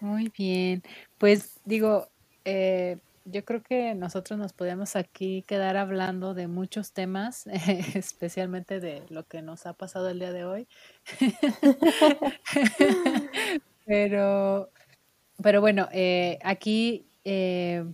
Muy 0.00 0.30
bien. 0.36 0.82
Pues 1.18 1.60
digo, 1.64 2.08
eh, 2.44 2.98
yo 3.24 3.44
creo 3.44 3.62
que 3.62 3.94
nosotros 3.94 4.38
nos 4.38 4.52
podemos 4.52 4.94
aquí 4.96 5.42
quedar 5.48 5.76
hablando 5.76 6.34
de 6.34 6.48
muchos 6.48 6.92
temas, 6.92 7.46
especialmente 7.94 8.80
de 8.80 9.04
lo 9.08 9.24
que 9.26 9.42
nos 9.42 9.66
ha 9.66 9.72
pasado 9.74 10.08
el 10.10 10.18
día 10.18 10.32
de 10.32 10.44
hoy. 10.44 10.68
pero, 13.86 14.70
pero 15.42 15.60
bueno, 15.60 15.88
eh, 15.92 16.38
aquí 16.44 17.08
eh, 17.24 17.84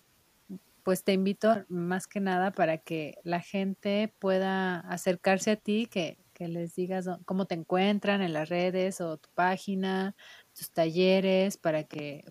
pues 0.83 1.05
te 1.05 1.12
invito 1.12 1.64
más 1.68 2.07
que 2.09 2.20
nada 2.20 2.51
para 2.53 2.79
que 2.79 3.18
la 3.25 3.41
gente 3.41 4.12
pueda 4.18 4.81
acercarse 4.81 5.53
a 5.53 5.57
ti, 5.57 5.87
que, 5.87 6.18
que 6.35 6.49
les 6.49 6.75
digas 6.75 7.09
cómo 7.25 7.47
te 7.47 7.55
encuentran 7.55 8.20
en 8.23 8.33
las 8.33 8.49
redes 8.49 9.01
o 9.01 9.16
tu 9.18 9.29
página, 9.35 10.16
tus 10.57 10.70
talleres 10.70 11.57
para 11.57 11.84
que 11.84 12.24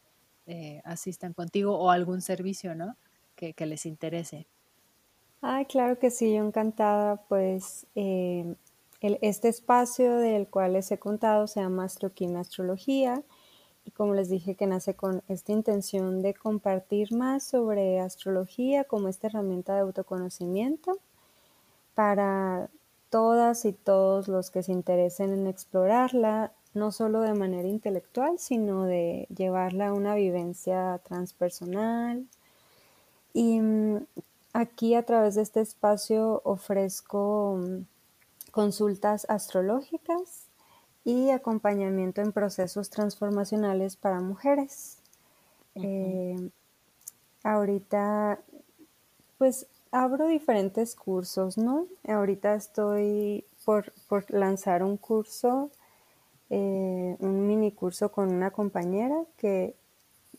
eh, 0.47 0.81
asistan 0.83 1.33
contigo 1.33 1.77
o 1.77 1.89
algún 1.91 2.21
servicio, 2.21 2.75
¿no? 2.75 2.95
Que, 3.35 3.53
les 3.65 3.87
interese. 3.87 4.45
Ay, 5.41 5.65
claro 5.65 5.97
que 5.97 6.11
sí, 6.11 6.35
yo 6.35 6.45
encantada, 6.45 7.17
pues 7.27 7.87
eh, 7.95 8.55
este 9.01 9.49
espacio 9.49 10.17
del 10.17 10.47
cual 10.47 10.73
les 10.73 10.91
he 10.91 10.99
contado 10.99 11.47
se 11.47 11.59
llama 11.59 11.85
Astroquímica 11.85 12.41
Astrología 12.41 13.23
y 13.83 13.91
como 13.91 14.13
les 14.13 14.29
dije 14.29 14.55
que 14.55 14.67
nace 14.67 14.95
con 14.95 15.23
esta 15.27 15.51
intención 15.51 16.21
de 16.21 16.35
compartir 16.35 17.13
más 17.13 17.43
sobre 17.43 17.99
astrología 17.99 18.83
como 18.83 19.07
esta 19.07 19.27
herramienta 19.27 19.73
de 19.73 19.81
autoconocimiento 19.81 20.99
para 21.95 22.69
todas 23.09 23.65
y 23.65 23.73
todos 23.73 24.27
los 24.27 24.51
que 24.51 24.61
se 24.61 24.71
interesen 24.71 25.33
en 25.33 25.47
explorarla 25.47 26.53
no 26.73 26.91
solo 26.91 27.21
de 27.21 27.33
manera 27.33 27.67
intelectual, 27.67 28.39
sino 28.39 28.85
de 28.85 29.27
llevarla 29.35 29.89
a 29.89 29.93
una 29.93 30.15
vivencia 30.15 30.99
transpersonal. 31.03 32.25
Y 33.33 33.59
mm, 33.59 34.05
aquí 34.53 34.95
a 34.95 35.03
través 35.03 35.35
de 35.35 35.41
este 35.41 35.61
espacio 35.61 36.41
ofrezco 36.43 37.57
mm, 37.59 37.85
consultas 38.51 39.25
astrológicas 39.29 40.45
y 41.03 41.31
acompañamiento 41.31 42.21
en 42.21 42.31
procesos 42.31 42.89
transformacionales 42.89 43.95
para 43.95 44.19
mujeres. 44.19 44.97
Eh, 45.75 46.49
ahorita, 47.43 48.39
pues 49.37 49.67
abro 49.91 50.27
diferentes 50.27 50.95
cursos, 50.95 51.57
¿no? 51.57 51.87
Ahorita 52.07 52.55
estoy 52.55 53.45
por, 53.65 53.91
por 54.07 54.29
lanzar 54.31 54.83
un 54.83 54.97
curso 54.97 55.71
eh, 56.51 57.15
un 57.19 57.47
mini 57.47 57.71
curso 57.71 58.11
con 58.11 58.31
una 58.31 58.51
compañera 58.51 59.23
que 59.37 59.73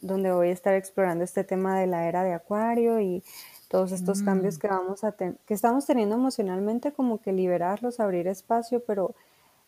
donde 0.01 0.31
voy 0.33 0.49
a 0.49 0.53
estar 0.53 0.75
explorando 0.75 1.25
este 1.25 1.43
tema 1.43 1.79
de 1.79 1.87
la 1.87 2.07
era 2.07 2.23
de 2.23 2.35
Acuario 2.35 3.01
y 3.01 3.25
todos 3.69 3.93
estos 3.93 4.21
mm. 4.21 4.25
cambios 4.25 4.59
que 4.59 4.69
vamos 4.69 5.05
a 5.05 5.13
que 5.13 5.55
estamos 5.55 5.87
teniendo 5.87 6.15
emocionalmente, 6.15 6.93
como 6.93 7.21
que 7.21 7.33
liberarlos, 7.33 7.99
abrir 7.99 8.27
espacio, 8.29 8.85
pero 8.85 9.15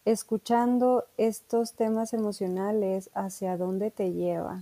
escuchando 0.04 1.06
estos 1.16 1.72
temas 1.72 2.12
emocionales, 2.12 3.10
hacia 3.14 3.56
dónde 3.56 3.90
te 3.90 4.12
lleva 4.12 4.60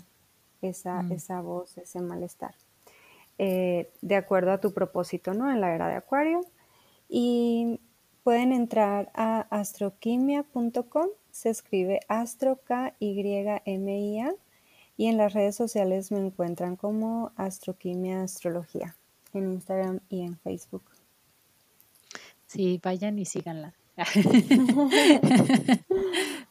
esa, 0.61 1.03
mm. 1.03 1.13
esa 1.13 1.41
voz, 1.41 1.77
ese 1.79 2.01
malestar, 2.01 2.55
eh, 3.39 3.91
de 4.03 4.15
acuerdo 4.15 4.53
a 4.53 4.61
tu 4.61 4.73
propósito, 4.73 5.35
¿no? 5.35 5.51
En 5.51 5.61
la 5.61 5.75
era 5.75 5.89
de 5.89 5.97
Acuario. 5.97 6.43
Y 7.09 7.81
pueden 8.23 8.53
entrar 8.53 9.11
a 9.15 9.41
astroquimia.com, 9.51 11.09
se 11.33 11.51
escribe 11.51 11.99
astro 12.07 12.61
K 12.65 12.95
Y 13.01 13.21
M 13.65 13.99
I 13.99 14.21
A 14.21 14.33
y 14.97 15.07
en 15.07 15.17
las 15.17 15.33
redes 15.33 15.57
sociales 15.57 16.13
me 16.13 16.21
encuentran 16.21 16.77
como 16.77 17.33
Astroquimia 17.37 18.23
Astrología 18.23 18.95
en 19.33 19.51
Instagram 19.51 19.99
y 20.09 20.23
en 20.23 20.39
Facebook. 20.39 20.85
Sí, 22.47 22.79
vayan 22.83 23.19
y 23.19 23.25
síganla. 23.25 23.75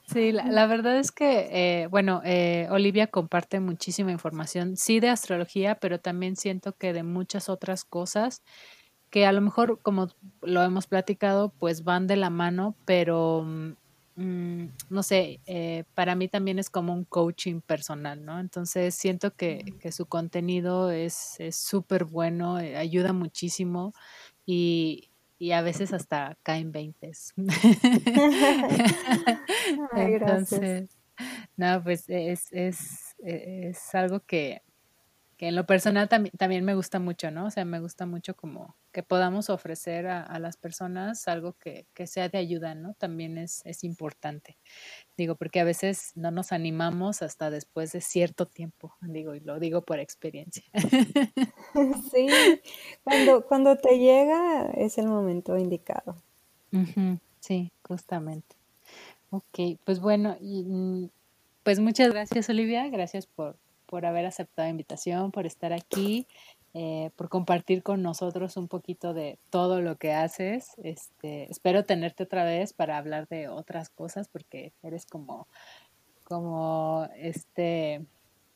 sí, 0.08 0.32
la, 0.32 0.68
verdad 0.68 0.98
es 0.98 1.12
que, 1.12 1.50
eh, 1.52 1.88
bueno, 1.88 2.22
eh, 2.24 2.68
Olivia 2.72 3.08
comparte 3.08 3.60
muchísima 3.60 4.12
información, 4.12 4.78
sí 4.78 5.00
de 5.00 5.10
astrología, 5.10 5.76
pero 5.76 6.00
también 6.00 6.36
siento 6.36 6.74
que 6.74 6.94
de 6.94 7.04
muchas 7.04 7.50
otras 7.50 7.84
cosas 7.84 8.42
que 9.12 9.26
a 9.26 9.32
lo 9.32 9.42
mejor, 9.42 9.80
como 9.82 10.08
lo 10.42 10.64
hemos 10.64 10.88
platicado, 10.88 11.50
pues 11.60 11.84
van 11.84 12.08
de 12.08 12.16
la 12.16 12.30
mano, 12.30 12.76
pero 12.86 13.46
mm, 14.22 14.70
no 14.90 15.04
sé, 15.04 15.40
eh, 15.46 15.84
para 15.96 16.16
mí 16.16 16.28
también 16.28 16.60
es 16.60 16.70
como 16.70 16.94
un 16.94 17.06
coaching 17.06 17.62
personal, 17.62 18.24
¿no? 18.24 18.40
Entonces 18.40 18.96
siento 18.96 19.36
que, 19.36 19.76
que 19.80 19.92
su 19.92 20.06
contenido 20.06 20.92
es 20.92 21.38
súper 21.52 22.06
bueno, 22.06 22.60
eh, 22.60 22.78
ayuda 22.78 23.14
muchísimo 23.14 23.94
y, 24.46 25.10
y 25.40 25.52
a 25.52 25.62
veces 25.62 25.94
hasta 25.94 26.38
caen 26.44 26.72
veintes. 26.72 27.34
Entonces, 29.96 30.90
no, 31.58 31.84
pues 31.84 32.06
es, 32.08 32.52
es, 32.52 33.16
es 33.24 33.96
algo 33.96 34.22
que, 34.22 34.62
que 35.42 35.48
en 35.48 35.56
lo 35.56 35.66
personal 35.66 36.08
también, 36.08 36.38
también 36.38 36.64
me 36.64 36.76
gusta 36.76 37.00
mucho, 37.00 37.32
¿no? 37.32 37.48
O 37.48 37.50
sea, 37.50 37.66
me 37.66 37.80
gusta 37.80 38.06
mucho 38.06 38.36
como 38.36 38.76
que 38.92 39.02
podamos 39.02 39.50
ofrecer 39.50 40.06
a, 40.06 40.38
las 40.38 40.56
personas 40.56 41.28
algo 41.28 41.54
que, 41.54 41.88
sea 42.06 42.30
de 42.30 42.38
ayuda, 42.38 42.76
¿no? 42.76 42.94
También 42.94 43.40
es, 43.40 43.64
es 43.66 43.84
importante. 43.84 44.60
Digo, 45.18 45.34
porque 45.34 45.60
a 45.60 45.64
veces 45.64 46.12
no 46.14 46.30
nos 46.30 46.52
animamos 46.52 47.24
hasta 47.24 47.50
después 47.50 47.92
de 47.92 48.02
cierto 48.02 48.46
tiempo, 48.46 48.94
digo, 49.02 49.34
y 49.34 49.40
lo 49.40 49.60
digo 49.60 49.82
por 49.82 50.00
experiencia. 50.00 50.64
Sí, 52.12 52.28
cuando, 53.04 53.44
cuando 53.48 53.78
te 53.78 53.98
llega 53.98 54.70
es 54.76 55.00
el 55.00 55.08
momento 55.08 55.58
indicado. 55.58 56.22
sí, 57.40 57.72
justamente. 57.82 58.56
Ok, 59.32 59.80
pues 59.86 60.00
bueno, 60.00 60.38
y, 60.40 60.66
mm, 60.66 61.10
pues 61.64 61.80
muchas 61.80 62.12
gracias 62.12 62.48
Olivia, 62.50 62.88
gracias 62.90 63.26
por, 63.26 63.56
por 63.92 64.06
haber 64.06 64.26
aceptado 64.26 64.68
la 64.68 64.72
invitación, 64.72 65.34
por 65.34 65.46
estar 65.46 65.74
aquí, 65.74 66.26
eh, 66.74 67.12
por 67.18 67.28
compartir 67.28 67.84
con 67.84 68.02
nosotros 68.02 68.56
un 68.56 68.70
poquito 68.70 69.14
de 69.14 69.38
todo 69.50 69.82
lo 69.82 69.98
que 69.98 70.14
haces. 70.14 70.72
Este, 70.82 71.52
espero 71.52 71.84
tenerte 71.84 72.24
otra 72.24 72.46
vez 72.46 72.72
para 72.72 72.98
hablar 72.98 73.28
de 73.28 73.50
otras 73.50 73.90
cosas 73.90 74.30
porque 74.30 74.72
eres 74.82 75.06
como, 75.06 75.46
como 76.24 77.06
este, 77.18 78.06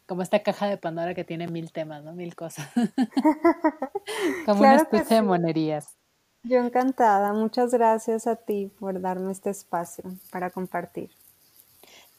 como 0.05 0.21
esta 0.21 0.39
caja 0.39 0.67
de 0.67 0.77
Pandora 0.77 1.13
que 1.13 1.25
tiene 1.25 1.49
mil 1.49 1.73
temas, 1.73 2.01
¿no? 2.01 2.13
Mil 2.13 2.33
cosas. 2.33 2.69
como 4.45 4.61
una 4.61 4.77
especie 4.77 5.17
de 5.17 5.21
monerías. 5.21 5.97
Yo 6.43 6.59
encantada. 6.59 7.33
Muchas 7.33 7.73
gracias 7.73 8.25
a 8.25 8.37
ti 8.37 8.71
por 8.79 9.01
darme 9.01 9.33
este 9.33 9.49
espacio 9.49 10.05
para 10.31 10.49
compartir. 10.49 11.11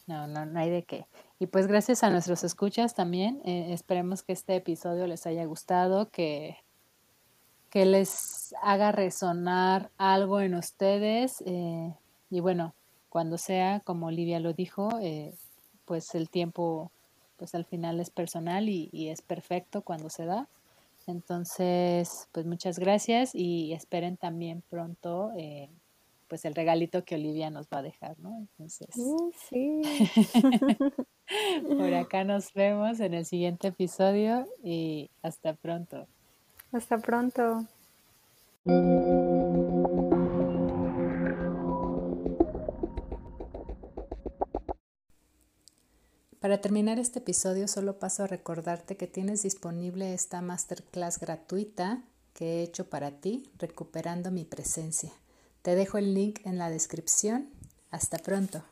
No, 0.06 0.28
no, 0.28 0.46
no 0.46 0.60
hay 0.60 0.70
de 0.70 0.84
qué. 0.84 1.06
Y 1.40 1.46
pues 1.46 1.66
gracias 1.66 2.04
a 2.04 2.10
nuestros 2.10 2.44
escuchas 2.44 2.94
también. 2.94 3.42
Eh, 3.44 3.72
esperemos 3.72 4.22
que 4.22 4.32
este 4.32 4.54
episodio 4.54 5.06
les 5.06 5.26
haya 5.26 5.44
gustado, 5.44 6.10
que, 6.10 6.58
que 7.70 7.84
les 7.86 8.54
haga 8.62 8.92
resonar 8.92 9.90
algo 9.98 10.40
en 10.40 10.54
ustedes. 10.54 11.42
Eh, 11.44 11.92
y 12.30 12.40
bueno, 12.40 12.74
cuando 13.08 13.36
sea, 13.36 13.80
como 13.80 14.06
Olivia 14.06 14.38
lo 14.38 14.52
dijo, 14.52 14.90
eh, 15.00 15.34
pues 15.84 16.14
el 16.14 16.30
tiempo, 16.30 16.92
pues 17.36 17.56
al 17.56 17.64
final 17.64 17.98
es 17.98 18.10
personal 18.10 18.68
y, 18.68 18.88
y 18.92 19.08
es 19.08 19.22
perfecto 19.22 19.82
cuando 19.82 20.08
se 20.08 20.24
da. 20.24 20.48
Entonces, 21.08 22.28
pues 22.32 22.46
muchas 22.46 22.78
gracias 22.78 23.34
y 23.34 23.72
esperen 23.72 24.16
también 24.16 24.62
pronto 24.68 25.32
pues 26.28 26.44
el 26.44 26.54
regalito 26.54 27.04
que 27.04 27.14
Olivia 27.14 27.50
nos 27.50 27.66
va 27.66 27.78
a 27.78 27.82
dejar, 27.82 28.18
¿no? 28.18 28.36
Entonces, 28.38 28.88
uh, 28.96 29.32
sí. 29.48 29.82
por 31.66 31.94
acá 31.94 32.24
nos 32.24 32.52
vemos 32.52 33.00
en 33.00 33.14
el 33.14 33.24
siguiente 33.24 33.68
episodio 33.68 34.46
y 34.62 35.10
hasta 35.22 35.54
pronto. 35.54 36.06
Hasta 36.72 36.98
pronto. 36.98 37.64
Para 46.40 46.60
terminar 46.60 46.98
este 46.98 47.18
episodio 47.18 47.66
solo 47.66 47.98
paso 47.98 48.22
a 48.22 48.26
recordarte 48.26 48.96
que 48.96 49.06
tienes 49.06 49.42
disponible 49.42 50.14
esta 50.14 50.40
masterclass 50.42 51.18
gratuita 51.18 52.04
que 52.34 52.60
he 52.60 52.62
hecho 52.62 52.88
para 52.88 53.10
ti, 53.10 53.50
recuperando 53.58 54.30
mi 54.30 54.44
presencia. 54.44 55.10
Te 55.66 55.74
dejo 55.74 55.98
el 55.98 56.14
link 56.14 56.38
en 56.44 56.58
la 56.58 56.70
descripción. 56.70 57.48
Hasta 57.90 58.18
pronto. 58.18 58.62